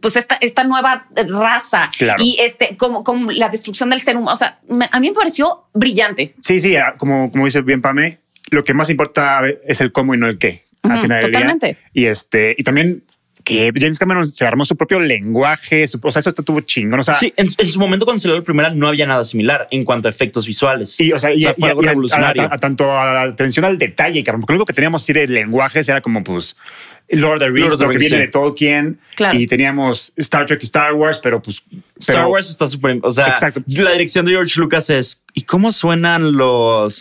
pues 0.00 0.16
esta, 0.16 0.36
esta 0.40 0.64
nueva 0.64 1.06
raza 1.14 1.90
y 2.18 2.36
este 2.40 2.76
como, 2.76 3.04
como 3.04 3.30
la 3.30 3.48
destrucción 3.48 3.90
del 3.90 4.00
ser 4.00 4.16
humano. 4.16 4.34
O 4.34 4.36
sea, 4.36 4.58
a 4.90 5.00
mí 5.00 5.08
me 5.08 5.14
pareció 5.14 5.64
brillante. 5.72 6.34
Sí, 6.42 6.60
sí, 6.60 6.76
ah, 6.76 6.94
como, 6.98 7.30
como 7.30 7.46
dice 7.46 7.62
bien 7.62 7.80
Pame, 7.80 8.18
lo 8.50 8.64
que 8.64 8.74
más 8.74 8.90
importa 8.90 9.42
es 9.66 9.80
el 9.80 9.92
cómo 9.92 10.14
y 10.14 10.18
no 10.18 10.26
el 10.26 10.38
qué. 10.38 10.64
Al 10.82 11.00
final 11.00 11.20
totalmente. 11.20 11.76
Y 11.92 12.06
este, 12.06 12.54
y 12.56 12.62
también 12.62 13.02
que 13.48 13.72
James 13.74 13.98
Cameron 13.98 14.30
se 14.30 14.44
armó 14.44 14.66
su 14.66 14.76
propio 14.76 15.00
lenguaje, 15.00 15.86
o 16.02 16.10
sea, 16.10 16.20
eso 16.20 16.28
estuvo 16.28 16.60
chingón. 16.60 17.00
O 17.00 17.02
sea, 17.02 17.14
sí, 17.14 17.32
en, 17.34 17.48
su 17.48 17.80
momento 17.80 18.04
cuando 18.04 18.20
salió 18.20 18.36
la 18.36 18.42
primera 18.42 18.68
no 18.68 18.88
había 18.88 19.06
nada 19.06 19.24
similar 19.24 19.66
en 19.70 19.84
cuanto 19.84 20.06
a 20.06 20.10
efectos 20.10 20.46
visuales. 20.46 21.00
Y, 21.00 21.12
o 21.12 21.18
sea, 21.18 21.32
y, 21.32 21.44
fue 21.56 21.70
algo 21.70 21.80
revolucionario. 21.80 22.42
A, 22.42 22.58
tanto 22.58 22.92
a 22.92 23.22
atención 23.22 23.64
al 23.64 23.78
detalle, 23.78 24.22
que 24.22 24.30
lo 24.30 24.38
único 24.46 24.66
que 24.66 24.74
teníamos 24.74 25.02
sí 25.02 25.14
de 25.14 25.26
lenguajes 25.28 25.88
era 25.88 26.02
como 26.02 26.22
pues 26.22 26.56
Lord 27.08 27.36
of 27.36 27.38
the 27.38 27.48
Rings, 27.48 27.80
lo 27.80 27.88
que 27.88 27.96
viene 27.96 28.18
de 28.18 28.28
Tolkien. 28.28 28.98
Y 29.32 29.46
teníamos 29.46 30.12
Star 30.16 30.44
Trek 30.44 30.62
y 30.62 30.66
Star 30.66 30.92
Wars, 30.92 31.18
pero 31.18 31.40
pues. 31.40 31.62
Star 31.98 32.26
Wars 32.26 32.50
está 32.50 32.68
súper. 32.68 32.98
O 33.02 33.10
sea, 33.10 33.28
exacto. 33.28 33.62
la 33.66 33.92
dirección 33.92 34.26
de 34.26 34.32
George 34.32 34.60
Lucas 34.60 34.90
es. 34.90 35.22
¿Y 35.32 35.44
cómo 35.44 35.72
suenan 35.72 36.32
los 36.36 37.00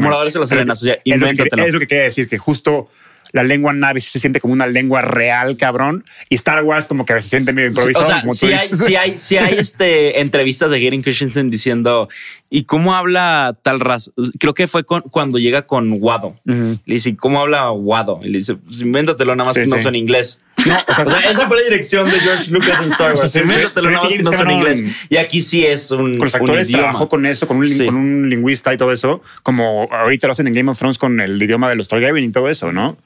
moradores 0.00 0.34
de 0.34 0.40
las 0.40 0.50
arenas? 0.50 0.82
O 0.82 0.84
sea, 0.84 0.94
es, 1.04 1.20
lo 1.20 1.26
que, 1.28 1.64
es 1.64 1.72
lo 1.72 1.78
que 1.78 1.86
quería 1.86 2.04
decir, 2.04 2.28
que 2.28 2.38
justo 2.38 2.88
la 3.32 3.42
lengua 3.42 3.72
nave 3.72 4.00
se 4.00 4.18
siente 4.18 4.40
como 4.40 4.54
una 4.54 4.66
lengua 4.66 5.00
real, 5.00 5.56
cabrón. 5.56 6.04
Y 6.28 6.34
Star 6.36 6.62
Wars 6.62 6.86
como 6.86 7.04
que 7.04 7.14
se 7.20 7.28
siente 7.28 7.52
medio 7.52 7.68
improvisado. 7.68 8.06
O 8.28 8.34
sea, 8.34 8.58
si 8.58 8.94
hay, 8.96 9.18
si 9.18 9.36
hay, 9.36 9.54
este, 9.58 10.20
entrevistas 10.20 10.70
de 10.70 10.76
Hayden 10.76 11.02
Christensen 11.02 11.50
diciendo, 11.50 12.08
¿y 12.50 12.64
cómo 12.64 12.94
habla 12.94 13.56
tal 13.62 13.80
raza? 13.80 14.12
Creo 14.38 14.54
que 14.54 14.66
fue 14.66 14.84
cuando 14.84 15.38
llega 15.38 15.66
con 15.66 15.96
Wado. 16.00 16.34
Le 16.44 16.78
dice, 16.84 17.16
¿cómo 17.16 17.40
habla 17.40 17.70
Wado? 17.70 18.20
Y 18.22 18.28
le 18.28 18.38
dice, 18.38 18.54
pues 18.54 18.80
invéntatelo 18.80 19.34
nada 19.34 19.48
más 19.48 19.54
que 19.56 19.66
no 19.66 19.78
son 19.78 19.94
inglés. 19.94 20.40
No, 20.64 20.74
o 20.74 21.04
sea, 21.04 21.20
esa 21.30 21.46
fue 21.46 21.58
la 21.58 21.62
dirección 21.64 22.10
de 22.10 22.18
George 22.18 22.50
Lucas 22.50 22.80
en 22.80 22.86
Star 22.90 23.14
Wars. 23.16 23.36
invéntatelo 23.36 23.90
nada 23.90 24.04
más 24.04 24.12
que 24.12 24.22
no 24.22 24.32
son 24.32 24.50
inglés. 24.50 24.84
Y 25.08 25.16
aquí 25.16 25.40
sí 25.40 25.64
es 25.64 25.90
un. 25.90 26.16
Con 26.16 26.26
los 26.26 26.34
actores 26.34 26.68
trabajó 26.68 27.08
con 27.08 27.26
eso, 27.26 27.46
con 27.46 27.58
un, 27.58 27.78
con 27.84 27.94
un 27.94 28.30
lingüista 28.30 28.72
y 28.72 28.78
todo 28.78 28.92
eso, 28.92 29.22
como 29.42 29.88
ahorita 29.92 30.26
lo 30.26 30.32
hacen 30.32 30.46
en 30.46 30.54
Game 30.54 30.70
of 30.70 30.78
Thrones 30.78 30.98
con 30.98 31.20
el 31.20 31.40
idioma 31.42 31.68
de 31.68 31.76
los 31.76 31.88
Targaryen 31.88 32.24
y 32.24 32.32
todo 32.32 32.48
eso, 32.48 32.72
¿no? 32.72 32.96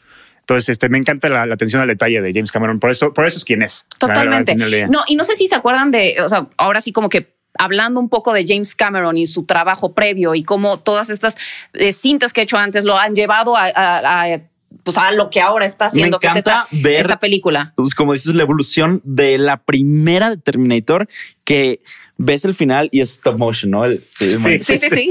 Entonces, 0.50 0.70
este, 0.70 0.88
me 0.88 0.98
encanta 0.98 1.28
la, 1.28 1.42
atención 1.42 1.80
al 1.80 1.86
detalle 1.86 2.20
de 2.20 2.32
James 2.32 2.50
Cameron. 2.50 2.80
Por 2.80 2.90
eso, 2.90 3.14
por 3.14 3.24
eso 3.24 3.38
es 3.38 3.44
quien 3.44 3.62
es. 3.62 3.86
Totalmente. 3.98 4.56
no, 4.56 5.04
y 5.06 5.14
no 5.14 5.22
sé 5.22 5.36
si 5.36 5.46
se 5.46 5.54
acuerdan 5.54 5.92
de, 5.92 6.16
o 6.20 6.28
sea, 6.28 6.48
ahora 6.56 6.80
sí 6.80 6.90
como 6.90 7.08
que 7.08 7.36
hablando 7.56 8.00
un 8.00 8.08
poco 8.08 8.32
de 8.32 8.44
James 8.44 8.74
Cameron 8.74 9.16
y 9.16 9.28
su 9.28 9.44
trabajo 9.44 9.94
previo 9.94 10.34
y 10.34 10.42
cómo 10.42 10.80
todas 10.80 11.08
estas 11.08 11.36
eh, 11.74 11.92
cintas 11.92 12.32
que 12.32 12.40
he 12.40 12.44
hecho 12.44 12.56
antes 12.56 12.82
lo 12.82 12.98
han 12.98 13.14
llevado 13.14 13.54
a, 13.56 14.40
pues 14.82 14.98
a 14.98 15.12
lo 15.12 15.30
que 15.30 15.40
ahora 15.40 15.66
está 15.66 15.86
haciendo, 15.86 16.18
Me 16.20 16.28
encanta 16.28 16.66
que 16.68 16.82
ver, 16.82 17.00
esta 17.02 17.20
película. 17.20 17.72
Pues, 17.76 17.94
como 17.94 18.12
dices, 18.12 18.34
la 18.34 18.42
evolución 18.42 19.00
de 19.04 19.38
la 19.38 19.58
primera 19.58 20.30
de 20.30 20.36
Terminator 20.36 21.06
que 21.44 21.80
ves 22.16 22.44
el 22.44 22.54
final 22.54 22.88
y 22.90 23.02
es 23.02 23.10
stop 23.10 23.38
motion, 23.38 23.70
¿no? 23.70 23.88
sí, 23.88 24.00
sí, 24.18 24.78
sí, 24.78 24.80
sí. 24.80 25.10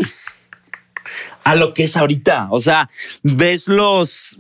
A 1.46 1.56
lo 1.56 1.74
que 1.74 1.86
es 1.86 1.96
ahorita. 1.96 2.50
O 2.52 2.60
sea, 2.60 2.90
ves 3.24 3.70
los 3.70 4.38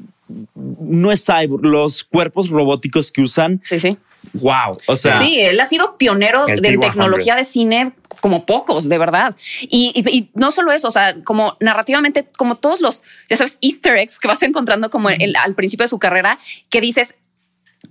no 0.56 1.12
es 1.12 1.26
cyborg, 1.26 1.66
los 1.66 2.04
cuerpos 2.04 2.50
robóticos 2.50 3.12
que 3.12 3.22
usan. 3.22 3.62
Sí, 3.64 3.80
sí. 3.80 3.98
Wow. 4.34 4.78
O 4.88 4.96
sea, 4.96 5.20
sí, 5.20 5.40
él 5.40 5.60
ha 5.60 5.66
sido 5.66 5.98
pionero 5.98 6.46
de 6.46 6.78
tecnología 6.78 7.36
de 7.36 7.44
cine 7.44 7.94
como 8.20 8.46
pocos, 8.46 8.90
de 8.90 8.98
verdad. 8.98 9.36
Y, 9.62 10.30
no 10.34 10.52
solo 10.52 10.72
eso, 10.72 10.90
o 10.90 10.92
sea, 10.92 11.24
como 11.24 11.56
narrativamente, 11.60 12.28
como 12.38 12.56
todos 12.56 12.82
los, 12.82 13.04
ya 13.30 13.38
sabes, 13.38 13.58
easter 13.62 13.98
eggs 13.98 14.20
que 14.20 14.28
vas 14.28 14.44
encontrando 14.44 14.90
como 14.90 15.10
al 15.10 15.56
principio 15.56 15.86
de 15.86 15.90
su 15.90 16.00
carrera, 16.00 16.38
que 16.70 16.82
dices, 16.82 17.16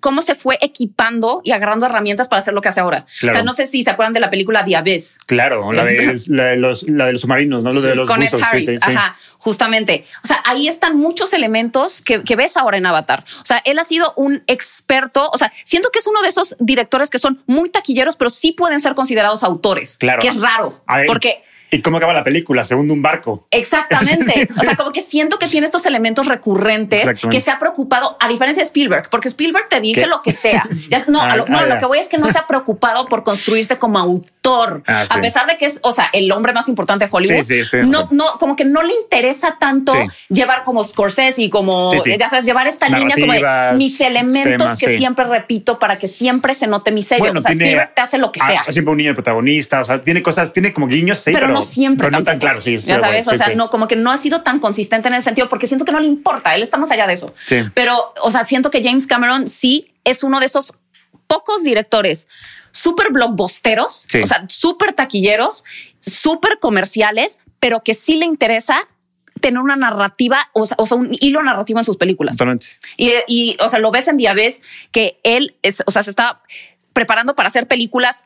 cómo 0.01 0.23
se 0.23 0.35
fue 0.35 0.59
equipando 0.61 1.41
y 1.45 1.53
agarrando 1.53 1.87
herramientas 1.87 2.29
para 2.29 2.41
hacer 2.41 2.55
lo 2.55 2.61
que 2.61 2.69
hace 2.69 2.81
ahora. 2.81 3.07
O 3.27 3.31
sea, 3.31 3.43
no 3.43 3.53
sé 3.53 3.67
si 3.67 3.83
se 3.83 3.91
acuerdan 3.91 4.13
de 4.13 4.21
la 4.21 4.31
película 4.31 4.63
Diabes. 4.63 5.19
Claro, 5.27 5.73
la 5.73 5.85
de, 5.85 6.17
los, 6.57 6.85
de 6.85 7.13
los 7.13 7.21
submarinos, 7.21 7.65
¿no? 7.65 7.73
Lo 7.73 7.81
de 7.81 7.95
los 7.95 8.09
Con 8.09 8.23
Ajá, 8.23 9.17
justamente. 9.39 10.07
O 10.23 10.27
sea, 10.27 10.43
ahí 10.45 10.69
están 10.69 10.97
muchos 10.97 11.33
elementos 11.33 12.03
que, 12.03 12.37
ves 12.37 12.57
ahora 12.57 12.77
en 12.77 12.87
Avatar. 12.87 13.25
O 13.43 13.45
sea, 13.45 13.61
él 13.65 13.79
ha 13.79 13.85
sido 13.85 14.13
un 14.17 14.43
experto. 14.47 15.29
O 15.33 15.39
sea, 15.39 15.53
siento 15.65 15.91
que 15.91 15.99
es 15.99 16.07
uno 16.07 16.23
de 16.23 16.29
esos 16.29 16.57
directores 16.61 17.11
que 17.11 17.19
son 17.19 17.43
muy 17.47 17.71
taquilleros, 17.71 18.17
pero 18.17 18.31
sí 18.31 18.53
pueden 18.53 18.81
ser 18.81 18.95
considerados 18.95 19.43
autores. 19.43 19.97
Claro. 19.99 20.21
Que 20.21 20.29
es 20.29 20.41
raro. 20.41 20.83
porque 21.07 21.43
¿Y 21.71 21.83
cómo 21.83 21.99
acaba 21.99 22.13
la 22.13 22.25
película? 22.25 22.65
Segundo 22.65 22.95
un 22.95 23.03
barco. 23.03 23.47
Exactamente. 23.51 24.49
O 24.59 24.61
sea, 24.61 24.77
como 24.77 24.93
que 24.93 25.01
siento 25.01 25.39
que 25.39 25.47
tiene 25.47 25.67
estos 25.67 25.87
elementos 25.87 26.27
recurrentes 26.27 27.05
que 27.31 27.41
se 27.41 27.51
ha 27.51 27.59
preocupado, 27.59 28.17
a 28.21 28.29
diferencia 28.29 28.61
de 28.61 28.65
Spielberg, 28.65 29.09
porque 29.11 29.29
Spielberg 29.29 29.69
te 29.69 29.81
dice 29.81 30.07
lo 30.07 30.23
que 30.23 30.33
sea. 30.33 30.69
no, 31.09 31.21
ah, 31.21 31.37
lo, 31.37 31.47
no, 31.47 31.59
ah, 31.59 31.67
lo 31.67 31.79
que 31.79 31.87
voy 31.87 31.99
es 31.99 32.09
que 32.09 32.19
no 32.19 32.29
se 32.29 32.39
ha 32.39 32.47
preocupado 32.47 33.07
por 33.07 33.23
construirse 33.23 33.79
como 33.79 33.99
autor, 33.99 34.31
ah, 34.87 35.05
a 35.09 35.21
pesar 35.21 35.47
de 35.47 35.57
que 35.57 35.67
es, 35.67 35.81
o 35.83 35.93
sea, 35.93 36.11
el 36.13 36.31
hombre 36.33 36.53
más 36.53 36.69
importante 36.69 37.05
de 37.05 37.11
Hollywood. 37.13 37.45
no, 37.85 38.09
no, 38.11 38.25
como 38.39 38.57
que 38.57 38.65
no 38.65 38.83
le 38.83 38.95
interesa 38.95 39.57
tanto 39.59 39.93
llevar 40.29 40.63
como 40.63 40.85
Scorsese 40.85 41.43
y 41.43 41.51
como, 41.51 41.91
ya 42.05 42.29
sabes, 42.29 42.45
llevar 42.45 42.67
esta 42.67 42.89
línea 42.89 43.17
como 43.17 43.33
de 43.33 43.77
mis 43.77 44.01
elementos 44.01 44.77
que 44.77 44.97
siempre 44.97 45.25
repito 45.25 45.79
para 45.79 45.99
que 45.99 46.09
siempre 46.09 46.55
se 46.55 46.67
note 46.67 46.91
mi 46.91 47.03
sello. 47.03 47.33
o 47.35 47.41
sea, 47.41 47.53
Spielberg 47.53 47.95
te 47.95 48.01
hace 48.01 48.19
lo 48.19 48.33
que 48.33 48.41
sea. 48.41 48.63
Siempre 48.65 48.93
un 48.93 48.99
niño 48.99 49.15
protagonista, 49.15 49.81
o 49.81 49.85
sea, 49.85 50.01
tiene 50.01 50.23
cosas, 50.23 50.53
tiene 50.53 50.73
como 50.73 50.87
guiños, 50.87 51.19
sí, 51.19 51.33
pero 51.33 51.63
siempre. 51.63 52.09
Pero 52.09 52.19
no 52.19 52.25
tan 52.25 52.39
claro, 52.39 52.61
sí. 52.61 52.79
Ya 52.79 53.01
sabes, 53.01 53.29
o 53.29 53.37
sea, 53.37 53.55
no, 53.55 53.71
como 53.71 53.89
que 53.89 53.97
no 53.97 54.11
ha 54.11 54.19
sido 54.19 54.43
tan 54.43 54.59
consistente 54.59 55.09
en 55.09 55.15
ese 55.15 55.25
sentido 55.25 55.49
porque 55.49 55.67
siento 55.67 55.85
que 55.85 55.93
no 55.93 56.01
le 56.01 56.07
importa. 56.07 56.55
Él 56.55 56.63
está 56.63 56.77
más 56.77 56.91
allá 56.91 57.07
de 57.07 57.15
eso. 57.15 57.35
Sí. 57.45 57.63
Pero, 57.75 58.13
o 58.23 58.31
sea, 58.31 58.47
siento 58.47 58.71
que 58.71 58.83
James 58.83 59.07
Cameron 59.07 59.49
sí 59.49 59.93
es 60.05 60.23
uno 60.23 60.41
de 60.41 60.47
esos 60.47 60.75
pocos 61.27 61.63
directores 61.63 62.29
súper 62.71 63.11
blockbusteros, 63.11 64.07
o 64.23 64.27
sea, 64.27 64.45
súper 64.49 64.93
taquilleros, 64.93 65.65
súper 65.99 66.59
comerciales, 66.59 67.39
pero 67.61 67.83
que 67.83 67.95
sí 67.95 68.17
le 68.17 68.27
interesa 68.27 68.89
tener 69.41 69.61
una 69.61 69.77
narrativa, 69.77 70.51
o 70.53 70.67
sea, 70.67 70.77
un 70.97 71.17
hilo 71.21 71.43
narrativo 71.43 71.79
en 71.79 71.85
sus 71.85 71.97
películas. 71.97 72.37
Totalmente. 72.37 72.67
Y, 72.97 73.13
y, 73.27 73.57
o 73.61 73.69
sea, 73.69 73.79
lo 73.79 73.91
ves 73.91 74.09
en 74.09 74.17
Diabes 74.17 74.63
que 74.93 75.21
él, 75.23 75.57
es, 75.63 75.83
o 75.87 75.91
sea, 75.91 76.03
se 76.03 76.11
está 76.11 76.43
preparando 76.93 77.35
para 77.35 77.49
hacer 77.49 77.69
películas 77.69 78.25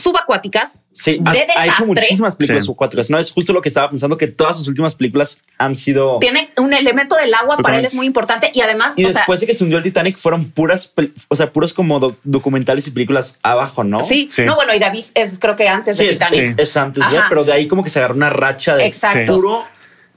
subacuáticas. 0.00 0.82
Sí, 0.92 1.20
ha, 1.24 1.66
hecho 1.66 1.86
muchísimas 1.86 2.36
películas 2.36 2.64
subacuáticas. 2.64 3.10
No 3.10 3.18
es 3.18 3.30
justo 3.30 3.52
lo 3.52 3.62
que 3.62 3.68
estaba 3.68 3.88
pensando 3.88 4.16
que 4.16 4.26
todas 4.26 4.56
sus 4.56 4.68
últimas 4.68 4.94
películas 4.94 5.40
han 5.58 5.76
sido. 5.76 6.18
Tiene 6.18 6.50
un 6.56 6.72
elemento 6.72 7.16
del 7.16 7.32
agua 7.34 7.56
para 7.56 7.78
él 7.78 7.84
es 7.84 7.94
muy 7.94 8.06
importante 8.06 8.50
y 8.52 8.60
además. 8.60 8.98
Y 8.98 9.04
después 9.04 9.40
de 9.40 9.46
que 9.46 9.52
se 9.52 9.64
hundió 9.64 9.78
el 9.78 9.84
Titanic 9.84 10.16
fueron 10.16 10.50
puras, 10.50 10.92
o 11.28 11.36
sea, 11.36 11.52
puros 11.52 11.72
como 11.72 12.16
documentales 12.24 12.86
y 12.86 12.90
películas 12.90 13.38
abajo, 13.42 13.84
¿no? 13.84 14.00
Sí, 14.00 14.28
no, 14.44 14.54
bueno, 14.54 14.74
y 14.74 14.78
David 14.78 15.04
es 15.14 15.38
creo 15.38 15.56
que 15.56 15.68
antes 15.68 15.96
de 15.98 16.08
Titanic. 16.08 16.58
Es, 16.58 16.76
antes, 16.76 17.04
pero 17.28 17.44
de 17.44 17.52
ahí 17.52 17.68
como 17.68 17.84
que 17.84 17.90
se 17.90 17.98
agarró 17.98 18.14
una 18.14 18.30
racha 18.30 18.76
de 18.76 18.92
puro 19.26 19.64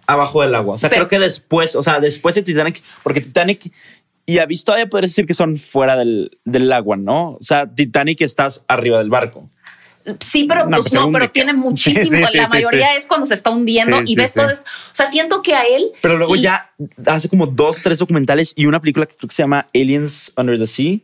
abajo 0.05 0.41
del 0.41 0.55
agua. 0.55 0.75
O 0.75 0.79
sea, 0.79 0.89
creo 0.89 1.07
que 1.07 1.19
después, 1.19 1.75
o 1.75 1.83
sea, 1.83 1.99
después 1.99 2.35
de 2.35 2.43
Titanic, 2.43 2.81
porque 3.03 3.21
Titanic 3.21 3.71
y 4.25 4.37
a 4.37 4.45
visto 4.45 4.67
todavía 4.67 4.87
podrías 4.87 5.11
decir 5.11 5.25
que 5.25 5.33
son 5.33 5.57
fuera 5.57 5.97
del, 5.97 6.37
del, 6.45 6.71
agua, 6.71 6.95
¿no? 6.95 7.31
O 7.31 7.41
sea, 7.41 7.67
Titanic 7.67 8.21
estás 8.21 8.63
arriba 8.67 8.97
del 8.97 9.09
barco. 9.09 9.49
Sí, 10.19 10.45
pero 10.45 10.67
no, 10.67 10.77
pues, 10.77 10.93
no 10.93 11.11
pero 11.11 11.29
tiene 11.29 11.53
muchísimo. 11.53 12.25
la 12.33 12.47
mayoría 12.47 12.95
es 12.95 13.05
cuando 13.07 13.25
se 13.25 13.33
está 13.33 13.51
hundiendo 13.51 14.01
y 14.05 14.15
ves 14.15 14.33
todo 14.33 14.49
esto. 14.49 14.65
O 14.65 14.95
sea, 14.95 15.05
siento 15.05 15.41
que 15.41 15.55
a 15.55 15.63
él. 15.63 15.91
Pero 16.01 16.17
luego 16.17 16.35
ya 16.35 16.71
hace 17.05 17.29
como 17.29 17.47
dos, 17.47 17.81
tres 17.81 17.99
documentales 17.99 18.53
y 18.55 18.65
una 18.65 18.79
película 18.79 19.05
que 19.05 19.15
creo 19.15 19.29
que 19.29 19.35
se 19.35 19.43
llama 19.43 19.67
Aliens 19.73 20.33
Under 20.37 20.57
the 20.57 20.67
Sea. 20.67 20.97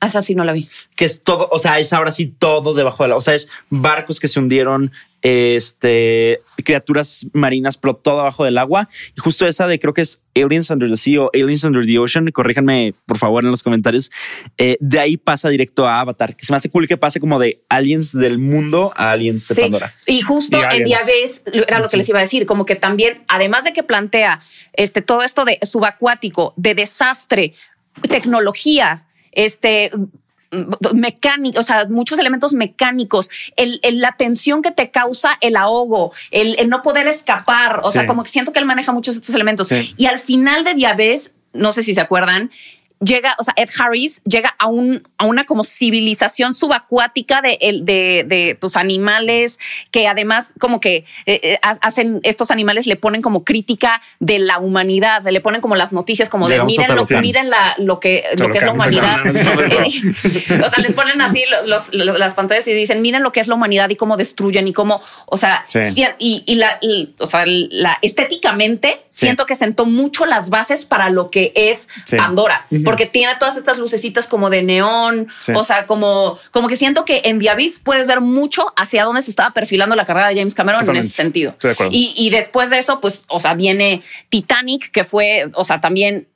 Esa 0.00 0.22
sí 0.22 0.34
no 0.34 0.44
la 0.44 0.52
vi. 0.52 0.66
Que 0.96 1.04
es 1.04 1.22
todo, 1.22 1.48
o 1.50 1.58
sea, 1.58 1.78
es 1.78 1.92
ahora 1.92 2.10
sí 2.10 2.26
todo 2.26 2.72
debajo 2.72 3.02
de 3.02 3.10
la, 3.10 3.16
o 3.16 3.20
sea, 3.20 3.34
es 3.34 3.48
barcos 3.68 4.18
que 4.18 4.28
se 4.28 4.40
hundieron, 4.40 4.92
este, 5.22 6.40
criaturas 6.64 7.26
marinas, 7.32 7.76
pero 7.76 7.96
todo 7.96 8.20
abajo 8.20 8.44
del 8.44 8.58
agua. 8.58 8.88
Y 9.16 9.20
justo 9.20 9.46
esa 9.46 9.66
de 9.66 9.78
creo 9.78 9.92
que 9.92 10.02
es 10.02 10.22
Aliens 10.34 10.70
Under 10.70 10.88
the 10.88 10.96
Sea 10.96 11.22
o 11.22 11.30
Aliens 11.34 11.64
Under 11.64 11.84
the 11.84 11.98
Ocean, 11.98 12.30
corríjanme 12.30 12.94
por 13.06 13.18
favor 13.18 13.44
en 13.44 13.50
los 13.50 13.62
comentarios. 13.62 14.10
Eh, 14.56 14.76
de 14.80 14.98
ahí 14.98 15.16
pasa 15.16 15.48
directo 15.48 15.86
a 15.86 16.00
Avatar, 16.00 16.36
que 16.36 16.44
se 16.44 16.52
me 16.52 16.56
hace 16.56 16.70
cool 16.70 16.88
que 16.88 16.96
pase 16.96 17.20
como 17.20 17.38
de 17.38 17.62
aliens 17.68 18.12
del 18.12 18.38
mundo 18.38 18.92
a 18.96 19.10
aliens 19.10 19.48
de 19.48 19.54
Pandora. 19.54 19.94
Y 20.06 20.22
justo 20.22 20.58
el 20.70 20.84
día 20.84 20.98
ves, 21.06 21.44
era 21.52 21.80
lo 21.80 21.88
que 21.88 21.96
les 21.96 22.08
iba 22.08 22.18
a 22.18 22.22
decir, 22.22 22.46
como 22.46 22.64
que 22.64 22.76
también, 22.76 23.22
además 23.28 23.64
de 23.64 23.72
que 23.72 23.82
plantea 23.82 24.40
este, 24.72 25.02
todo 25.02 25.22
esto 25.22 25.44
de 25.44 25.58
subacuático, 25.62 26.54
de 26.56 26.74
desastre, 26.74 27.54
tecnología, 28.08 29.06
este 29.32 29.90
mecánico, 30.94 31.60
o 31.60 31.62
sea, 31.62 31.86
muchos 31.86 32.18
elementos 32.18 32.54
mecánicos, 32.54 33.30
el, 33.56 33.80
la 34.00 34.16
tensión 34.16 34.62
que 34.62 34.72
te 34.72 34.90
causa 34.90 35.38
el 35.40 35.56
ahogo, 35.56 36.12
el, 36.30 36.68
no 36.68 36.82
poder 36.82 37.06
escapar, 37.06 37.80
o 37.84 37.90
sea, 37.90 38.06
como 38.06 38.22
que 38.22 38.30
siento 38.30 38.52
que 38.52 38.58
él 38.58 38.66
maneja 38.66 38.92
muchos 38.92 39.14
de 39.14 39.20
estos 39.20 39.34
elementos. 39.34 39.70
Y 39.96 40.06
al 40.06 40.18
final 40.18 40.64
de 40.64 40.74
Diabes, 40.74 41.34
no 41.52 41.72
sé 41.72 41.82
si 41.82 41.94
se 41.94 42.00
acuerdan, 42.00 42.50
llega, 43.00 43.34
o 43.38 43.42
sea, 43.42 43.54
Ed 43.56 43.70
Harris 43.78 44.22
llega 44.24 44.54
a, 44.58 44.66
un, 44.66 45.02
a 45.16 45.24
una 45.24 45.44
como 45.44 45.64
civilización 45.64 46.52
subacuática 46.52 47.40
de, 47.40 47.58
de, 47.82 48.24
de 48.26 48.54
tus 48.60 48.76
animales, 48.76 49.58
que 49.90 50.06
además 50.06 50.52
como 50.58 50.80
que 50.80 51.04
eh, 51.26 51.40
eh, 51.42 51.58
hacen, 51.62 52.20
estos 52.22 52.50
animales 52.50 52.86
le 52.86 52.96
ponen 52.96 53.22
como 53.22 53.42
crítica 53.42 54.02
de 54.18 54.38
la 54.38 54.58
humanidad, 54.58 55.22
le 55.22 55.40
ponen 55.40 55.60
como 55.60 55.76
las 55.76 55.92
noticias 55.92 56.28
como 56.28 56.48
de 56.48 56.62
miren, 56.64 56.94
lo, 56.94 57.02
miren 57.20 57.50
la, 57.50 57.74
lo 57.78 58.00
que, 58.00 58.24
lo, 58.36 58.50
que 58.50 58.58
es 58.58 58.64
la 58.64 58.72
humanidad. 58.72 59.16
Eh, 59.70 60.62
o 60.64 60.70
sea, 60.70 60.82
les 60.82 60.92
ponen 60.92 61.20
así 61.20 61.42
los, 61.66 61.92
las 61.92 62.34
pantallas 62.34 62.66
y 62.66 62.72
dicen, 62.72 63.02
miren 63.02 63.22
lo 63.22 63.32
que 63.32 63.40
es 63.40 63.48
la 63.48 63.54
humanidad 63.54 63.88
y 63.90 63.96
cómo 63.96 64.16
destruyen 64.16 64.66
y 64.68 64.72
cómo, 64.72 65.00
o 65.26 65.36
sea, 65.36 65.64
y, 66.18 66.42
y, 66.46 66.54
la, 66.56 66.78
o 67.18 67.26
sea, 67.26 67.44
la 67.46 67.98
estéticamente 68.02 69.00
siento 69.10 69.46
que 69.46 69.54
sentó 69.54 69.86
mucho 69.86 70.26
las 70.26 70.50
bases 70.50 70.84
para 70.84 71.10
lo 71.10 71.30
que 71.30 71.52
es 71.54 71.88
Pandora 72.16 72.66
porque 72.90 73.06
tiene 73.06 73.34
todas 73.38 73.56
estas 73.56 73.78
lucecitas 73.78 74.26
como 74.26 74.50
de 74.50 74.62
neón, 74.62 75.28
o 75.54 75.64
sea, 75.64 75.86
como, 75.86 76.38
como 76.50 76.68
que 76.68 76.76
siento 76.76 77.04
que 77.04 77.22
en 77.24 77.38
Diabis 77.38 77.80
puedes 77.80 78.06
ver 78.06 78.20
mucho 78.20 78.72
hacia 78.76 79.04
dónde 79.04 79.22
se 79.22 79.30
estaba 79.30 79.50
perfilando 79.50 79.96
la 79.96 80.04
carrera 80.04 80.28
de 80.28 80.36
James 80.36 80.54
Cameron 80.54 80.88
en 80.88 80.96
ese 80.96 81.10
sentido. 81.10 81.54
Y, 81.90 82.14
y 82.16 82.30
después 82.30 82.70
de 82.70 82.78
eso, 82.78 83.00
pues, 83.00 83.24
o 83.28 83.40
sea, 83.40 83.54
viene 83.54 84.02
Titanic, 84.28 84.90
que 84.90 85.04
fue, 85.04 85.50
o 85.54 85.64
sea, 85.64 85.80
también 85.80 86.26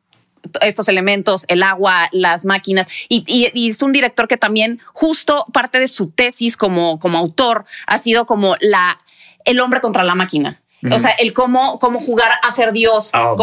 estos 0.61 0.89
elementos, 0.89 1.45
el 1.49 1.63
agua, 1.63 2.09
las 2.13 2.45
máquinas. 2.45 2.87
Y, 3.09 3.25
y, 3.27 3.69
es 3.69 3.83
un 3.83 3.93
director 3.93 4.29
que 4.29 4.37
también 4.37 4.81
justo 4.93 5.47
parte 5.53 5.81
de 5.81 5.89
su 5.89 6.11
tesis 6.11 6.57
como, 6.57 6.99
como 6.99 7.19
autor 7.19 7.65
ha 7.87 7.99
sido 7.99 8.27
como 8.27 8.57
la, 8.61 8.99
el 9.45 9.61
hombre 9.61 9.81
contra 9.81 10.05
la 10.05 10.15
máquina. 10.15 10.61
O 10.91 10.99
sea, 10.99 11.11
el 11.13 11.33
cómo, 11.33 11.79
cómo 11.79 12.01
jugar 12.01 12.33
a 12.43 12.51
ser 12.51 12.73
Dios. 12.73 13.11
Oh, 13.15 13.37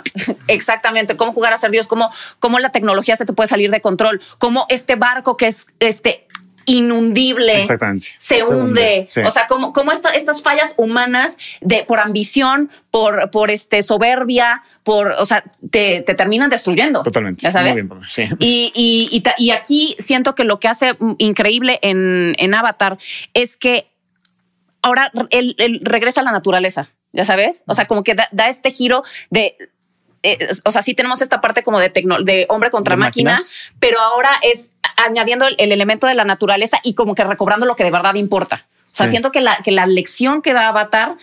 exactamente, 0.46 1.16
cómo 1.16 1.32
jugar 1.32 1.52
a 1.52 1.58
ser 1.58 1.70
Dios, 1.70 1.86
cómo, 1.86 2.10
cómo 2.38 2.58
la 2.58 2.70
tecnología 2.70 3.16
se 3.16 3.24
te 3.24 3.32
puede 3.32 3.48
salir 3.48 3.70
de 3.70 3.80
control, 3.80 4.20
cómo 4.38 4.66
este 4.68 4.96
barco 4.96 5.36
que 5.36 5.46
es 5.46 5.66
este 5.80 6.26
inundible 6.66 7.64
se, 8.18 8.44
hunde. 8.44 9.08
O 9.24 9.30
sea, 9.30 9.46
cómo, 9.48 9.72
cómo 9.72 9.92
estas 9.92 10.42
fallas 10.42 10.74
humanas 10.76 11.38
de, 11.60 11.84
por 11.84 12.00
ambición, 12.00 12.70
por, 12.90 13.30
por 13.30 13.50
este 13.50 13.82
soberbia, 13.82 14.62
por, 14.82 15.08
o 15.18 15.26
sea, 15.26 15.44
te, 15.70 16.02
te 16.02 16.14
terminan 16.14 16.50
destruyendo. 16.50 17.02
Totalmente. 17.02 17.40
¿Ya 17.42 17.52
sabes? 17.52 17.84
y, 18.38 18.72
y, 18.74 19.22
y, 19.38 19.50
aquí 19.50 19.96
siento 19.98 20.34
que 20.34 20.44
lo 20.44 20.60
que 20.60 20.68
hace 20.68 20.96
increíble 21.18 21.78
en, 21.82 22.34
en 22.38 22.54
Avatar 22.54 22.98
es 23.34 23.56
que 23.56 23.91
ahora 24.82 25.10
él, 25.30 25.80
regresa 25.82 26.20
a 26.20 26.24
la 26.24 26.32
naturaleza, 26.32 26.90
ya 27.12 27.24
sabes? 27.24 27.64
O 27.66 27.74
sea, 27.74 27.86
como 27.86 28.02
que 28.02 28.14
da, 28.14 28.48
este 28.48 28.70
giro 28.70 29.02
de 29.30 29.56
eh, 30.24 30.38
o 30.64 30.70
sea, 30.70 30.82
sí 30.82 30.94
tenemos 30.94 31.20
esta 31.20 31.40
parte 31.40 31.64
como 31.64 31.80
de, 31.80 31.88
de 31.88 32.46
hombre 32.48 32.70
contra 32.70 32.94
máquina, 32.94 33.38
pero 33.80 33.98
ahora 34.00 34.30
es 34.42 34.72
añadiendo 34.96 35.46
el, 35.46 35.72
elemento 35.72 36.06
de 36.06 36.14
la 36.14 36.24
naturaleza 36.24 36.78
y 36.84 36.94
como 36.94 37.14
que 37.14 37.24
recobrando 37.24 37.66
lo 37.66 37.74
que 37.74 37.84
de 37.84 37.90
verdad 37.90 38.14
importa. 38.14 38.66
O 38.92 38.94
sea, 38.94 39.08
siento 39.08 39.32
que 39.32 39.40
la, 39.40 39.58
que 39.64 39.70
la 39.70 39.86
lección 39.86 40.42
que 40.42 40.52
da 40.52 40.68
Avatar 40.68 41.16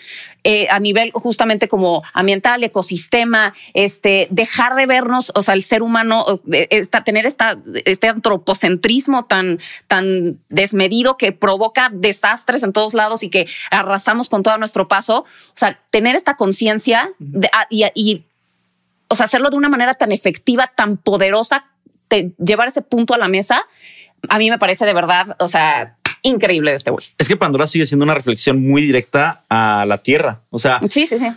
eh, 0.43 0.67
a 0.72 0.80
nivel 0.80 1.11
justamente 1.11 1.67
como 1.67 2.01
ambiental, 2.13 2.63
ecosistema, 2.63 3.53
este, 3.76 4.28
dejar 4.32 4.76
de 4.76 4.88
vernos, 4.88 5.32
o 5.36 5.43
sea, 5.43 5.53
el 5.53 5.61
ser 5.61 5.84
humano, 5.84 6.41
esta, 6.51 7.03
tener 7.03 7.28
esta, 7.28 7.59
este 7.86 8.07
antropocentrismo 8.07 9.26
tan, 9.26 9.59
tan 9.88 10.39
desmedido 10.49 11.17
que 11.17 11.32
provoca 11.32 11.91
desastres 11.93 12.63
en 12.63 12.74
todos 12.74 12.95
lados 12.95 13.22
y 13.22 13.30
que 13.30 13.47
arrasamos 13.70 14.30
con 14.30 14.41
todo 14.41 14.57
nuestro 14.57 14.88
paso. 14.88 15.26
O 15.49 15.57
sea, 15.57 15.80
tener 15.91 16.15
esta 16.15 16.38
conciencia 16.38 17.11
ah, 17.53 17.67
y, 17.70 17.86
y, 17.93 18.24
o 19.09 19.15
sea, 19.15 19.26
hacerlo 19.26 19.51
de 19.51 19.57
una 19.57 19.70
manera 19.70 19.93
tan 19.93 20.11
efectiva, 20.11 20.65
tan 20.67 20.97
poderosa, 20.97 21.65
llevar 22.43 22.70
ese 22.70 22.82
punto 22.82 23.13
a 23.13 23.17
la 23.20 23.28
mesa, 23.28 23.67
a 24.28 24.38
mí 24.38 24.49
me 24.49 24.57
parece 24.57 24.86
de 24.86 24.93
verdad, 24.93 25.36
o 25.39 25.47
sea, 25.47 25.97
increíble 26.22 26.72
de 26.72 26.78
este 26.78 26.91
güey. 26.91 27.05
Es 27.17 27.28
que 27.28 27.36
Pandora 27.38 27.67
sigue 27.67 27.86
siendo 27.86 28.03
una 28.03 28.13
reflexión 28.13 28.61
muy 28.61 28.82
directa 28.82 29.43
a 29.49 29.86
la 29.88 29.99
Tierra. 29.99 30.41
O 30.49 30.59
sea, 30.59 30.80
sí, 30.89 31.07
sí, 31.07 31.17
sí. 31.17 31.28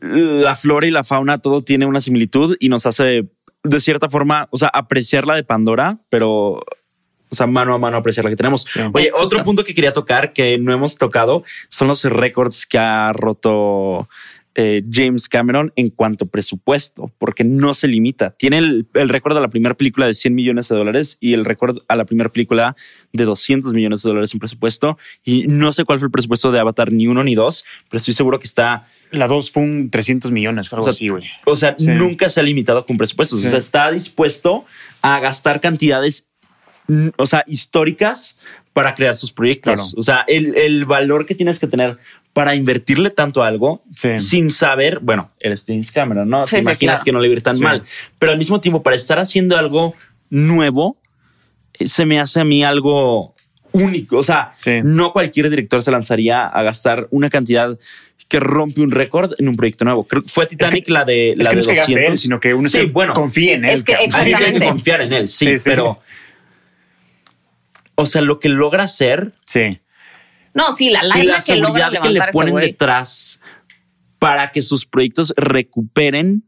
La 0.00 0.54
flora 0.54 0.86
y 0.86 0.90
la 0.90 1.02
fauna, 1.02 1.38
todo 1.38 1.62
tiene 1.62 1.86
una 1.86 2.00
similitud 2.00 2.56
y 2.60 2.68
nos 2.68 2.86
hace 2.86 3.28
de 3.64 3.80
cierta 3.80 4.08
forma, 4.08 4.46
o 4.50 4.58
sea, 4.58 4.68
apreciar 4.68 5.26
la 5.26 5.34
de 5.34 5.42
Pandora, 5.42 5.98
pero 6.10 6.62
o 7.30 7.36
sea, 7.36 7.48
mano 7.48 7.74
a 7.74 7.78
mano 7.78 7.96
apreciar 7.96 8.24
la 8.24 8.30
que 8.30 8.36
tenemos. 8.36 8.64
Oye, 8.92 9.10
otro 9.12 9.42
punto 9.42 9.64
que 9.64 9.74
quería 9.74 9.92
tocar 9.92 10.32
que 10.32 10.56
no 10.58 10.72
hemos 10.72 10.96
tocado 10.98 11.42
son 11.68 11.88
los 11.88 12.04
récords 12.04 12.64
que 12.64 12.78
ha 12.78 13.12
roto 13.12 14.08
eh, 14.56 14.82
James 14.88 15.28
Cameron 15.28 15.72
en 15.74 15.88
cuanto 15.88 16.26
a 16.26 16.28
presupuesto, 16.28 17.10
porque 17.18 17.42
no 17.42 17.74
se 17.74 17.88
limita. 17.88 18.30
Tiene 18.38 18.58
el, 18.58 19.08
récord 19.08 19.36
a 19.36 19.40
la 19.40 19.48
primera 19.48 19.74
película 19.74 20.06
de 20.06 20.14
100 20.14 20.34
millones 20.34 20.68
de 20.68 20.76
dólares 20.76 21.18
y 21.20 21.32
el 21.32 21.44
récord 21.44 21.78
a 21.88 21.96
la 21.96 22.04
primera 22.04 22.30
película 22.30 22.76
de 23.12 23.24
200 23.24 23.72
millones 23.72 24.02
de 24.02 24.10
dólares 24.10 24.32
en 24.32 24.38
presupuesto. 24.38 24.96
Y 25.24 25.48
no 25.48 25.72
sé 25.72 25.84
cuál 25.84 25.98
fue 25.98 26.06
el 26.06 26.12
presupuesto 26.12 26.52
de 26.52 26.60
Avatar, 26.60 26.92
ni 26.92 27.06
uno 27.08 27.24
ni 27.24 27.34
dos, 27.34 27.64
pero 27.90 27.98
estoy 27.98 28.14
seguro 28.14 28.38
que 28.38 28.46
está. 28.46 28.86
La 29.10 29.26
dos 29.26 29.50
fue 29.50 29.62
un 29.62 29.90
300 29.90 30.30
millones, 30.30 30.72
algo 30.72 30.82
o 30.82 30.84
sea, 30.84 30.92
así, 30.92 31.08
güey. 31.08 31.24
O 31.46 31.56
sea, 31.56 31.76
nunca 31.80 32.28
se 32.28 32.40
ha 32.40 32.42
limitado 32.42 32.84
con 32.84 32.96
presupuestos. 32.96 33.44
O 33.44 33.48
sea, 33.48 33.58
está 33.58 33.90
dispuesto 33.90 34.64
a 35.02 35.18
gastar 35.20 35.60
cantidades, 35.60 36.26
o 37.16 37.26
sea, 37.26 37.44
históricas 37.46 38.38
para 38.74 38.94
crear 38.94 39.16
sus 39.16 39.32
proyectos. 39.32 39.94
O 39.96 40.02
sea, 40.02 40.24
el, 40.26 40.56
el, 40.56 40.84
valor 40.84 41.26
que 41.26 41.34
tienes 41.34 41.60
que 41.60 41.68
tener 41.68 41.96
para 42.34 42.56
invertirle 42.56 43.10
tanto 43.10 43.42
a 43.42 43.46
algo 43.46 43.82
sin 44.18 44.50
saber, 44.50 44.98
bueno, 45.00 45.30
eres 45.38 45.64
James 45.66 45.90
Cameron, 45.92 46.28
¿no? 46.28 46.44
Te 46.44 46.58
imaginas 46.58 47.02
que 47.02 47.12
no 47.12 47.20
le 47.20 47.28
ir 47.28 47.42
tan 47.42 47.58
mal, 47.60 47.82
pero 48.18 48.32
al 48.32 48.38
mismo 48.38 48.60
tiempo 48.60 48.82
para 48.82 48.96
estar 48.96 49.18
haciendo 49.20 49.56
algo 49.56 49.94
nuevo, 50.30 50.98
eh, 51.74 51.86
se 51.86 52.04
me 52.04 52.18
hace 52.18 52.40
a 52.40 52.44
mí 52.44 52.64
algo 52.64 53.34
único. 53.70 54.18
O 54.18 54.24
sea, 54.24 54.52
no 54.82 55.12
cualquier 55.12 55.48
director 55.48 55.80
se 55.82 55.92
lanzaría 55.92 56.46
a 56.46 56.62
gastar 56.64 57.06
una 57.12 57.30
cantidad 57.30 57.78
que 58.28 58.40
rompe 58.40 58.80
un 58.80 58.90
récord 58.90 59.32
en 59.38 59.48
un 59.48 59.54
proyecto 59.54 59.84
nuevo. 59.84 60.02
Creo 60.04 60.22
que 60.22 60.28
fue 60.28 60.46
Titanic 60.46 60.88
la 60.88 61.04
de 61.04 61.34
la 61.36 61.50
que 61.50 61.56
de 61.56 61.62
no 61.62 61.68
200. 61.68 62.08
él, 62.08 62.18
sino 62.18 62.40
que 62.40 62.52
uno 62.52 62.68
sí, 62.68 62.82
bueno, 62.86 63.14
confía 63.14 63.54
en 63.54 63.64
él. 63.64 63.70
Es 63.70 63.84
que 63.84 63.92
exactamente. 63.92 64.58
que 64.58 64.66
confiar 64.66 65.02
en 65.02 65.12
él, 65.12 65.28
sí, 65.28 65.54
pero 65.64 66.00
o 67.94 68.06
sea, 68.06 68.22
lo 68.22 68.40
que 68.40 68.48
logra 68.48 68.84
hacer. 68.84 69.32
Sí. 69.44 69.78
No, 70.54 70.72
sí, 70.72 70.90
la, 70.90 71.00
y 71.18 71.24
la 71.24 71.40
seguridad 71.40 71.92
que, 72.00 72.08
le 72.08 72.20
ponen 72.32 72.54
detrás 72.56 73.40
para 74.18 74.50
que 74.50 74.62
sus 74.62 74.86
proyectos 74.86 75.34
recuperen 75.36 76.44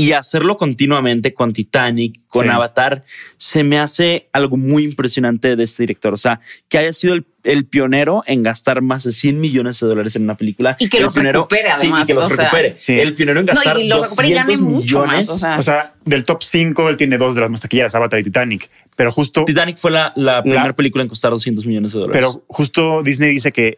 y 0.00 0.12
hacerlo 0.12 0.56
continuamente 0.56 1.34
con 1.34 1.52
Titanic, 1.52 2.18
con 2.28 2.48
Avatar, 2.48 3.04
se 3.36 3.62
me 3.62 3.78
hace 3.78 4.30
algo 4.32 4.56
muy 4.56 4.82
impresionante 4.82 5.56
de 5.56 5.62
este 5.62 5.82
director. 5.82 6.14
O 6.14 6.16
sea, 6.16 6.40
que 6.70 6.78
haya 6.78 6.94
sido 6.94 7.14
el, 7.42 7.66
pionero 7.66 8.22
en 8.26 8.42
gastar 8.42 8.80
más 8.80 9.04
de 9.04 9.12
100 9.12 9.38
millones 9.38 9.78
de 9.78 9.86
dólares 9.86 10.16
en 10.16 10.22
una 10.22 10.38
película. 10.38 10.74
Y 10.78 10.88
que 10.88 11.00
los 11.00 11.14
recupere, 11.14 11.70
además. 11.70 12.00
Sí, 12.00 12.04
y 12.04 12.06
que 12.06 12.14
los 12.14 12.34
recupere. 12.34 12.76
El 12.88 13.12
pionero 13.12 13.40
en 13.40 13.46
gastar 13.46 13.74
no, 13.74 13.80
y 13.82 13.88
los 13.88 14.16
200 14.16 14.60
mucho 14.60 15.02
millones. 15.02 15.42
Más, 15.42 15.58
o, 15.58 15.62
sea. 15.62 15.92
del 16.06 16.24
top 16.24 16.42
5, 16.44 16.88
él 16.88 16.96
tiene 16.96 17.18
dos 17.18 17.34
de 17.34 17.42
las 17.42 17.50
más 17.50 17.60
taquilleras, 17.60 17.94
Avatar 17.94 18.20
y 18.20 18.22
Titanic. 18.22 18.70
Pero 18.96 19.12
justo... 19.12 19.44
Titanic 19.44 19.76
fue 19.76 19.90
la, 19.90 20.08
la 20.16 20.42
primera 20.42 20.72
película 20.72 21.02
en 21.02 21.08
costar 21.08 21.30
200 21.30 21.66
millones 21.66 21.92
de 21.92 21.98
dólares. 21.98 22.18
Pero 22.18 22.42
justo 22.48 23.02
Disney 23.02 23.32
dice 23.32 23.52
que 23.52 23.76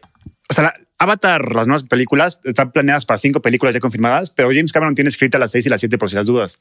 o 0.49 0.53
sea, 0.53 0.73
Avatar, 0.99 1.53
las 1.53 1.67
nuevas 1.67 1.83
películas, 1.83 2.39
están 2.43 2.71
planeadas 2.71 3.05
para 3.05 3.17
cinco 3.17 3.41
películas 3.41 3.73
ya 3.73 3.79
confirmadas, 3.79 4.29
pero 4.29 4.49
James 4.49 4.71
Cameron 4.71 4.95
tiene 4.95 5.09
escrita 5.09 5.37
las 5.39 5.51
seis 5.51 5.65
y 5.65 5.69
las 5.69 5.81
siete 5.81 5.97
por 5.97 6.09
si 6.09 6.15
las 6.15 6.27
dudas. 6.27 6.59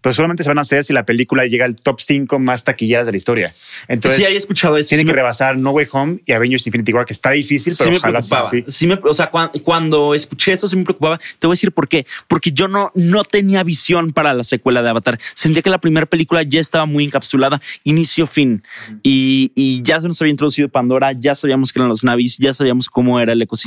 Pero 0.00 0.12
solamente 0.12 0.42
se 0.42 0.50
van 0.50 0.58
a 0.58 0.62
hacer 0.62 0.84
si 0.84 0.92
la 0.92 1.06
película 1.06 1.46
llega 1.46 1.64
al 1.64 1.76
top 1.76 2.00
cinco 2.00 2.38
más 2.38 2.64
taquilleras 2.64 3.06
de 3.06 3.12
la 3.12 3.18
historia. 3.18 3.54
Entonces, 3.88 4.20
sí, 4.20 4.26
hay 4.26 4.36
escuchado 4.36 4.76
eso. 4.76 4.88
Tiene 4.88 5.04
que 5.04 5.12
rebasar 5.12 5.56
No 5.56 5.70
Way 5.70 5.86
Home 5.92 6.20
y 6.26 6.32
Avengers 6.32 6.66
Infinity 6.66 6.92
War, 6.92 7.06
que 7.06 7.12
está 7.12 7.30
difícil, 7.30 7.74
pero 7.78 7.90
sí 7.90 7.96
ojalá 7.96 8.20
me 8.20 8.26
preocupaba. 8.28 8.50
Sí, 8.66 8.86
me, 8.86 8.98
o 9.02 9.14
sea, 9.14 9.30
cuando, 9.30 10.14
escuché 10.14 10.52
eso, 10.52 10.66
sí 10.66 10.76
me 10.76 10.84
preocupaba. 10.84 11.18
Te 11.38 11.46
voy 11.46 11.52
a 11.52 11.56
decir 11.56 11.72
por 11.72 11.88
qué. 11.88 12.04
Porque 12.28 12.52
yo 12.52 12.68
no, 12.68 12.90
no 12.94 13.24
tenía 13.24 13.62
visión 13.62 14.12
para 14.12 14.34
la 14.34 14.44
secuela 14.44 14.82
de 14.82 14.90
Avatar. 14.90 15.18
Sentía 15.34 15.62
que 15.62 15.70
la 15.70 15.78
primera 15.78 16.06
película 16.06 16.42
ya 16.42 16.60
estaba 16.60 16.86
muy 16.86 17.04
encapsulada, 17.04 17.60
inicio, 17.84 18.26
fin. 18.26 18.62
y, 19.02 19.52
y 19.54 19.82
ya 19.82 20.00
se 20.00 20.08
nos 20.08 20.20
había 20.20 20.32
introducido 20.32 20.68
Pandora, 20.68 21.12
ya 21.12 21.34
sabíamos 21.34 21.72
que 21.72 21.78
eran 21.78 21.88
los 21.88 22.04
navis, 22.04 22.38
ya 22.38 22.52
sabíamos 22.52 22.88
cómo 22.88 23.20
era 23.20 23.32
el 23.32 23.42
ecosistema. 23.42 23.59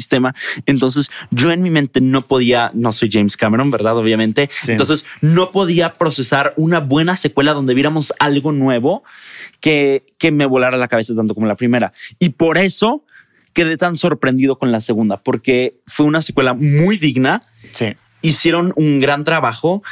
Entonces 0.65 1.09
yo 1.31 1.51
en 1.51 1.61
mi 1.61 1.69
mente 1.69 2.01
no 2.01 2.21
podía, 2.21 2.71
no 2.73 2.91
soy 2.91 3.09
James 3.11 3.37
Cameron, 3.37 3.71
¿verdad? 3.71 3.97
Obviamente. 3.97 4.49
Entonces 4.67 5.05
no 5.21 5.51
podía 5.51 5.93
procesar 5.93 6.53
una 6.57 6.79
buena 6.79 7.15
secuela 7.15 7.53
donde 7.53 7.73
viéramos 7.73 8.13
algo 8.19 8.51
nuevo 8.51 9.03
que, 9.59 10.05
que 10.17 10.31
me 10.31 10.45
volara 10.45 10.77
la 10.77 10.87
cabeza 10.87 11.15
tanto 11.15 11.33
como 11.33 11.47
la 11.47 11.55
primera. 11.55 11.93
Y 12.19 12.29
por 12.29 12.57
eso 12.57 13.05
quedé 13.53 13.77
tan 13.77 13.95
sorprendido 13.95 14.57
con 14.57 14.71
la 14.71 14.81
segunda, 14.81 15.17
porque 15.17 15.79
fue 15.87 16.05
una 16.05 16.21
secuela 16.21 16.53
muy 16.53 16.97
digna. 16.97 17.41
Sí. 17.71 17.95
Hicieron 18.21 18.73
un 18.75 18.99
gran 18.99 19.23
trabajo 19.23 19.83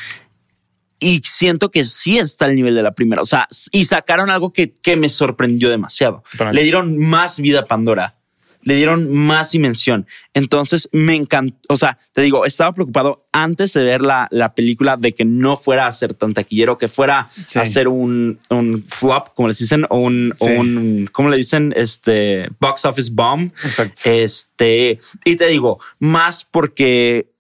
y 1.00 1.22
siento 1.24 1.72
que 1.72 1.84
sí 1.84 2.20
está 2.20 2.46
al 2.46 2.56
nivel 2.56 2.76
de 2.76 2.84
la 2.84 2.92
primera. 2.92 3.22
O 3.22 3.26
sea, 3.26 3.48
y 3.72 3.86
sacaron 3.86 4.30
algo 4.30 4.54
que, 4.54 4.72
que 4.72 4.96
me 4.96 5.10
sorprendió 5.10 5.70
demasiado. 5.70 6.24
Le 6.52 6.64
dieron 6.64 6.98
más 6.98 7.40
vida 7.40 7.62
a 7.62 7.66
Pandora 7.66 8.16
le 8.64 8.76
dieron 8.76 9.12
más 9.12 9.52
dimensión. 9.52 10.08
Entonces 10.34 10.90
me 10.92 11.16
encantó. 11.16 11.56
O 11.70 11.78
sea, 11.78 11.98
te 12.14 12.22
digo, 12.22 12.46
estaba 12.46 12.74
preocupado 12.74 13.26
antes 13.32 13.74
de 13.74 13.84
ver 13.84 14.02
la, 14.02 14.28
la 14.32 14.54
película 14.54 14.98
de 14.98 15.14
que 15.14 15.26
no 15.26 15.58
fuera 15.58 15.88
a 15.88 15.92
ser 15.92 16.14
tan 16.14 16.34
taquillero, 16.34 16.78
que 16.78 16.88
fuera 16.88 17.30
a 17.56 17.66
ser 17.66 17.88
un, 17.88 18.40
un 18.50 18.84
flop, 18.88 19.34
como 19.34 19.48
les 19.48 19.60
dicen, 19.60 19.86
o 19.90 19.98
un, 19.98 20.34
un, 20.40 21.10
¿cómo 21.12 21.30
le 21.30 21.38
dicen? 21.38 21.74
Este 21.76 22.50
box 22.60 22.86
office 22.86 23.12
bomb. 23.14 23.52
Exacto. 23.64 24.02
Este, 24.06 25.00
y 25.26 25.36
te 25.36 25.48
digo, 25.48 25.80
más 26.00 26.46
porque 26.46 27.32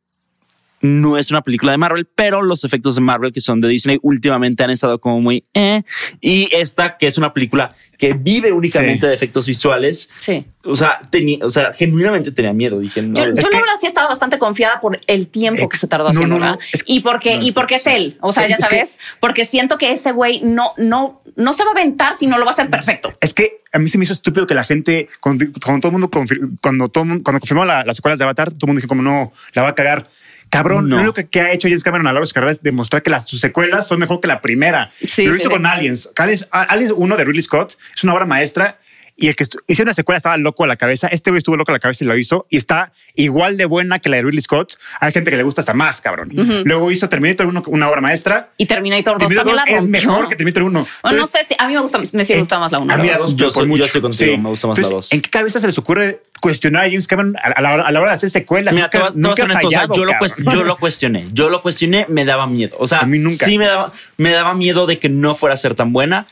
no 0.82 1.18
es 1.18 1.32
una 1.32 1.42
película 1.42 1.72
de 1.72 1.78
Marvel, 1.78 2.08
pero 2.14 2.42
los 2.42 2.64
efectos 2.64 2.96
de 2.96 3.02
Marvel 3.02 3.32
que 3.32 3.42
son 3.42 3.62
de 3.62 3.68
Disney 3.68 4.00
últimamente 4.02 4.64
han 4.64 4.70
estado 4.70 5.00
como 5.00 5.22
muy 5.22 5.46
eh. 5.54 5.84
Y 6.20 6.50
esta, 6.56 6.98
que 6.98 7.08
es 7.08 7.18
una 7.18 7.34
película 7.34 7.74
que 7.98 8.14
vive 8.14 8.52
únicamente 8.52 9.06
de 9.06 9.14
efectos 9.14 9.46
visuales. 9.48 10.10
Sí. 10.20 10.44
O 10.64 10.76
sea, 10.76 11.00
tenía, 11.12 11.46
o 11.46 11.50
sea, 11.50 11.72
genuinamente 11.72 12.32
tenía 12.32 12.52
miedo. 12.52 12.80
Dije, 12.80 13.04
no, 13.04 13.14
yo, 13.14 13.28
la 13.28 13.34
verdad 13.34 13.76
sí 13.80 13.86
estaba 13.86 14.08
bastante 14.08 14.40
confiada 14.40 14.80
por 14.80 15.00
el 15.06 15.28
tiempo 15.28 15.70
que 15.70 15.78
se 15.78 15.88
tardó 15.88 16.08
haciendo, 16.08 16.40
y 16.88 17.02
porque, 17.02 17.36
y 17.36 17.52
porque 17.52 17.76
es 17.76 17.86
él. 17.86 18.18
O 18.22 18.34
sea, 18.34 18.48
ya 18.48 18.58
sabes, 18.58 18.98
porque 19.20 19.46
siento 19.46 19.78
que 19.78 19.92
ese 19.92 20.12
güey 20.12 20.42
no, 20.42 20.74
no, 20.78 21.22
no 21.36 21.54
se 21.54 21.64
va 21.64 21.70
a 21.70 21.74
aventar 21.74 22.16
si 22.16 22.26
no 22.26 22.40
lo 22.40 22.46
va 22.46 22.52
a 22.52 22.54
hacer 22.54 22.70
perfecto. 22.70 23.14
Es 23.22 23.34
que 23.34 23.62
a 23.72 23.80
mí 23.80 23.88
se 23.88 23.98
me 23.98 24.04
hizo 24.04 24.14
estúpido 24.14 24.48
que 24.48 24.56
la 24.56 24.64
gente, 24.64 25.08
cuando, 25.20 25.46
todo 25.52 25.88
el 25.88 25.92
mundo, 25.92 26.10
cuando 26.10 26.88
todo 26.88 27.04
cuando 27.04 27.40
confirmó 27.40 27.66
las 27.66 27.96
secuelas 27.96 28.20
de 28.20 28.26
Avatar, 28.26 28.50
todo 28.50 28.60
el 28.64 28.68
mundo 28.68 28.80
dijo 28.80 28.88
como 28.88 29.04
no, 29.04 29.32
la 29.54 29.62
va 29.62 29.70
a 29.70 29.76
cagar. 29.76 30.08
Cabrón, 30.52 30.90
no. 30.90 31.02
lo 31.02 31.14
que, 31.14 31.42
ha 31.42 31.52
hecho 31.54 31.70
James 31.70 31.84
Cameron 31.84 32.08
a 32.08 32.10
lo 32.10 32.16
largo 32.16 32.26
de 32.26 32.28
su 32.28 32.34
carrera 32.34 32.52
es 32.52 32.62
demostrar 32.62 33.02
que 33.02 33.10
las 33.10 33.26
sus 33.26 33.40
secuelas 33.40 33.88
son 33.88 34.00
mejor 34.00 34.20
que 34.20 34.28
la 34.28 34.42
primera. 34.42 34.92
lo 35.18 35.36
hizo 35.36 35.50
con 35.50 35.66
Aliens. 35.66 36.10
Aliens. 36.18 36.48
Aliens 36.52 36.94
1 36.96 37.18
de 37.18 37.24
Ridley 37.24 37.42
Scott 37.42 37.78
es 37.96 38.04
una 38.04 38.14
obra 38.14 38.26
maestra 38.26 38.78
y 39.22 39.28
el 39.28 39.36
que 39.36 39.46
hizo 39.68 39.84
una 39.84 39.94
secuela 39.94 40.18
estaba 40.18 40.36
loco 40.38 40.64
a 40.64 40.68
la 40.68 40.76
cabeza. 40.76 41.08
Este 41.08 41.30
güey 41.30 41.38
estuvo 41.38 41.56
loco 41.56 41.72
a 41.72 41.74
la 41.74 41.80
cabeza 41.80 42.04
y 42.04 42.08
lo 42.08 42.18
hizo 42.18 42.48
y 42.50 42.58
está 42.58 42.92
igual 43.14 43.56
de 43.56 43.66
buena 43.66 44.00
que 44.00 44.10
la 44.10 44.18
de 44.18 44.24
Ridley 44.24 44.42
Scott. 44.42 44.74
Hay 45.00 45.14
gente 45.14 45.30
que 45.30 45.38
le 45.38 45.44
gusta 45.44 45.62
hasta 45.62 45.74
más, 45.74 46.02
cabrón. 46.02 46.30
Luego 46.66 46.92
hizo 46.92 47.08
Terminator 47.08 47.46
1 47.46 47.64
una 47.68 47.88
obra 47.88 48.02
maestra 48.02 48.50
y 48.58 48.66
Terminator 48.66 49.20
2 49.20 49.34
también 49.34 49.56
la 49.56 49.64
es 49.64 49.88
mejor 49.88 50.28
que 50.28 50.36
Terminator 50.36 50.64
1. 50.64 50.88
no 51.14 51.28
sé 51.28 51.44
si 51.44 51.56
a 51.58 51.68
mí 51.68 51.76
me 51.76 51.82
gusta, 51.82 52.00
me 52.14 52.26
sigue 52.26 52.40
gustando 52.40 52.62
más 52.62 52.72
la 52.72 52.80
1. 52.80 52.94
A 52.94 52.98
mí 52.98 53.08
la 53.08 53.18
2 53.20 53.36
yo, 53.36 53.52
soy, 53.52 53.68
mucho. 53.68 53.82
yo 53.82 53.86
estoy 53.86 54.02
contigo, 54.02 54.38
me 54.40 54.50
gusta 54.50 54.68
más 54.68 54.80
la 54.80 54.90
2. 54.90 55.14
¿En 55.14 55.22
qué 55.22 55.30
cabeza 55.30 55.60
se 55.60 55.68
les 55.68 55.78
ocurre 55.78 56.24
cuestionar 56.42 56.86
a 56.86 56.90
James 56.90 57.08
Cameron 57.08 57.36
a 57.38 57.62
la, 57.62 58.02
hora, 58.02 58.10
de 58.10 58.16
hacer 58.16 58.30
secuelas. 58.32 58.74
Mira, 58.74 58.90
nunca, 59.14 59.46
nunca 59.46 59.62
fallado, 59.62 59.94
yo, 59.94 60.06
lo 60.06 60.14
yo, 60.52 60.64
lo 60.64 60.78
cuestioné, 60.78 61.28
yo 61.32 61.50
lo 61.50 61.62
cuestioné, 61.62 62.08
me 62.10 62.26
daba 62.26 62.48
miedo. 62.48 62.76
O 62.80 62.88
sea, 62.88 63.00
a 63.00 63.06
mí 63.06 63.20
nunca. 63.20 63.46
sí 63.46 63.60
me 63.60 63.66
daba, 63.66 63.94
me 64.18 64.32
daba 64.32 64.56
miedo 64.56 64.88
de 64.88 64.98
que 64.98 65.08
no 65.08 65.36
fuera 65.36 65.54
a 65.54 65.58
ser 65.58 65.76
tan 65.76 65.94
buena. 65.94 66.26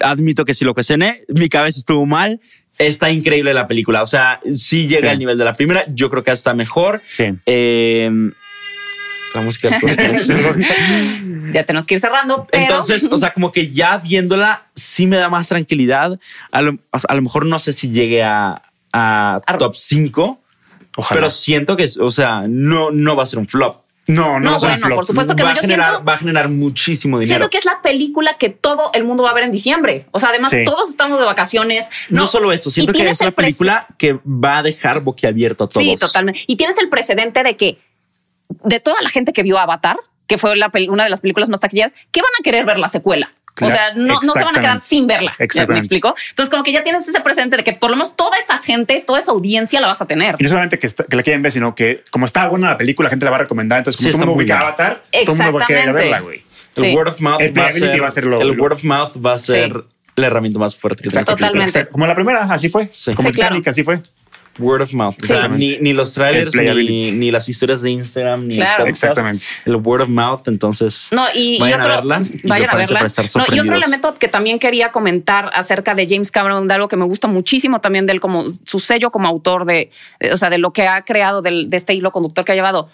Admito 0.00 0.44
que 0.44 0.54
sí 0.54 0.64
lo 0.64 0.74
cuestioné, 0.74 1.24
mi 1.28 1.48
cabeza 1.48 1.78
estuvo 1.78 2.06
mal. 2.06 2.40
Está 2.78 3.10
increíble 3.10 3.54
la 3.54 3.68
película. 3.68 4.02
O 4.02 4.06
sea, 4.06 4.40
sí 4.52 4.88
llega 4.88 5.10
al 5.10 5.18
nivel 5.18 5.38
de 5.38 5.44
la 5.44 5.52
primera. 5.52 5.84
Yo 5.88 6.10
creo 6.10 6.24
que 6.24 6.32
hasta 6.32 6.54
mejor. 6.54 7.02
Sí. 7.08 7.26
Eh, 7.46 8.10
la 9.34 9.40
música. 9.40 9.68
ya 11.52 11.64
tenemos 11.64 11.86
que 11.86 11.94
ir 11.94 12.00
cerrando. 12.00 12.46
Entonces, 12.52 13.08
o 13.10 13.18
sea, 13.18 13.32
como 13.32 13.52
que 13.52 13.70
ya 13.70 13.98
viéndola, 13.98 14.66
sí 14.74 15.06
me 15.06 15.16
da 15.16 15.28
más 15.28 15.48
tranquilidad. 15.48 16.18
A 16.50 16.62
lo, 16.62 16.78
a 16.90 17.14
lo 17.14 17.22
mejor 17.22 17.46
no 17.46 17.58
sé 17.58 17.72
si 17.72 17.90
llegue 17.90 18.22
a, 18.22 18.62
a 18.92 19.40
top 19.58 19.74
5. 19.74 20.40
Pero 21.12 21.30
siento 21.30 21.76
que, 21.76 21.88
o 22.00 22.10
sea, 22.10 22.44
no, 22.48 22.90
no 22.90 23.16
va 23.16 23.24
a 23.24 23.26
ser 23.26 23.40
un 23.40 23.48
flop. 23.48 23.83
No, 24.06 24.38
no, 24.38 24.52
no 24.52 24.58
bueno, 24.58 24.96
por 24.96 25.06
supuesto 25.06 25.34
que 25.34 25.42
va 25.42 25.54
no. 25.54 25.58
A 25.58 25.62
generar, 25.62 26.06
va 26.06 26.12
a 26.12 26.18
generar 26.18 26.48
muchísimo 26.48 27.18
dinero. 27.18 27.38
Siento 27.38 27.50
que 27.50 27.58
es 27.58 27.64
la 27.64 27.80
película 27.80 28.36
que 28.36 28.50
todo 28.50 28.90
el 28.92 29.04
mundo 29.04 29.22
va 29.22 29.30
a 29.30 29.34
ver 29.34 29.44
en 29.44 29.52
diciembre. 29.52 30.06
O 30.10 30.20
sea, 30.20 30.28
además 30.28 30.54
todos 30.64 30.90
estamos 30.90 31.18
de 31.18 31.24
vacaciones. 31.24 31.90
No, 32.10 32.26
solo 32.26 32.52
eso, 32.52 32.70
siento 32.70 32.92
que 32.92 33.08
es 33.08 33.20
la 33.20 33.30
película 33.30 33.86
que 33.96 34.18
va 34.26 34.58
a 34.58 34.62
dejar 34.62 35.00
boquiabierto 35.00 35.64
a 35.64 35.68
todos. 35.68 35.82
Sí, 35.82 35.94
totalmente. 35.94 36.42
Y 36.46 36.56
tienes 36.56 36.78
el 36.78 36.88
precedente 36.88 37.42
de 37.42 37.56
que 37.56 37.78
de 38.48 38.80
toda 38.80 38.96
la 39.00 39.08
gente 39.08 39.32
que 39.32 39.42
vio 39.42 39.58
Avatar, 39.58 39.96
que 40.26 40.38
fue 40.38 40.54
la, 40.56 40.70
una 40.88 41.04
de 41.04 41.10
las 41.10 41.20
películas 41.20 41.48
más 41.48 41.60
taquilleras, 41.60 41.94
que 42.10 42.20
van 42.20 42.30
a 42.38 42.42
querer 42.42 42.64
ver 42.64 42.78
la 42.78 42.88
secuela 42.88 43.30
o 43.60 43.70
sea, 43.70 43.94
no, 43.94 44.18
no, 44.20 44.32
se 44.32 44.42
van 44.42 44.56
a 44.56 44.60
quedar 44.60 44.80
sin 44.80 45.06
verla. 45.06 45.32
¿Me 45.38 45.78
explico? 45.78 46.14
Entonces, 46.30 46.50
como 46.50 46.62
que 46.64 46.72
ya 46.72 46.82
tienes 46.82 47.06
ese 47.06 47.20
presente 47.20 47.56
de 47.56 47.64
que 47.64 47.72
por 47.72 47.90
lo 47.90 47.96
menos 47.96 48.16
toda 48.16 48.36
esa 48.38 48.58
gente, 48.58 49.00
toda 49.06 49.18
esa 49.18 49.30
audiencia 49.30 49.80
la 49.80 49.86
vas 49.86 50.02
a 50.02 50.06
tener. 50.06 50.36
Y 50.38 50.42
no 50.42 50.48
solamente 50.48 50.78
que, 50.78 50.88
la 51.10 51.22
quieren 51.22 51.42
ver, 51.42 51.52
sino 51.52 51.74
que 51.74 52.02
como 52.10 52.26
está 52.26 52.48
buena 52.48 52.70
la 52.70 52.76
película, 52.76 53.06
la 53.06 53.10
gente 53.10 53.24
la 53.24 53.30
va 53.30 53.36
a 53.36 53.40
recomendar. 53.40 53.78
Entonces, 53.78 54.00
como 54.00 54.10
todo 54.10 54.22
el 54.22 54.26
mundo 54.26 54.38
ubica 54.38 54.60
Avatar, 54.60 55.02
todo 55.24 55.32
el 55.32 55.42
mundo 55.42 55.52
va 55.52 55.64
a 55.64 55.66
querer 55.66 55.92
verla, 55.92 56.20
güey. 56.20 56.42
El 56.76 56.96
word 56.96 57.08
of 57.08 57.20
mouth 57.20 57.40
va, 57.56 57.66
a 57.66 57.70
ser, 57.70 58.02
va 58.02 58.08
a 58.08 58.10
ser, 58.10 58.24
lo, 58.24 58.40
el 58.40 58.58
word 58.58 58.72
of 58.72 58.82
mouth 58.82 59.12
va 59.24 59.34
a 59.34 59.38
ser 59.38 59.84
la 60.16 60.26
herramienta 60.26 60.58
más 60.58 60.74
fuerte 60.74 61.04
que 61.04 61.10
tenemos. 61.10 61.26
Totalmente. 61.28 61.86
Como 61.86 62.06
la 62.06 62.14
primera, 62.16 62.42
así 62.42 62.68
fue. 62.68 62.90
Como 63.14 63.28
el 63.28 63.34
Titanic, 63.34 63.68
así 63.68 63.84
fue 63.84 64.02
word 64.58 64.82
of 64.82 64.92
mouth. 64.92 65.16
O 65.22 65.26
sea, 65.26 65.48
ni, 65.48 65.78
ni, 65.78 65.92
los 65.92 66.14
trailers, 66.14 66.54
ni, 66.54 67.12
ni, 67.12 67.30
las 67.30 67.48
historias 67.48 67.82
de 67.82 67.90
Instagram, 67.90 68.46
ni 68.46 68.54
claro. 68.54 68.86
Exactamente. 68.86 69.44
el 69.64 69.76
word 69.76 70.02
of 70.02 70.08
mouth. 70.08 70.46
Entonces, 70.46 71.08
no, 71.12 71.26
y, 71.34 71.58
vayan 71.58 71.80
otro, 71.80 71.92
a 71.92 71.96
verla. 71.96 72.22
Vayan 72.44 72.70
a 72.70 72.76
verla. 72.76 73.06
No, 73.36 73.44
y 73.54 73.60
otro 73.60 73.76
elemento 73.76 74.14
que 74.14 74.28
también 74.28 74.58
quería 74.58 74.92
comentar 74.92 75.50
acerca 75.54 75.94
de 75.94 76.06
James 76.08 76.30
Cameron, 76.30 76.68
de 76.68 76.74
algo 76.74 76.88
que 76.88 76.96
me 76.96 77.04
gusta 77.04 77.28
muchísimo 77.28 77.80
también 77.80 78.06
de 78.06 78.12
él, 78.12 78.20
como 78.20 78.44
su 78.64 78.78
sello 78.78 79.10
como 79.10 79.28
autor 79.28 79.64
de, 79.64 79.90
o 80.32 80.36
sea, 80.36 80.50
de 80.50 80.58
lo 80.58 80.72
que 80.72 80.86
ha 80.86 81.04
creado, 81.04 81.42
de, 81.42 81.66
de 81.68 81.76
este 81.76 81.94
hilo 81.94 82.12
conductor 82.12 82.44
que 82.44 82.52
ha 82.52 82.56
llevado. 82.56 82.88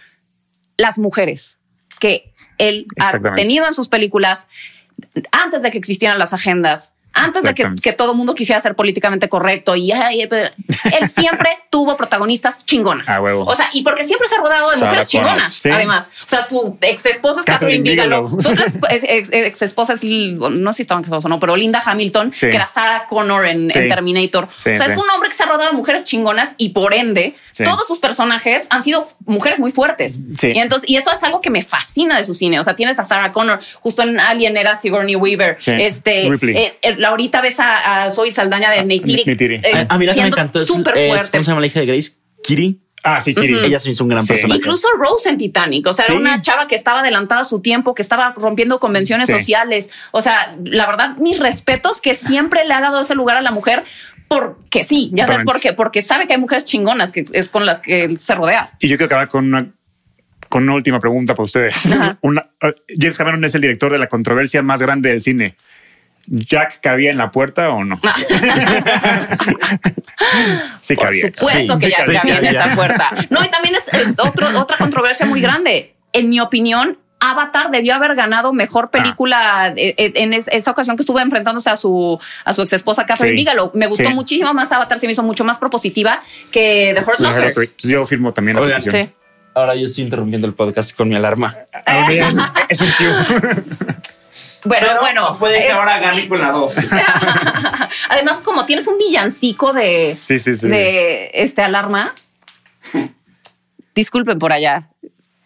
Las 0.76 0.98
mujeres 0.98 1.58
que 1.98 2.32
él 2.58 2.86
ha 2.98 3.34
tenido 3.34 3.66
en 3.66 3.74
sus 3.74 3.88
películas 3.88 4.48
antes 5.30 5.62
de 5.62 5.70
que 5.70 5.78
existieran 5.78 6.18
las 6.18 6.32
agendas 6.32 6.94
antes 7.12 7.42
de 7.42 7.54
que, 7.54 7.68
que 7.82 7.92
todo 7.92 8.12
el 8.12 8.16
mundo 8.16 8.34
quisiera 8.34 8.60
ser 8.60 8.74
políticamente 8.74 9.28
correcto 9.28 9.76
y 9.76 9.90
él 9.92 11.08
siempre 11.08 11.50
tuvo 11.70 11.96
protagonistas 11.96 12.64
chingonas. 12.64 13.06
O 13.08 13.54
sea, 13.54 13.66
y 13.72 13.82
porque 13.82 14.04
siempre 14.04 14.28
se 14.28 14.36
ha 14.36 14.38
rodado 14.38 14.70
de 14.70 14.76
mujeres 14.78 15.08
chingonas, 15.08 15.64
además. 15.66 16.10
O 16.26 16.28
sea, 16.28 16.44
su 16.44 16.76
ex 16.80 17.06
esposa 17.06 17.40
es 17.40 17.46
Catherine, 17.46 17.82
Bigelow. 17.82 18.40
Su 18.40 18.50
ex, 18.88 19.62
esposa 19.62 19.94
es, 19.94 20.02
no 20.02 20.72
sé 20.72 20.76
si 20.76 20.82
estaban 20.82 21.02
casados 21.02 21.24
o 21.24 21.28
no, 21.28 21.38
pero 21.40 21.56
Linda 21.56 21.82
Hamilton, 21.84 22.32
que 22.32 22.48
era 22.48 22.66
Sarah 22.66 23.06
Connor 23.06 23.46
en, 23.46 23.68
Terminator. 23.68 24.44
o 24.44 24.50
sea, 24.54 24.72
es 24.72 24.96
un 24.96 25.08
hombre 25.10 25.28
que 25.28 25.34
se 25.34 25.42
ha 25.42 25.46
rodado 25.46 25.70
de 25.70 25.76
mujeres 25.76 26.04
chingonas 26.04 26.54
y 26.56 26.70
por 26.70 26.94
ende, 26.94 27.36
todos 27.64 27.86
sus 27.86 27.98
personajes 27.98 28.66
han 28.70 28.82
sido 28.82 29.06
mujeres 29.26 29.58
muy 29.60 29.70
fuertes. 29.70 30.20
Y 30.42 30.58
entonces, 30.58 30.88
y 30.88 30.96
eso 30.96 31.12
es 31.12 31.22
algo 31.22 31.40
que 31.40 31.50
me 31.50 31.62
fascina 31.62 32.16
de 32.16 32.24
su 32.24 32.34
cine. 32.34 32.60
O 32.60 32.64
sea, 32.64 32.76
tienes 32.76 32.98
a 32.98 33.04
Sarah 33.04 33.32
Connor, 33.32 33.60
justo 33.80 34.02
en 34.02 34.18
Alien 34.18 34.56
era 34.56 34.76
Sigourney 34.76 35.16
Weaver. 35.16 35.58
Este, 35.66 36.26
eh, 36.26 36.78
ahorita 37.08 37.40
ves 37.40 37.56
a, 37.58 38.10
Zoe 38.10 38.32
Saldaña 38.32 38.70
de 38.70 38.84
Neytiri. 38.84 39.24
Eh, 39.26 39.86
a 39.88 39.98
mí 39.98 40.06
la 40.06 40.14
que 40.14 40.22
me 40.22 40.28
encantó 40.28 40.60
es, 40.60 40.66
súper 40.66 40.94
fuerte. 40.94 41.30
¿Cómo 41.32 41.44
se 41.44 41.50
llama 41.50 41.60
la 41.60 41.66
hija 41.66 41.80
de 41.80 41.86
Grace? 41.86 42.12
Kiri. 42.42 42.80
Ah, 43.02 43.20
sí, 43.20 43.34
Kiri. 43.34 43.58
Ella 43.64 43.78
se 43.78 43.90
hizo 43.90 44.04
un 44.04 44.10
gran 44.10 44.26
personaje. 44.26 44.58
Incluso 44.58 44.88
Rose 44.98 45.28
en 45.28 45.38
Titanic. 45.38 45.86
O 45.86 45.92
sea, 45.92 46.04
era 46.06 46.14
una 46.14 46.42
chava 46.42 46.68
que 46.68 46.74
estaba 46.74 47.00
adelantada 47.00 47.42
a 47.42 47.44
su 47.44 47.60
tiempo, 47.60 47.94
que 47.94 48.02
estaba 48.02 48.34
rompiendo 48.36 48.78
convenciones 48.78 49.28
sociales. 49.28 49.90
O 50.12 50.20
sea, 50.20 50.56
la 50.64 50.86
verdad, 50.86 51.16
mis 51.16 51.38
respetos 51.38 52.00
que 52.00 52.14
siempre 52.14 52.64
le 52.66 52.74
ha 52.74 52.80
dado 52.80 53.00
ese 53.00 53.14
lugar 53.14 53.36
a 53.36 53.42
la 53.42 53.50
mujer 53.50 53.84
porque 54.28 54.84
sí, 54.84 55.10
ya 55.12 55.26
sabes 55.26 55.42
por 55.42 55.60
qué, 55.60 55.72
porque 55.72 56.02
sabe 56.02 56.28
que 56.28 56.34
hay 56.34 56.38
mujeres 56.38 56.64
chingonas 56.64 57.10
que 57.10 57.24
es 57.32 57.48
con 57.48 57.66
las 57.66 57.80
que 57.80 58.16
se 58.18 58.34
rodea. 58.36 58.72
Y 58.78 58.86
yo 58.86 58.96
quiero 58.96 59.06
acabar 59.06 59.28
con 59.28 59.46
una 59.46 59.72
con 60.48 60.64
una 60.64 60.74
última 60.74 61.00
pregunta 61.00 61.34
para 61.34 61.44
ustedes. 61.44 61.76
Una, 62.22 62.50
uh, 62.62 62.72
James 62.98 63.16
Cameron 63.16 63.44
es 63.44 63.54
el 63.54 63.60
director 63.60 63.92
de 63.92 63.98
la 63.98 64.08
controversia 64.08 64.62
más 64.62 64.82
grande 64.82 65.08
del 65.08 65.22
cine. 65.22 65.56
Jack 66.26 66.80
cabía 66.80 67.10
en 67.10 67.18
la 67.18 67.30
puerta 67.30 67.70
o 67.70 67.84
no? 67.84 68.00
sí 70.80 70.96
cabía. 70.96 71.32
Por 71.38 71.38
supuesto 71.38 71.74
que 71.80 71.90
Jack 71.90 72.06
cabía 72.06 72.38
en 72.38 72.46
esa 72.46 72.74
puerta. 72.74 73.10
No, 73.30 73.44
y 73.44 73.48
también 73.48 73.74
es, 73.74 74.16
otra 74.18 74.76
controversia 74.76 75.26
muy 75.26 75.40
grande. 75.40 75.94
En 76.12 76.28
mi 76.28 76.40
opinión, 76.40 76.98
Avatar 77.20 77.70
debió 77.70 77.94
haber 77.94 78.14
ganado 78.14 78.52
mejor 78.52 78.86
ah. 78.86 78.90
película 78.90 79.72
eh, 79.76 79.94
eh, 79.96 80.12
en 80.16 80.32
esa 80.32 80.70
ocasión 80.70 80.96
que 80.96 81.02
estuvo 81.02 81.20
enfrentándose 81.20 81.70
a 81.70 81.76
su, 81.76 82.18
a 82.44 82.52
su 82.52 82.62
ex 82.62 82.72
esposa 82.72 83.06
Catherine 83.06 83.36
Bigelow. 83.36 83.70
Me 83.74 83.86
gustó 83.86 84.10
muchísimo 84.10 84.52
más 84.54 84.72
Avatar, 84.72 84.98
se 84.98 85.06
me 85.06 85.12
hizo 85.12 85.22
mucho 85.22 85.44
más 85.44 85.58
propositiva 85.58 86.20
que 86.50 86.94
The 86.96 87.02
Hurt 87.02 87.20
Locker. 87.20 87.54
Pues 87.54 87.76
yo 87.78 88.06
firmo 88.06 88.32
también 88.32 88.56
la 88.56 88.66
petición. 88.66 89.12
Ahora 89.52 89.74
yo 89.74 89.86
estoy 89.86 90.04
interrumpiendo 90.04 90.46
el 90.46 90.54
podcast 90.54 90.96
con 90.96 91.08
mi 91.08 91.16
alarma. 91.16 91.56
es, 92.08 92.38
es 92.68 92.80
un 92.80 92.88
cue. 92.96 93.64
Bueno, 94.64 94.86
bueno. 95.00 95.36
Puede 95.38 95.62
que 95.62 95.70
ahora 95.70 95.98
gane 95.98 96.28
con 96.28 96.40
la 96.40 96.50
2. 96.50 96.76
Además, 98.08 98.40
como 98.40 98.66
tienes 98.66 98.86
un 98.86 98.98
villancico 98.98 99.72
de, 99.72 100.14
de 100.62 101.30
este 101.34 101.62
alarma. 101.62 102.14
Disculpen 103.94 104.38
por 104.38 104.52
allá 104.52 104.90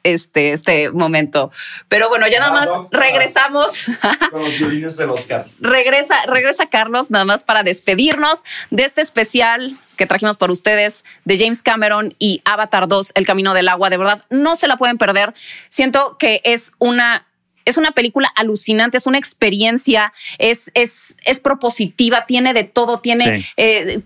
este, 0.04 0.52
este 0.52 0.90
momento. 0.90 1.50
Pero 1.88 2.08
bueno, 2.08 2.28
ya 2.28 2.38
nada 2.38 2.52
más 2.52 2.68
regresamos. 2.92 3.86
Con 4.30 4.42
los 4.42 4.58
violines 4.58 4.96
del 4.96 5.10
Oscar. 5.10 5.46
Regresa, 5.60 6.14
regresa 6.26 6.66
Carlos, 6.66 7.10
nada 7.10 7.24
más 7.24 7.42
para 7.42 7.62
despedirnos 7.62 8.44
de 8.70 8.84
este 8.84 9.00
especial 9.00 9.78
que 9.96 10.06
trajimos 10.06 10.36
por 10.36 10.50
ustedes 10.50 11.04
de 11.24 11.38
James 11.38 11.62
Cameron 11.62 12.14
y 12.18 12.42
Avatar 12.44 12.86
2, 12.86 13.12
El 13.14 13.26
Camino 13.26 13.54
del 13.54 13.68
Agua. 13.68 13.90
De 13.90 13.96
verdad, 13.96 14.24
no 14.30 14.56
se 14.56 14.68
la 14.68 14.76
pueden 14.76 14.98
perder. 14.98 15.34
Siento 15.68 16.16
que 16.18 16.42
es 16.44 16.72
una 16.78 17.26
es 17.64 17.76
una 17.76 17.92
película 17.92 18.30
alucinante, 18.36 18.96
es 18.96 19.06
una 19.06 19.18
experiencia, 19.18 20.12
es, 20.38 20.70
es, 20.74 21.16
es 21.24 21.40
propositiva, 21.40 22.26
tiene 22.26 22.52
de 22.52 22.64
todo, 22.64 22.98
tiene 23.00 23.46
eh, 23.56 24.00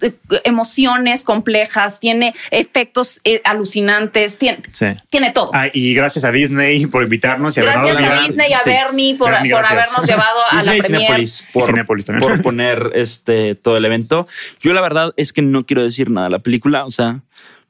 emociones 0.44 1.24
complejas, 1.24 2.00
tiene 2.00 2.34
efectos 2.50 3.20
eh, 3.24 3.40
alucinantes, 3.44 4.38
tiene, 4.38 4.62
tiene 5.10 5.30
todo. 5.32 5.50
Ah, 5.54 5.68
y 5.72 5.94
gracias 5.94 6.24
a 6.24 6.32
Disney 6.32 6.86
por 6.86 7.02
invitarnos. 7.02 7.56
Y 7.56 7.60
gracias 7.60 7.98
a 7.98 8.22
Disney 8.22 8.50
y 8.50 8.52
a 8.52 8.60
Bernie 8.64 9.16
por, 9.16 9.34
habernos 9.34 10.06
llevado 10.06 10.40
a 10.50 10.62
la 10.62 10.76
premier. 10.78 11.24
por, 11.52 12.20
por 12.20 12.42
poner 12.42 12.92
este, 12.94 13.54
todo 13.54 13.76
el 13.76 13.84
evento. 13.84 14.26
Yo 14.60 14.72
la 14.72 14.80
verdad 14.80 15.12
es 15.16 15.32
que 15.32 15.42
no 15.42 15.66
quiero 15.66 15.82
decir 15.82 16.10
nada. 16.10 16.28
La 16.28 16.38
película, 16.38 16.84
o 16.84 16.90
sea, 16.90 17.22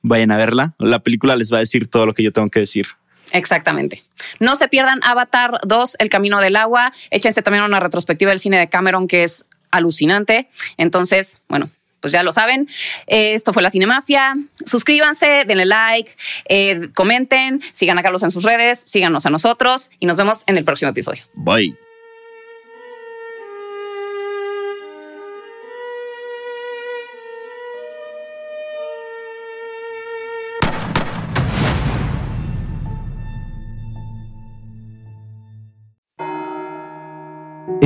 vayan 0.02 0.30
a 0.30 0.36
verla. 0.36 0.74
La 0.78 1.00
película 1.00 1.36
les 1.36 1.52
va 1.52 1.58
a 1.58 1.60
decir 1.60 1.88
todo 1.88 2.06
lo 2.06 2.14
que 2.14 2.22
yo 2.22 2.32
tengo 2.32 2.48
que 2.48 2.60
decir. 2.60 2.86
Exactamente. 3.32 4.04
No 4.40 4.56
se 4.56 4.68
pierdan 4.68 5.00
Avatar 5.02 5.58
2, 5.64 5.96
El 5.98 6.08
Camino 6.08 6.40
del 6.40 6.56
Agua. 6.56 6.92
Échense 7.10 7.42
también 7.42 7.64
una 7.64 7.80
retrospectiva 7.80 8.30
del 8.30 8.38
cine 8.38 8.58
de 8.58 8.68
Cameron 8.68 9.08
que 9.08 9.24
es 9.24 9.44
alucinante. 9.70 10.48
Entonces, 10.76 11.38
bueno, 11.48 11.70
pues 12.00 12.12
ya 12.12 12.22
lo 12.22 12.32
saben. 12.32 12.68
Eh, 13.06 13.34
esto 13.34 13.52
fue 13.52 13.62
la 13.62 13.70
Cinemafia. 13.70 14.36
Suscríbanse, 14.64 15.44
denle 15.46 15.66
like, 15.66 16.12
eh, 16.48 16.88
comenten, 16.94 17.62
sigan 17.72 17.98
a 17.98 18.02
Carlos 18.02 18.22
en 18.22 18.30
sus 18.30 18.44
redes, 18.44 18.80
síganos 18.80 19.26
a 19.26 19.30
nosotros 19.30 19.90
y 19.98 20.06
nos 20.06 20.16
vemos 20.16 20.44
en 20.46 20.58
el 20.58 20.64
próximo 20.64 20.90
episodio. 20.90 21.24
Bye. 21.34 21.87